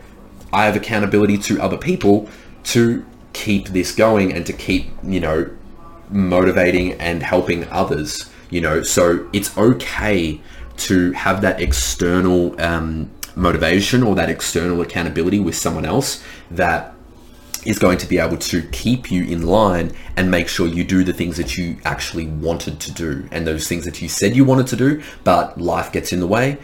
I 0.53 0.65
have 0.65 0.77
accountability 0.77 1.39
to 1.39 1.61
other 1.61 1.77
people 1.77 2.29
to 2.67 3.05
keep 3.33 3.69
this 3.69 3.95
going 3.95 4.33
and 4.33 4.47
to 4.47 4.53
keep, 4.53 4.89
you 5.03 5.21
know, 5.21 5.51
motivating 6.11 6.93
and 6.95 7.23
helping 7.23 7.69
others, 7.69 8.31
you 8.51 8.61
know. 8.61 8.83
So 8.83 9.29
it's 9.33 9.57
okay 9.57 10.41
to 10.79 11.13
have 11.13 11.41
that 11.43 11.61
external 11.61 12.61
um, 12.61 13.11
motivation 13.35 14.03
or 14.03 14.15
that 14.15 14.31
external 14.31 14.81
accountability 14.81 15.39
with 15.41 15.55
someone 15.55 15.85
else 15.85 16.23
that 16.51 16.95
is 17.65 17.79
going 17.79 17.99
to 17.99 18.07
be 18.07 18.19
able 18.19 18.37
to 18.37 18.63
keep 18.69 19.11
you 19.11 19.25
in 19.25 19.47
line 19.47 19.93
and 20.17 20.31
make 20.31 20.49
sure 20.49 20.67
you 20.67 20.85
do 20.85 21.03
the 21.03 21.13
things 21.13 21.37
that 21.37 21.59
you 21.59 21.77
actually 21.85 22.27
wanted 22.27 22.79
to 22.81 22.93
do 22.93 23.29
and 23.33 23.47
those 23.47 23.67
things 23.69 23.85
that 23.85 24.01
you 24.01 24.09
said 24.09 24.37
you 24.37 24.45
wanted 24.45 24.67
to 24.69 24.77
do, 24.77 25.03
but 25.25 25.61
life 25.61 25.91
gets 25.93 26.13
in 26.13 26.21
the 26.21 26.27
way. 26.27 26.59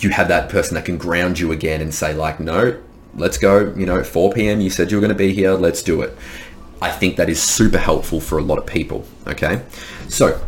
You 0.00 0.08
have 0.10 0.28
that 0.28 0.48
person 0.48 0.74
that 0.74 0.86
can 0.86 0.96
ground 0.96 1.38
you 1.38 1.52
again 1.52 1.82
and 1.82 1.94
say, 1.94 2.14
like, 2.14 2.40
no, 2.40 2.80
let's 3.14 3.38
go, 3.38 3.72
you 3.76 3.86
know, 3.86 4.02
4 4.02 4.32
p.m. 4.32 4.60
You 4.60 4.70
said 4.70 4.90
you 4.90 4.96
were 4.96 5.00
going 5.00 5.12
to 5.12 5.14
be 5.18 5.32
here, 5.32 5.52
let's 5.52 5.82
do 5.82 6.02
it. 6.02 6.16
I 6.80 6.90
think 6.90 7.16
that 7.16 7.28
is 7.28 7.40
super 7.40 7.78
helpful 7.78 8.20
for 8.20 8.38
a 8.38 8.42
lot 8.42 8.58
of 8.58 8.66
people. 8.66 9.04
Okay. 9.26 9.62
So 10.08 10.44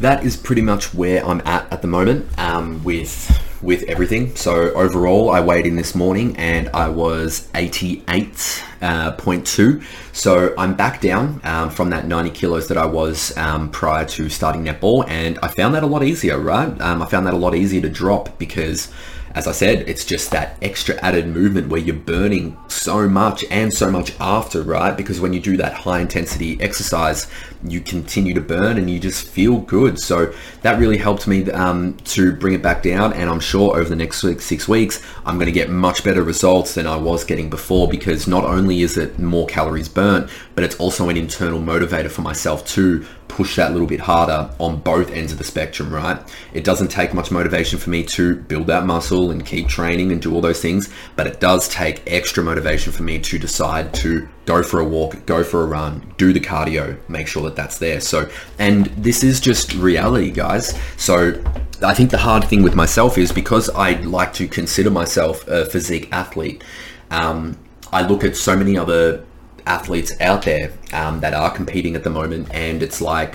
that 0.00 0.24
is 0.24 0.36
pretty 0.36 0.62
much 0.62 0.92
where 0.92 1.24
I'm 1.24 1.40
at 1.46 1.72
at 1.72 1.80
the 1.82 1.88
moment 1.88 2.26
um, 2.38 2.82
with 2.82 3.30
with 3.62 3.84
everything. 3.84 4.34
So 4.34 4.72
overall, 4.72 5.30
I 5.30 5.40
weighed 5.40 5.66
in 5.66 5.76
this 5.76 5.94
morning 5.94 6.36
and 6.36 6.68
I 6.70 6.88
was 6.88 7.48
88.2. 7.54 8.60
Uh, 8.82 9.84
so 10.12 10.52
I'm 10.58 10.74
back 10.74 11.00
down 11.00 11.40
um, 11.44 11.70
from 11.70 11.90
that 11.90 12.08
90 12.08 12.30
kilos 12.30 12.66
that 12.66 12.76
I 12.76 12.86
was 12.86 13.36
um, 13.38 13.70
prior 13.70 14.04
to 14.06 14.28
starting 14.28 14.64
netball, 14.64 15.08
and 15.08 15.38
I 15.44 15.48
found 15.48 15.76
that 15.76 15.84
a 15.84 15.86
lot 15.86 16.02
easier. 16.02 16.40
Right? 16.40 16.80
Um, 16.80 17.02
I 17.02 17.06
found 17.06 17.26
that 17.28 17.34
a 17.34 17.38
lot 17.38 17.54
easier 17.54 17.80
to 17.82 17.88
drop 17.88 18.36
because 18.38 18.92
as 19.34 19.46
I 19.46 19.52
said, 19.52 19.88
it's 19.88 20.04
just 20.04 20.30
that 20.30 20.56
extra 20.60 20.94
added 20.96 21.26
movement 21.26 21.68
where 21.68 21.80
you're 21.80 21.94
burning 21.94 22.56
so 22.68 23.08
much 23.08 23.44
and 23.50 23.72
so 23.72 23.90
much 23.90 24.14
after, 24.20 24.62
right? 24.62 24.94
Because 24.96 25.20
when 25.20 25.32
you 25.32 25.40
do 25.40 25.56
that 25.56 25.72
high 25.72 26.00
intensity 26.00 26.60
exercise, 26.60 27.30
you 27.66 27.80
continue 27.80 28.34
to 28.34 28.40
burn 28.40 28.76
and 28.76 28.90
you 28.90 28.98
just 28.98 29.26
feel 29.26 29.58
good. 29.58 29.98
So 29.98 30.34
that 30.60 30.78
really 30.78 30.98
helped 30.98 31.26
me 31.26 31.50
um, 31.50 31.94
to 32.04 32.32
bring 32.36 32.54
it 32.54 32.62
back 32.62 32.82
down. 32.82 33.14
And 33.14 33.30
I'm 33.30 33.40
sure 33.40 33.76
over 33.76 33.88
the 33.88 33.96
next 33.96 34.20
six 34.20 34.68
weeks, 34.68 35.02
I'm 35.24 35.36
going 35.36 35.46
to 35.46 35.52
get 35.52 35.70
much 35.70 36.04
better 36.04 36.22
results 36.22 36.74
than 36.74 36.86
I 36.86 36.96
was 36.96 37.24
getting 37.24 37.48
before 37.48 37.88
because 37.88 38.26
not 38.26 38.44
only 38.44 38.82
is 38.82 38.98
it 38.98 39.18
more 39.18 39.46
calories 39.46 39.88
burnt, 39.88 40.30
but 40.54 40.64
it's 40.64 40.76
also 40.76 41.08
an 41.08 41.16
internal 41.16 41.60
motivator 41.60 42.10
for 42.10 42.22
myself 42.22 42.66
to 42.68 43.06
push 43.32 43.56
that 43.56 43.72
little 43.72 43.86
bit 43.86 44.00
harder 44.00 44.50
on 44.58 44.78
both 44.80 45.10
ends 45.10 45.32
of 45.32 45.38
the 45.38 45.44
spectrum, 45.44 45.92
right? 45.92 46.20
It 46.52 46.64
doesn't 46.64 46.88
take 46.88 47.14
much 47.14 47.30
motivation 47.30 47.78
for 47.78 47.88
me 47.88 48.04
to 48.04 48.36
build 48.36 48.66
that 48.66 48.84
muscle 48.84 49.30
and 49.30 49.44
keep 49.44 49.68
training 49.68 50.12
and 50.12 50.20
do 50.20 50.34
all 50.34 50.42
those 50.42 50.60
things, 50.60 50.90
but 51.16 51.26
it 51.26 51.40
does 51.40 51.66
take 51.68 52.02
extra 52.06 52.44
motivation 52.44 52.92
for 52.92 53.02
me 53.02 53.18
to 53.20 53.38
decide 53.38 53.94
to 53.94 54.28
go 54.44 54.62
for 54.62 54.80
a 54.80 54.84
walk, 54.84 55.24
go 55.24 55.42
for 55.42 55.62
a 55.62 55.66
run, 55.66 56.12
do 56.18 56.34
the 56.34 56.40
cardio, 56.40 56.98
make 57.08 57.26
sure 57.26 57.42
that 57.44 57.56
that's 57.56 57.78
there. 57.78 58.00
So, 58.00 58.30
and 58.58 58.86
this 58.86 59.24
is 59.24 59.40
just 59.40 59.72
reality, 59.74 60.30
guys. 60.30 60.78
So, 60.98 61.42
I 61.82 61.94
think 61.94 62.10
the 62.10 62.18
hard 62.18 62.44
thing 62.44 62.62
with 62.62 62.74
myself 62.74 63.16
is 63.16 63.32
because 63.32 63.70
I 63.70 63.92
like 64.02 64.34
to 64.34 64.46
consider 64.46 64.90
myself 64.90 65.48
a 65.48 65.64
physique 65.64 66.08
athlete. 66.12 66.62
Um, 67.10 67.58
I 67.92 68.06
look 68.06 68.24
at 68.24 68.36
so 68.36 68.56
many 68.56 68.76
other 68.76 69.24
athletes 69.66 70.12
out 70.20 70.42
there 70.42 70.72
um, 70.92 71.20
that 71.20 71.34
are 71.34 71.50
competing 71.50 71.96
at 71.96 72.04
the 72.04 72.10
moment, 72.10 72.48
and 72.52 72.82
it's 72.82 73.00
like, 73.00 73.34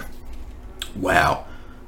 wow, 0.95 1.45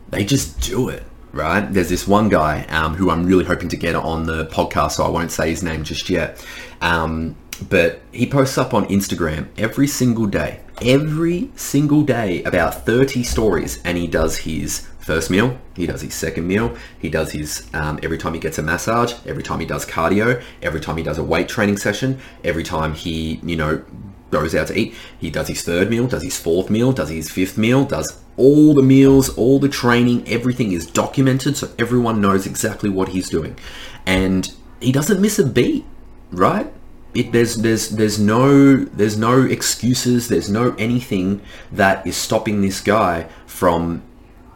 they 0.10 0.23
just 0.25 0.60
do 0.62 0.89
it, 0.89 1.04
right? 1.32 1.62
There's 1.62 1.89
this 1.89 2.08
one 2.08 2.30
guy 2.30 2.65
um, 2.65 2.95
who 2.95 3.10
I'm 3.10 3.25
really 3.25 3.45
hoping 3.45 3.69
to 3.69 3.78
get 3.78 3.95
on 3.95 4.26
the 4.26 4.45
podcast, 4.47 4.93
so 4.93 5.05
I 5.05 5.09
won't 5.09 5.32
say 5.32 5.49
his 5.49 5.64
name 5.64 5.84
just 5.84 6.09
yet. 6.09 6.45
Um, 6.82 7.36
but 7.68 8.01
he 8.11 8.26
posts 8.26 8.57
up 8.57 8.74
on 8.74 8.86
Instagram 8.86 9.47
every 9.57 9.88
single 9.88 10.26
day, 10.26 10.61
every 10.82 11.51
single 11.55 12.03
day, 12.03 12.43
about 12.43 12.86
30 12.86 13.24
stories, 13.24 13.82
and 13.84 13.97
he 13.97 14.07
does 14.07 14.38
his 14.38 14.88
first 14.99 15.30
meal, 15.30 15.57
he 15.76 15.86
does 15.88 16.01
his 16.01 16.14
second 16.14 16.47
meal, 16.47 16.76
he 16.99 17.09
does 17.09 17.32
his 17.32 17.68
um, 17.74 17.99
every 18.03 18.18
time 18.18 18.34
he 18.34 18.39
gets 18.39 18.59
a 18.59 18.61
massage, 18.61 19.14
every 19.26 19.43
time 19.43 19.59
he 19.59 19.66
does 19.66 19.86
cardio, 19.86 20.41
every 20.61 20.80
time 20.80 20.97
he 20.97 21.03
does 21.03 21.18
a 21.18 21.24
weight 21.24 21.49
training 21.49 21.78
session, 21.78 22.20
every 22.43 22.64
time 22.64 22.93
he, 22.93 23.39
you 23.43 23.55
know, 23.55 23.84
goes 24.32 24.53
out 24.55 24.67
to 24.67 24.77
eat, 24.77 24.93
he 25.19 25.30
does 25.30 25.47
his 25.47 25.61
third 25.61 25.89
meal, 25.89 26.07
does 26.07 26.23
his 26.23 26.38
fourth 26.38 26.69
meal, 26.69 26.91
does 26.91 27.09
his 27.09 27.30
fifth 27.30 27.57
meal, 27.57 27.86
does 27.86 28.19
all 28.38 28.73
the 28.73 28.82
meals, 28.82 29.30
all 29.30 29.59
the 29.59 29.69
training, 29.69 30.27
everything 30.27 30.71
is 30.71 30.86
documented 30.86 31.57
so 31.57 31.69
everyone 31.77 32.21
knows 32.21 32.45
exactly 32.45 32.89
what 32.89 33.09
he's 33.09 33.30
doing. 33.30 33.57
And 34.05 34.53
he 34.80 34.91
doesn't 34.91 35.19
miss 35.21 35.39
a 35.39 35.45
beat, 35.45 35.86
right? 36.32 36.71
It, 37.13 37.32
there's 37.32 37.55
there's 37.55 37.89
there's 37.89 38.19
no 38.19 38.77
there's 38.86 39.17
no 39.17 39.41
excuses 39.41 40.27
there's 40.27 40.47
no 40.47 40.75
anything 40.77 41.41
that 41.71 42.05
is 42.05 42.15
stopping 42.15 42.61
this 42.61 42.82
guy 42.82 43.27
from 43.47 44.03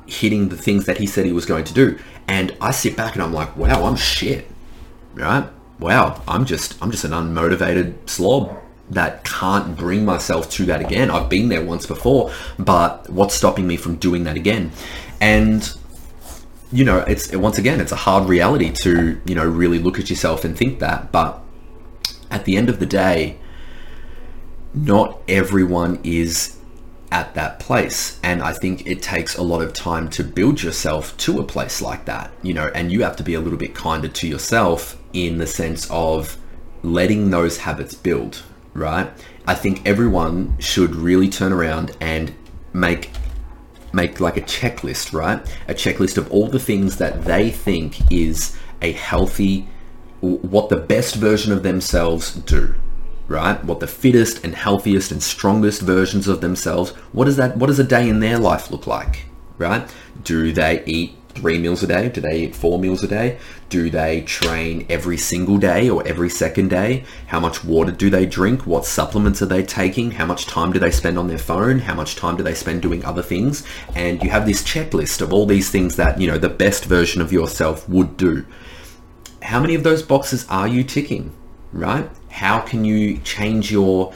hitting 0.06 0.50
the 0.50 0.58
things 0.58 0.86
that 0.86 1.00
he 1.00 1.08
said 1.08 1.26
he 1.26 1.32
was 1.32 1.48
going 1.48 1.64
to 1.64 1.74
do 1.74 1.98
and 2.28 2.56
i 2.62 2.70
sit 2.70 2.96
back 2.96 3.16
and 3.16 3.24
i'm 3.24 3.34
like 3.34 3.58
wow 3.58 3.86
i'm 3.86 3.96
shit 3.96 4.48
right 5.16 5.50
wow 5.80 6.22
i'm 6.28 6.46
just 6.46 6.80
i'm 6.80 6.92
just 6.92 7.04
an 7.04 7.12
unmotivated 7.12 7.96
slob 8.08 8.56
that 8.90 9.24
can't 9.24 9.78
bring 9.78 10.06
myself 10.06 10.50
to 10.50 10.66
that 10.66 10.82
again 10.82 11.10
i've 11.10 11.30
been 11.30 11.50
there 11.50 11.64
once 11.64 11.86
before 11.86 12.32
but 12.60 13.10
what's 13.10 13.34
stopping 13.34 13.66
me 13.66 13.78
from 13.78 13.96
doing 13.96 14.26
that 14.26 14.36
again 14.36 14.72
and 15.22 15.76
you 16.72 16.84
know 16.84 17.00
it's 17.00 17.34
once 17.36 17.58
again 17.58 17.80
it's 17.80 17.94
a 17.94 17.98
hard 17.98 18.28
reality 18.28 18.72
to 18.72 19.20
you 19.26 19.36
know 19.36 19.48
really 19.48 19.80
look 19.80 19.98
at 20.00 20.10
yourself 20.10 20.44
and 20.44 20.58
think 20.58 20.80
that 20.80 21.12
but 21.12 21.44
at 22.34 22.46
the 22.46 22.58
end 22.58 22.68
of 22.68 22.80
the 22.80 22.86
day, 22.86 23.38
not 24.74 25.20
everyone 25.28 26.00
is 26.04 26.58
at 27.12 27.36
that 27.36 27.60
place. 27.60 28.20
And 28.24 28.42
I 28.42 28.54
think 28.54 28.88
it 28.88 29.04
takes 29.04 29.38
a 29.38 29.44
lot 29.44 29.62
of 29.62 29.72
time 29.72 30.10
to 30.10 30.24
build 30.24 30.64
yourself 30.64 31.16
to 31.18 31.40
a 31.40 31.44
place 31.44 31.80
like 31.80 32.06
that, 32.06 32.32
you 32.42 32.56
know, 32.56 32.72
and 32.74 32.92
you 32.92 33.04
have 33.04 33.16
to 33.18 33.24
be 33.24 33.36
a 33.36 33.40
little 33.40 33.60
bit 33.60 33.76
kinder 33.76 34.08
to 34.08 34.28
yourself 34.28 34.98
in 35.14 35.38
the 35.38 35.46
sense 35.46 35.88
of 35.92 36.38
letting 36.82 37.30
those 37.30 37.60
habits 37.60 37.94
build, 37.94 38.42
right? 38.74 39.12
I 39.48 39.56
think 39.56 39.86
everyone 39.86 40.58
should 40.60 40.96
really 40.96 41.30
turn 41.30 41.52
around 41.52 41.96
and 42.00 42.34
make 42.74 43.12
make 43.92 44.20
like 44.20 44.38
a 44.38 44.42
checklist, 44.42 45.14
right? 45.14 45.40
A 45.68 45.74
checklist 45.74 46.18
of 46.18 46.32
all 46.32 46.48
the 46.48 46.60
things 46.60 46.98
that 46.98 47.26
they 47.26 47.52
think 47.52 48.12
is 48.12 48.58
a 48.82 48.92
healthy 48.92 49.68
what 50.22 50.70
the 50.70 50.78
best 50.78 51.16
version 51.16 51.52
of 51.52 51.64
themselves 51.64 52.34
do 52.34 52.74
right 53.28 53.64
what 53.66 53.82
the 53.82 53.88
fittest 53.88 54.44
and 54.44 54.56
healthiest 54.56 55.12
and 55.12 55.22
strongest 55.22 55.82
versions 55.82 56.28
of 56.30 56.40
themselves 56.40 56.92
what 57.12 57.26
does 57.26 57.36
that 57.36 57.58
what 57.58 57.68
does 57.68 57.80
a 57.80 57.84
day 57.84 58.08
in 58.08 58.20
their 58.22 58.38
life 58.40 58.72
look 58.72 58.88
like 58.88 59.26
right? 59.58 59.90
Do 60.24 60.52
they 60.52 60.84
eat 60.86 61.16
three 61.36 61.58
meals 61.58 61.84
a 61.84 61.88
day? 61.88 62.10
Do 62.10 62.22
they 62.22 62.44
eat 62.44 62.56
four 62.56 62.80
meals 62.80 63.04
a 63.04 63.08
day? 63.08 63.40
Do 63.70 63.90
they 63.90 64.22
train 64.22 64.86
every 64.90 65.18
single 65.18 65.58
day 65.58 65.90
or 65.90 66.06
every 66.08 66.30
second 66.30 66.70
day? 66.70 67.06
How 67.28 67.40
much 67.40 67.64
water 67.64 67.92
do 67.92 68.10
they 68.10 68.26
drink? 68.26 68.68
What 68.68 68.86
supplements 68.86 69.42
are 69.42 69.48
they 69.48 69.64
taking? 69.64 70.12
How 70.12 70.26
much 70.26 70.46
time 70.46 70.72
do 70.72 70.80
they 70.80 70.92
spend 70.92 71.18
on 71.18 71.28
their 71.28 71.40
phone? 71.40 71.80
How 71.80 71.96
much 71.96 72.16
time 72.16 72.38
do 72.38 72.44
they 72.44 72.54
spend 72.54 72.82
doing 72.82 73.04
other 73.04 73.24
things? 73.24 73.66
And 73.96 74.22
you 74.24 74.30
have 74.30 74.46
this 74.46 74.64
checklist 74.64 75.22
of 75.22 75.34
all 75.34 75.46
these 75.46 75.70
things 75.70 75.96
that 75.96 76.20
you 76.20 76.28
know 76.28 76.38
the 76.38 76.50
best 76.50 76.86
version 76.86 77.22
of 77.22 77.32
yourself 77.32 77.88
would 77.90 78.16
do. 78.18 78.46
How 79.42 79.60
many 79.60 79.76
of 79.76 79.84
those 79.84 80.04
boxes 80.04 80.46
are 80.50 80.68
you 80.68 80.84
ticking, 80.84 81.34
right? 81.74 82.10
How 82.30 82.60
can 82.60 82.86
you 82.86 83.18
change 83.20 83.72
your 83.72 84.14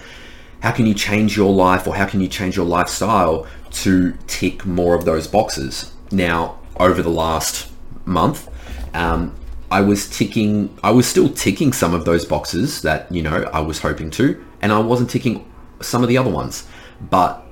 how 0.61 0.71
can 0.71 0.85
you 0.85 0.93
change 0.93 1.37
your 1.37 1.53
life 1.53 1.87
or 1.87 1.95
how 1.95 2.05
can 2.05 2.19
you 2.19 2.27
change 2.27 2.55
your 2.55 2.65
lifestyle 2.65 3.45
to 3.83 4.17
tick 4.27 4.65
more 4.65 4.95
of 4.95 5.05
those 5.05 5.27
boxes? 5.27 5.91
Now, 6.11 6.59
over 6.77 7.01
the 7.01 7.09
last 7.09 7.71
month, 8.05 8.49
um, 8.93 9.35
I 9.69 9.81
was 9.81 10.09
ticking, 10.09 10.77
I 10.83 10.91
was 10.91 11.07
still 11.07 11.29
ticking 11.29 11.73
some 11.73 11.93
of 11.93 12.05
those 12.05 12.25
boxes 12.25 12.81
that, 12.83 13.11
you 13.11 13.21
know, 13.21 13.49
I 13.53 13.59
was 13.59 13.79
hoping 13.79 14.09
to, 14.11 14.43
and 14.61 14.71
I 14.71 14.79
wasn't 14.79 15.09
ticking 15.09 15.51
some 15.81 16.03
of 16.03 16.09
the 16.09 16.17
other 16.17 16.31
ones. 16.31 16.65
But 17.09 17.45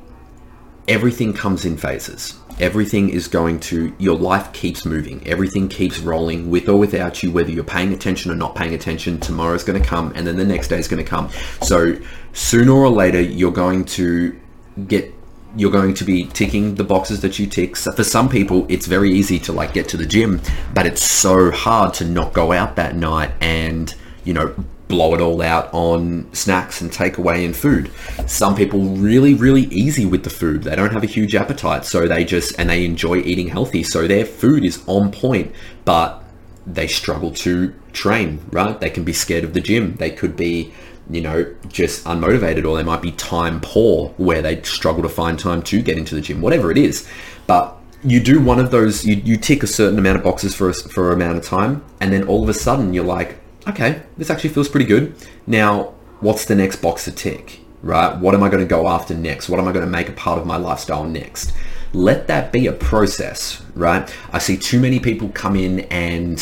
everything 0.88 1.34
comes 1.34 1.66
in 1.66 1.78
phases 1.78 2.40
everything 2.60 3.10
is 3.10 3.28
going 3.28 3.60
to 3.60 3.94
your 3.98 4.18
life 4.18 4.52
keeps 4.54 4.86
moving 4.86 5.26
everything 5.28 5.68
keeps 5.68 6.00
rolling 6.00 6.50
with 6.50 6.70
or 6.70 6.78
without 6.78 7.22
you 7.22 7.32
whether 7.32 7.52
you're 7.52 7.64
paying 7.64 7.92
attention 7.92 8.32
or 8.32 8.36
not 8.36 8.56
paying 8.56 8.74
attention 8.74 9.20
tomorrow's 9.20 9.64
going 9.64 9.82
to 9.82 9.88
come 9.88 10.12
and 10.16 10.26
then 10.26 10.38
the 10.38 10.46
next 10.46 10.70
day 10.70 10.78
is 10.78 10.88
going 10.88 11.04
to 11.04 11.10
come 11.10 11.30
so 11.62 11.98
sooner 12.34 12.72
or 12.72 12.90
later 12.90 13.20
you're 13.20 13.52
going 13.52 13.84
to 13.84 14.40
get 14.88 15.14
you're 15.56 15.72
going 15.72 15.94
to 15.94 16.04
be 16.04 16.26
ticking 16.26 16.76
the 16.76 16.84
boxes 16.84 17.22
that 17.22 17.40
you 17.40 17.48
tick 17.48 17.76
so 17.76 17.92
for 17.92 18.04
some 18.04 18.28
people 18.28 18.66
it's 18.70 18.86
very 18.86 19.12
easy 19.12 19.40
to 19.40 19.52
like 19.52 19.74
get 19.74 19.88
to 19.88 19.98
the 19.98 20.06
gym 20.06 20.42
but 20.74 20.86
it's 20.86 21.04
so 21.04 21.52
hard 21.52 21.94
to 21.94 22.06
not 22.06 22.34
go 22.34 22.52
out 22.52 22.76
that 22.76 22.96
night 22.96 23.32
and 23.42 23.96
you 24.24 24.34
know 24.34 24.54
blow 24.88 25.14
it 25.16 25.22
all 25.22 25.42
out 25.42 25.74
on 25.74 26.32
snacks 26.34 26.82
and 26.82 26.92
takeaway 26.92 27.46
and 27.46 27.56
food. 27.56 27.92
Some 28.28 28.56
people 28.56 28.82
really, 28.82 29.34
really 29.34 29.64
easy 29.64 30.06
with 30.06 30.24
the 30.24 30.30
food. 30.30 30.64
They 30.64 30.76
don't 30.76 30.94
have 30.94 31.04
a 31.04 31.08
huge 31.08 31.36
appetite, 31.36 31.86
so 31.86 32.08
they 32.08 32.24
just 32.24 32.58
and 32.60 32.70
they 32.70 32.86
enjoy 32.86 33.18
eating 33.18 33.48
healthy. 33.48 33.84
So 33.84 34.08
their 34.08 34.26
food 34.26 34.64
is 34.64 34.84
on 34.88 35.12
point, 35.12 35.54
but 35.86 36.24
they 36.68 36.88
struggle 36.88 37.32
to 37.32 37.74
train, 37.94 38.46
right? 38.52 38.80
They 38.80 38.90
can 38.90 39.04
be 39.04 39.14
scared 39.14 39.44
of 39.44 39.54
the 39.54 39.62
gym. 39.62 39.96
They 39.96 40.12
could 40.12 40.36
be, 40.36 40.74
you 41.10 41.22
know, 41.22 41.56
just 41.68 42.04
unmotivated 42.06 42.68
or 42.68 42.76
they 42.76 42.84
might 42.84 43.02
be 43.02 43.12
time 43.12 43.60
poor 43.62 44.10
where 44.18 44.42
they 44.42 44.62
struggle 44.64 45.04
to 45.04 45.10
find 45.10 45.38
time 45.38 45.62
to 45.64 45.82
get 45.82 45.98
into 45.98 46.16
the 46.16 46.22
gym, 46.22 46.42
whatever 46.42 46.72
it 46.72 46.78
is. 46.78 47.08
But 47.48 47.78
you 48.04 48.20
do 48.20 48.42
one 48.42 48.60
of 48.60 48.72
those, 48.72 49.06
you, 49.06 49.16
you 49.16 49.38
tick 49.38 49.64
a 49.64 49.68
certain 49.68 50.00
amount 50.00 50.18
of 50.18 50.24
boxes 50.24 50.56
for 50.56 50.70
a, 50.70 50.74
for 50.74 51.12
an 51.12 51.22
amount 51.22 51.38
of 51.38 51.46
time, 51.46 51.84
and 52.00 52.12
then 52.12 52.28
all 52.28 52.44
of 52.44 52.50
a 52.50 52.54
sudden 52.54 52.94
you're 52.94 53.04
like, 53.04 53.38
okay, 53.68 54.04
this 54.18 54.30
actually 54.30 54.52
feels 54.52 54.70
pretty 54.70 54.86
good. 54.86 55.16
Now, 55.48 55.94
what's 56.20 56.46
the 56.46 56.56
next 56.56 56.78
box 56.78 57.06
to 57.06 57.12
tick, 57.12 57.62
right? 57.82 58.16
What 58.18 58.34
am 58.34 58.44
I 58.44 58.50
going 58.50 58.64
to 58.64 58.70
go 58.70 58.88
after 58.88 59.14
next? 59.16 59.50
What 59.50 59.60
am 59.60 59.68
I 59.68 59.72
going 59.72 59.86
to 59.86 59.92
make 59.92 60.10
a 60.10 60.14
part 60.14 60.40
of 60.40 60.46
my 60.46 60.58
lifestyle 60.58 61.04
next? 61.04 61.52
Let 61.94 62.28
that 62.28 62.52
be 62.52 62.68
a 62.68 62.74
process, 62.74 63.64
right? 63.74 64.14
I 64.32 64.40
see 64.40 64.58
too 64.58 64.80
many 64.80 65.00
people 65.00 65.30
come 65.30 65.56
in 65.56 65.82
and 65.82 66.40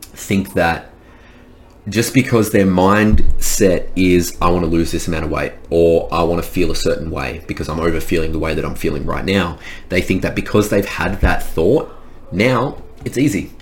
think 0.00 0.54
that 0.54 0.90
just 1.88 2.14
because 2.14 2.50
their 2.50 2.66
mindset 2.66 3.90
is 3.94 4.36
I 4.40 4.50
want 4.50 4.64
to 4.64 4.70
lose 4.70 4.90
this 4.90 5.06
amount 5.06 5.24
of 5.24 5.30
weight 5.30 5.52
or 5.70 6.08
I 6.12 6.22
want 6.22 6.42
to 6.42 6.48
feel 6.48 6.70
a 6.70 6.76
certain 6.76 7.10
way 7.10 7.44
because 7.46 7.68
I'm 7.68 7.80
over 7.80 8.00
feeling 8.00 8.32
the 8.32 8.38
way 8.38 8.54
that 8.54 8.64
I'm 8.64 8.74
feeling 8.74 9.04
right 9.04 9.24
now, 9.24 9.58
they 9.90 10.00
think 10.00 10.22
that 10.22 10.34
because 10.34 10.70
they've 10.70 10.84
had 10.84 11.20
that 11.20 11.42
thought, 11.42 11.94
now 12.32 12.82
it's 13.04 13.18
easy 13.18 13.52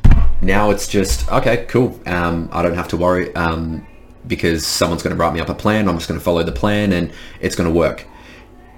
now 0.43 0.71
it's 0.71 0.89
just 0.89 1.31
okay, 1.31 1.65
cool. 1.69 1.99
Um, 2.05 2.49
I 2.53 2.63
don't 2.63 2.75
have 2.75 2.89
to 2.89 2.97
worry 2.97 3.35
um, 3.37 3.87
because 4.27 4.67
someone's 4.67 5.03
going 5.03 5.17
to 5.17 5.21
write 5.21 5.33
me 5.33 5.41
up 5.41 5.49
a 5.49 5.55
plan. 5.55 5.89
I'm 5.89 5.97
just 5.97 6.09
going 6.09 6.19
to 6.19 6.25
follow 6.25 6.43
the 6.43 6.53
plan, 6.53 6.93
and 6.93 7.13
it's 7.41 7.55
going 7.55 7.73
to 7.73 7.75
work. 7.75 8.07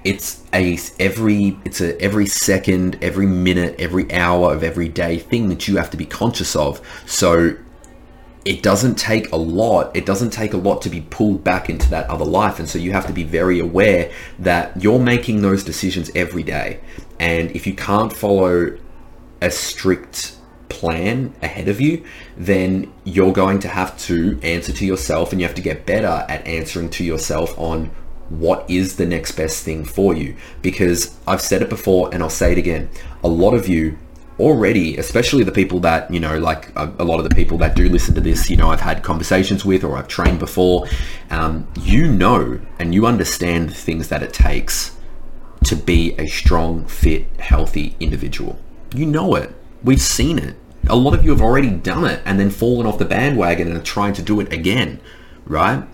It's 0.04 0.42
a 0.52 0.78
every 1.00 1.58
it's 1.64 1.80
a 1.80 1.98
every 2.00 2.26
second, 2.26 2.98
every 3.02 3.26
minute, 3.26 3.76
every 3.78 4.12
hour 4.12 4.52
of 4.52 4.62
every 4.62 4.88
day 4.88 5.18
thing 5.18 5.48
that 5.48 5.66
you 5.66 5.78
have 5.78 5.90
to 5.90 5.96
be 5.96 6.04
conscious 6.04 6.54
of. 6.54 6.82
So 7.06 7.56
it 8.44 8.62
doesn't 8.62 8.96
take 8.96 9.32
a 9.32 9.36
lot. 9.36 9.96
It 9.96 10.04
doesn't 10.04 10.30
take 10.30 10.52
a 10.52 10.58
lot 10.58 10.82
to 10.82 10.90
be 10.90 11.00
pulled 11.00 11.42
back 11.42 11.70
into 11.70 11.88
that 11.90 12.08
other 12.10 12.24
life. 12.24 12.58
And 12.58 12.68
so 12.68 12.78
you 12.78 12.92
have 12.92 13.06
to 13.06 13.12
be 13.12 13.22
very 13.22 13.58
aware 13.58 14.12
that 14.38 14.82
you're 14.82 14.98
making 14.98 15.42
those 15.42 15.64
decisions 15.64 16.10
every 16.14 16.42
day. 16.42 16.80
And 17.18 17.50
if 17.52 17.66
you 17.66 17.74
can't 17.74 18.12
follow 18.12 18.78
a 19.40 19.50
strict 19.50 20.36
plan 20.68 21.34
ahead 21.42 21.68
of 21.68 21.80
you, 21.80 22.04
then 22.36 22.92
you're 23.04 23.32
going 23.32 23.60
to 23.60 23.68
have 23.68 23.98
to 24.00 24.38
answer 24.42 24.72
to 24.72 24.84
yourself 24.84 25.32
and 25.32 25.40
you 25.40 25.46
have 25.46 25.56
to 25.56 25.62
get 25.62 25.86
better 25.86 26.26
at 26.28 26.46
answering 26.46 26.90
to 26.90 27.04
yourself 27.04 27.58
on 27.58 27.90
what 28.28 28.68
is 28.68 28.96
the 28.96 29.06
next 29.06 29.32
best 29.32 29.64
thing 29.64 29.84
for 29.84 30.14
you. 30.14 30.36
Because 30.60 31.16
I've 31.26 31.40
said 31.40 31.62
it 31.62 31.70
before 31.70 32.10
and 32.12 32.22
I'll 32.22 32.30
say 32.30 32.52
it 32.52 32.58
again. 32.58 32.90
A 33.22 33.28
lot 33.28 33.54
of 33.54 33.68
you 33.68 33.98
already, 34.38 34.96
especially 34.96 35.44
the 35.44 35.52
people 35.52 35.80
that, 35.80 36.12
you 36.12 36.20
know, 36.20 36.38
like 36.38 36.70
a, 36.76 36.92
a, 36.98 37.04
lot 37.04 37.18
of 37.20 37.28
the 37.28 37.34
people 37.34 37.58
that 37.58 37.76
do 37.76 37.88
listen 37.88 38.14
to 38.14 38.20
this, 38.20 38.50
you 38.50 38.56
know, 38.56 38.70
I've 38.70 38.80
had 38.80 39.02
conversations 39.02 39.64
with 39.64 39.84
or 39.84 39.96
I've 39.96 40.08
trained 40.08 40.38
before, 40.38 40.88
um, 41.30 41.68
you 41.80 42.10
know 42.10 42.60
and 42.78 42.94
you 42.94 43.06
understand 43.06 43.70
the 43.70 43.74
things 43.74 44.08
that 44.08 44.22
it 44.22 44.32
takes 44.32 44.96
to 45.64 45.76
be 45.76 46.14
a 46.18 46.26
strong, 46.26 46.84
fit, 46.86 47.28
healthy 47.38 47.96
individual. 48.00 48.58
You 48.94 49.06
know 49.06 49.34
it. 49.36 49.54
We've 49.82 50.02
seen 50.02 50.38
it 50.38 50.56
a 50.88 50.96
lot 50.96 51.14
of 51.14 51.24
you 51.24 51.30
have 51.30 51.40
already 51.40 51.70
done 51.70 52.04
it 52.04 52.20
and 52.24 52.38
then 52.38 52.50
fallen 52.50 52.86
off 52.86 52.98
the 52.98 53.04
bandwagon 53.04 53.68
and 53.68 53.76
are 53.76 53.82
trying 53.82 54.12
to 54.14 54.22
do 54.22 54.40
it 54.40 54.52
again, 54.52 55.00
right? 55.46 55.84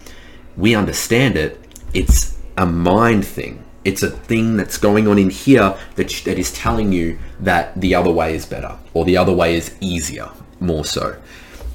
We 0.57 0.75
understand 0.75 1.37
it. 1.37 1.61
It's 1.95 2.39
a 2.57 2.67
mind 2.67 3.25
thing. 3.25 3.65
It's 3.85 4.03
a 4.03 4.11
thing 4.11 4.57
that's 4.57 4.77
going 4.77 5.09
on 5.09 5.19
in 5.19 5.31
here 5.31 5.77
that, 5.95 6.09
that 6.25 6.39
is 6.39 6.53
telling 6.53 6.93
you 6.93 7.19
that 7.41 7.79
the 7.81 7.95
other 7.95 8.11
way 8.11 8.35
is 8.35 8.45
better 8.47 8.77
or 8.93 9.05
the 9.05 9.17
other 9.17 9.33
way 9.33 9.55
is 9.55 9.75
easier, 9.81 10.29
more 10.61 10.85
so. 10.85 11.17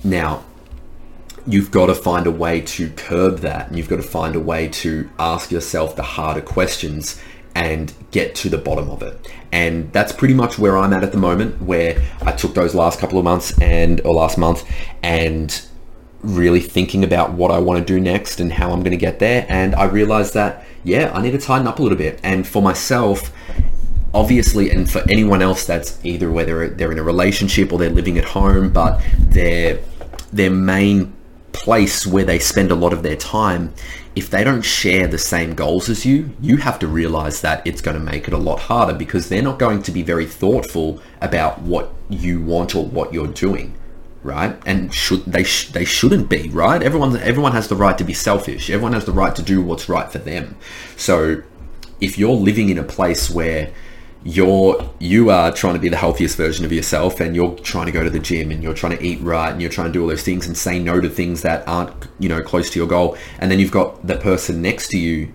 Now, 0.04 0.44
you've 1.48 1.72
got 1.72 1.88
to 1.88 1.96
find 1.96 2.28
a 2.28 2.32
way 2.32 2.62
to 2.62 2.90
curb 2.92 3.40
that 3.40 3.68
and 3.68 3.78
you've 3.78 3.90
got 3.90 3.98
to 3.98 4.04
find 4.04 4.36
a 4.36 4.40
way 4.40 4.68
to 4.68 5.10
ask 5.20 5.52
yourself 5.52 5.96
the 5.96 6.04
harder 6.04 6.42
questions 6.42 7.22
and 7.56 7.94
get 8.12 8.36
to 8.36 8.50
the 8.50 8.58
bottom 8.58 8.90
of 8.90 9.02
it. 9.02 9.32
And 9.52 9.92
that's 9.94 10.12
pretty 10.12 10.34
much 10.34 10.60
where 10.60 10.78
I'm 10.78 10.92
at 10.94 11.04
at 11.04 11.12
the 11.12 11.18
moment, 11.18 11.62
where 11.62 12.02
I 12.22 12.34
took 12.34 12.54
those 12.54 12.76
last 12.76 13.00
couple 13.00 13.18
of 13.18 13.24
months 13.24 13.58
and, 13.62 14.02
or 14.02 14.14
last 14.14 14.38
month, 14.38 14.70
and 15.02 15.66
really 16.26 16.60
thinking 16.60 17.04
about 17.04 17.34
what 17.34 17.52
I 17.52 17.60
want 17.60 17.80
to 17.80 17.86
do 17.86 18.00
next 18.00 18.40
and 18.40 18.52
how 18.52 18.72
I'm 18.72 18.80
going 18.80 18.92
to 18.92 18.98
get 18.98 19.20
there. 19.20 19.46
And 19.48 19.76
I 19.76 19.86
realized 19.86 20.34
that, 20.34 20.66
yeah, 20.84 21.12
I 21.14 21.22
need 21.22 21.32
to 21.32 21.38
tighten 21.38 21.68
up 21.68 21.80
a 21.80 21.84
little 21.84 21.98
bit. 21.98 22.20
And 22.24 22.48
for 22.48 22.62
myself, 22.62 23.32
obviously, 24.14 24.72
and 24.72 24.90
for 24.90 25.04
anyone 25.10 25.42
else 25.42 25.66
that's 25.66 26.04
either 26.04 26.32
whether 26.32 26.68
they're 26.70 26.92
in 26.92 27.00
a 27.00 27.04
relationship 27.04 27.72
or 27.72 27.80
they're 27.80 27.90
living 27.90 28.18
at 28.18 28.26
home, 28.26 28.72
but 28.72 29.02
their 29.18 29.80
their 30.34 30.50
main 30.50 31.14
place 31.54 32.06
where 32.06 32.26
they 32.26 32.40
spend 32.40 32.72
a 32.72 32.76
lot 32.76 32.92
of 32.92 33.04
their 33.04 33.16
time, 33.16 33.74
if 34.16 34.30
they 34.30 34.44
don't 34.44 34.64
share 34.64 35.08
the 35.08 35.18
same 35.18 35.54
goals 35.54 35.90
as 35.90 36.06
you, 36.06 36.30
you 36.42 36.58
have 36.58 36.80
to 36.80 36.88
realize 36.88 37.42
that 37.42 37.66
it's 37.66 37.82
going 37.82 37.98
to 37.98 38.04
make 38.04 38.28
it 38.28 38.34
a 38.34 38.38
lot 38.38 38.60
harder 38.60 38.94
because 38.94 39.30
they're 39.30 39.42
not 39.42 39.60
going 39.60 39.82
to 39.82 39.92
be 39.92 40.02
very 40.02 40.26
thoughtful 40.26 41.02
about 41.22 41.62
what 41.62 41.94
you 42.10 42.42
want 42.42 42.76
or 42.76 42.86
what 42.86 43.14
you're 43.14 43.28
doing 43.28 43.74
right? 44.26 44.60
And 44.66 44.94
should 44.94 45.24
they 45.26 45.44
sh- 45.44 45.70
they 45.72 45.86
shouldn't 45.86 46.30
be, 46.30 46.50
right? 46.50 46.82
Everyone 46.82 47.16
everyone 47.18 47.52
has 47.52 47.68
the 47.68 47.76
right 47.76 47.98
to 47.98 48.04
be 48.04 48.14
selfish. 48.14 48.70
Everyone 48.70 48.94
has 48.94 49.06
the 49.06 49.12
right 49.12 49.36
to 49.36 49.42
do 49.42 49.62
what's 49.62 49.88
right 49.88 50.12
for 50.12 50.18
them. 50.18 50.58
So 50.98 51.44
if 52.02 52.18
you're 52.18 52.34
living 52.34 52.70
in 52.70 52.78
a 52.78 52.84
place 52.84 53.30
where 53.30 53.72
you're 54.24 54.90
you 54.98 55.30
are 55.30 55.52
trying 55.52 55.76
to 55.76 55.80
be 55.80 55.88
the 55.88 55.98
healthiest 55.98 56.36
version 56.36 56.66
of 56.66 56.72
yourself 56.72 57.20
and 57.20 57.36
you're 57.36 57.56
trying 57.60 57.86
to 57.86 57.92
go 57.92 58.04
to 58.04 58.10
the 58.10 58.20
gym 58.20 58.50
and 58.50 58.64
you're 58.64 58.74
trying 58.74 58.98
to 58.98 59.04
eat 59.06 59.22
right 59.22 59.52
and 59.52 59.62
you're 59.62 59.70
trying 59.70 59.86
to 59.86 59.94
do 59.94 60.02
all 60.02 60.08
those 60.08 60.24
things 60.24 60.48
and 60.48 60.58
say 60.58 60.80
no 60.80 61.00
to 61.00 61.08
things 61.08 61.44
that 61.44 61.66
aren't 61.68 61.94
you 62.18 62.28
know 62.28 62.42
close 62.42 62.72
to 62.72 62.80
your 62.80 62.88
goal 62.88 63.16
and 63.38 63.52
then 63.52 63.60
you've 63.60 63.72
got 63.72 64.06
the 64.08 64.18
person 64.18 64.64
next 64.64 64.88
to 64.88 64.98
you 64.98 65.32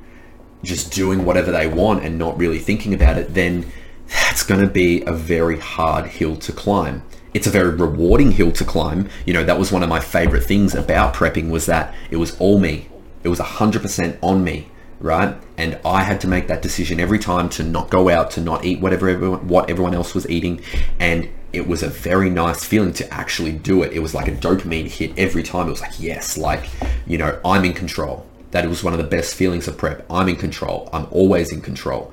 just 0.65 0.93
doing 0.93 1.25
whatever 1.25 1.53
they 1.53 1.69
want 1.69 2.05
and 2.05 2.19
not 2.19 2.37
really 2.37 2.59
thinking 2.59 2.93
about 2.93 3.17
it 3.17 3.33
then 3.33 3.65
that's 4.09 4.43
going 4.43 4.61
to 4.61 4.67
be 4.67 5.03
a 5.03 5.13
very 5.13 5.61
hard 5.61 6.07
hill 6.07 6.35
to 6.35 6.51
climb 6.51 7.01
it's 7.35 7.47
a 7.47 7.51
very 7.51 7.71
rewarding 7.71 8.33
hill 8.33 8.53
to 8.53 8.65
climb 8.65 9.09
you 9.27 9.33
know 9.33 9.45
that 9.45 9.59
was 9.59 9.71
one 9.73 9.83
of 9.83 9.89
my 9.89 10.01
favorite 10.01 10.43
things 10.43 10.75
about 10.75 11.15
prepping 11.15 11.51
was 11.51 11.67
that 11.67 11.95
it 12.11 12.17
was 12.17 12.39
all 12.41 12.59
me 12.59 12.89
it 13.23 13.29
was 13.29 13.39
100% 13.39 14.19
on 14.23 14.43
me 14.43 14.67
right? 15.01 15.35
And 15.57 15.79
I 15.85 16.03
had 16.03 16.21
to 16.21 16.29
make 16.29 16.47
that 16.49 16.63
decision 16.63 17.01
every 17.01 17.19
time 17.19 17.49
to 17.51 17.65
not 17.65 17.91
go 17.91 18.09
out, 18.09 18.31
to 18.33 18.41
not 18.41 18.65
eat 18.65 18.81
whatever 18.81 19.09
everyone, 19.09 19.49
what 19.49 19.71
everyone 19.71 19.95
else 19.95 20.15
was 20.15 20.29
eating, 20.29 20.63
and 20.99 21.29
it 21.53 21.67
was 21.67 21.83
a 21.83 21.89
very 21.89 22.31
nice 22.31 22.65
feeling 22.65 22.93
to 22.93 23.13
actually 23.13 23.53
do 23.53 23.83
it. 23.83 23.93
It 23.93 24.01
was 24.01 24.15
like 24.15 24.29
a 24.29 24.33
dopamine 24.33 24.87
hit 24.87 25.19
every 25.19 25.43
time. 25.43 25.67
It 25.67 25.71
was 25.71 25.81
like, 25.81 25.99
yes, 25.99 26.39
like, 26.39 26.69
you 27.07 27.19
know, 27.19 27.41
I'm 27.45 27.65
in 27.65 27.73
control. 27.73 28.27
That 28.53 28.69
was 28.69 28.85
one 28.85 28.93
of 28.93 28.99
the 28.99 29.07
best 29.07 29.35
feelings 29.35 29.67
of 29.67 29.77
prep. 29.77 30.05
I'm 30.11 30.29
in 30.29 30.37
control. 30.37 30.89
I'm 30.93 31.07
always 31.11 31.53
in 31.53 31.61
control. 31.61 32.13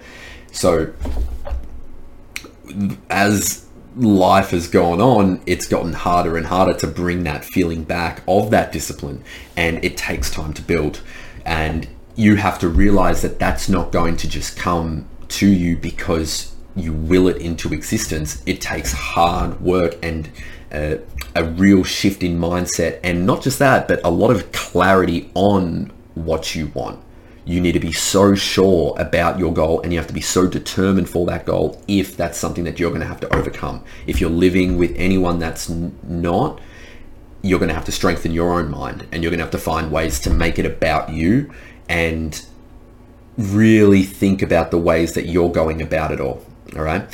So 0.51 0.93
as 3.09 3.66
life 3.97 4.51
has 4.51 4.67
gone 4.67 5.01
on, 5.01 5.41
it's 5.45 5.67
gotten 5.67 5.93
harder 5.93 6.37
and 6.37 6.47
harder 6.47 6.73
to 6.79 6.87
bring 6.87 7.23
that 7.23 7.43
feeling 7.43 7.83
back 7.83 8.23
of 8.27 8.51
that 8.51 8.71
discipline. 8.71 9.23
And 9.55 9.83
it 9.83 9.97
takes 9.97 10.29
time 10.29 10.53
to 10.53 10.61
build. 10.61 11.01
And 11.45 11.87
you 12.15 12.35
have 12.35 12.59
to 12.59 12.67
realize 12.69 13.21
that 13.21 13.39
that's 13.39 13.69
not 13.69 13.91
going 13.91 14.17
to 14.17 14.29
just 14.29 14.57
come 14.57 15.07
to 15.29 15.47
you 15.47 15.77
because 15.77 16.55
you 16.75 16.93
will 16.93 17.27
it 17.27 17.37
into 17.37 17.73
existence. 17.73 18.41
It 18.45 18.61
takes 18.61 18.91
hard 18.91 19.61
work 19.61 19.97
and 20.03 20.29
uh, 20.71 20.97
a 21.35 21.43
real 21.43 21.83
shift 21.83 22.23
in 22.23 22.39
mindset. 22.39 22.99
And 23.03 23.25
not 23.25 23.41
just 23.41 23.59
that, 23.59 23.87
but 23.87 23.99
a 24.03 24.09
lot 24.09 24.31
of 24.31 24.51
clarity 24.51 25.31
on 25.33 25.91
what 26.13 26.55
you 26.55 26.67
want. 26.73 27.03
You 27.47 27.61
need 27.61 27.71
to 27.71 27.79
be 27.79 27.93
so 27.93 28.35
sure 28.35 28.93
about 28.99 29.39
your 29.39 29.53
goal 29.53 29.81
and 29.81 29.93
you 29.93 29.99
have 29.99 30.07
to 30.07 30.13
be 30.13 30.19
so 30.19 30.47
determined 30.47 31.09
for 31.09 31.25
that 31.27 31.45
goal 31.45 31.81
if 31.87 32.17
that's 32.17 32.37
something 32.37 32.65
that 32.65 32.77
you're 32.77 32.89
going 32.89 32.99
to 32.99 33.07
have 33.07 33.21
to 33.21 33.33
overcome. 33.33 33.85
If 34.05 34.19
you're 34.19 34.29
living 34.29 34.77
with 34.77 34.93
anyone 34.97 35.39
that's 35.39 35.69
n- 35.69 35.97
not, 36.03 36.59
you're 37.41 37.57
going 37.57 37.69
to 37.69 37.73
have 37.75 37.85
to 37.85 37.91
strengthen 37.93 38.33
your 38.33 38.59
own 38.59 38.69
mind 38.69 39.07
and 39.13 39.23
you're 39.23 39.29
going 39.29 39.39
to 39.39 39.45
have 39.45 39.51
to 39.51 39.57
find 39.57 39.93
ways 39.93 40.19
to 40.21 40.29
make 40.29 40.59
it 40.59 40.65
about 40.65 41.09
you 41.09 41.49
and 41.87 42.45
really 43.37 44.03
think 44.03 44.41
about 44.41 44.69
the 44.69 44.77
ways 44.77 45.13
that 45.13 45.27
you're 45.27 45.49
going 45.49 45.81
about 45.81 46.11
it 46.11 46.19
all. 46.19 46.45
All 46.75 46.83
right. 46.83 47.07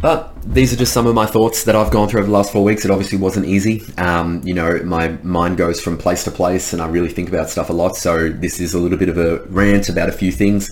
But 0.00 0.34
these 0.42 0.72
are 0.72 0.76
just 0.76 0.92
some 0.92 1.06
of 1.06 1.14
my 1.14 1.26
thoughts 1.26 1.64
that 1.64 1.76
I've 1.76 1.90
gone 1.90 2.08
through 2.08 2.20
over 2.20 2.26
the 2.26 2.32
last 2.32 2.52
four 2.52 2.64
weeks. 2.64 2.84
It 2.84 2.90
obviously 2.90 3.18
wasn't 3.18 3.46
easy. 3.46 3.82
Um, 3.98 4.40
you 4.44 4.54
know, 4.54 4.80
my 4.82 5.08
mind 5.22 5.58
goes 5.58 5.80
from 5.80 5.98
place 5.98 6.24
to 6.24 6.30
place 6.30 6.72
and 6.72 6.80
I 6.80 6.88
really 6.88 7.10
think 7.10 7.28
about 7.28 7.50
stuff 7.50 7.68
a 7.68 7.74
lot. 7.74 7.96
So 7.96 8.30
this 8.30 8.60
is 8.60 8.72
a 8.72 8.78
little 8.78 8.96
bit 8.96 9.10
of 9.10 9.18
a 9.18 9.40
rant 9.48 9.90
about 9.90 10.08
a 10.08 10.12
few 10.12 10.32
things. 10.32 10.70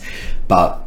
But 0.49 0.83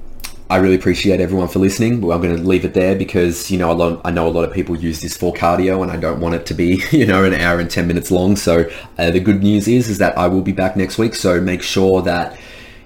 I 0.51 0.57
really 0.57 0.75
appreciate 0.75 1.21
everyone 1.21 1.47
for 1.47 1.59
listening. 1.59 2.01
Well, 2.01 2.13
I'm 2.13 2.21
going 2.21 2.35
to 2.35 2.43
leave 2.43 2.65
it 2.65 2.73
there 2.73 2.93
because 2.93 3.49
you 3.49 3.57
know 3.57 3.71
lot. 3.71 4.01
I 4.03 4.11
know 4.11 4.27
a 4.27 4.29
lot 4.29 4.43
of 4.43 4.53
people 4.53 4.75
use 4.75 4.99
this 4.99 5.15
for 5.15 5.33
cardio, 5.33 5.81
and 5.81 5.89
I 5.89 5.95
don't 5.95 6.19
want 6.19 6.35
it 6.35 6.45
to 6.47 6.53
be 6.53 6.83
you 6.91 7.05
know 7.05 7.23
an 7.23 7.33
hour 7.33 7.61
and 7.61 7.71
ten 7.71 7.87
minutes 7.87 8.11
long. 8.11 8.35
So 8.35 8.69
uh, 8.97 9.11
the 9.11 9.21
good 9.21 9.41
news 9.41 9.69
is 9.69 9.87
is 9.87 9.97
that 9.99 10.17
I 10.17 10.27
will 10.27 10.41
be 10.41 10.51
back 10.51 10.75
next 10.75 10.97
week. 10.97 11.15
So 11.15 11.39
make 11.39 11.63
sure 11.63 12.01
that 12.01 12.37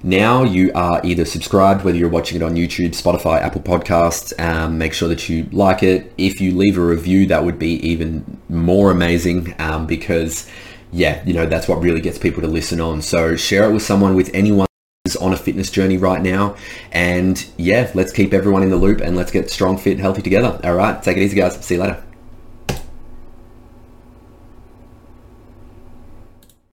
now 0.05 0.43
you 0.43 0.71
are 0.75 1.01
either 1.03 1.25
subscribed, 1.25 1.83
whether 1.83 1.97
you're 1.97 2.09
watching 2.09 2.39
it 2.39 2.43
on 2.43 2.53
YouTube, 2.53 2.89
Spotify, 2.89 3.41
Apple 3.41 3.61
Podcasts. 3.61 4.39
Um, 4.39 4.77
make 4.77 4.93
sure 4.93 5.09
that 5.09 5.27
you 5.27 5.49
like 5.51 5.81
it. 5.81 6.13
If 6.15 6.39
you 6.39 6.55
leave 6.55 6.77
a 6.77 6.81
review, 6.81 7.25
that 7.25 7.43
would 7.43 7.57
be 7.57 7.73
even 7.87 8.39
more 8.47 8.91
amazing 8.91 9.55
um, 9.57 9.87
because 9.87 10.47
yeah, 10.91 11.23
you 11.25 11.33
know 11.33 11.47
that's 11.47 11.67
what 11.67 11.81
really 11.81 12.01
gets 12.01 12.19
people 12.19 12.41
to 12.43 12.47
listen 12.47 12.79
on. 12.79 13.01
So 13.01 13.35
share 13.35 13.67
it 13.67 13.73
with 13.73 13.81
someone, 13.81 14.15
with 14.15 14.29
anyone 14.35 14.67
is 15.05 15.15
on 15.15 15.33
a 15.33 15.37
fitness 15.37 15.71
journey 15.71 15.97
right 15.97 16.21
now. 16.21 16.55
And 16.91 17.43
yeah, 17.57 17.89
let's 17.95 18.11
keep 18.11 18.31
everyone 18.31 18.61
in 18.61 18.69
the 18.69 18.77
loop 18.77 19.01
and 19.01 19.15
let's 19.15 19.31
get 19.31 19.49
strong, 19.49 19.75
fit, 19.77 19.97
healthy 19.97 20.21
together. 20.21 20.59
All 20.63 20.75
right. 20.75 21.01
Take 21.01 21.17
it 21.17 21.23
easy, 21.23 21.35
guys. 21.35 21.63
See 21.65 21.75
you 21.75 21.81
later. 21.81 22.04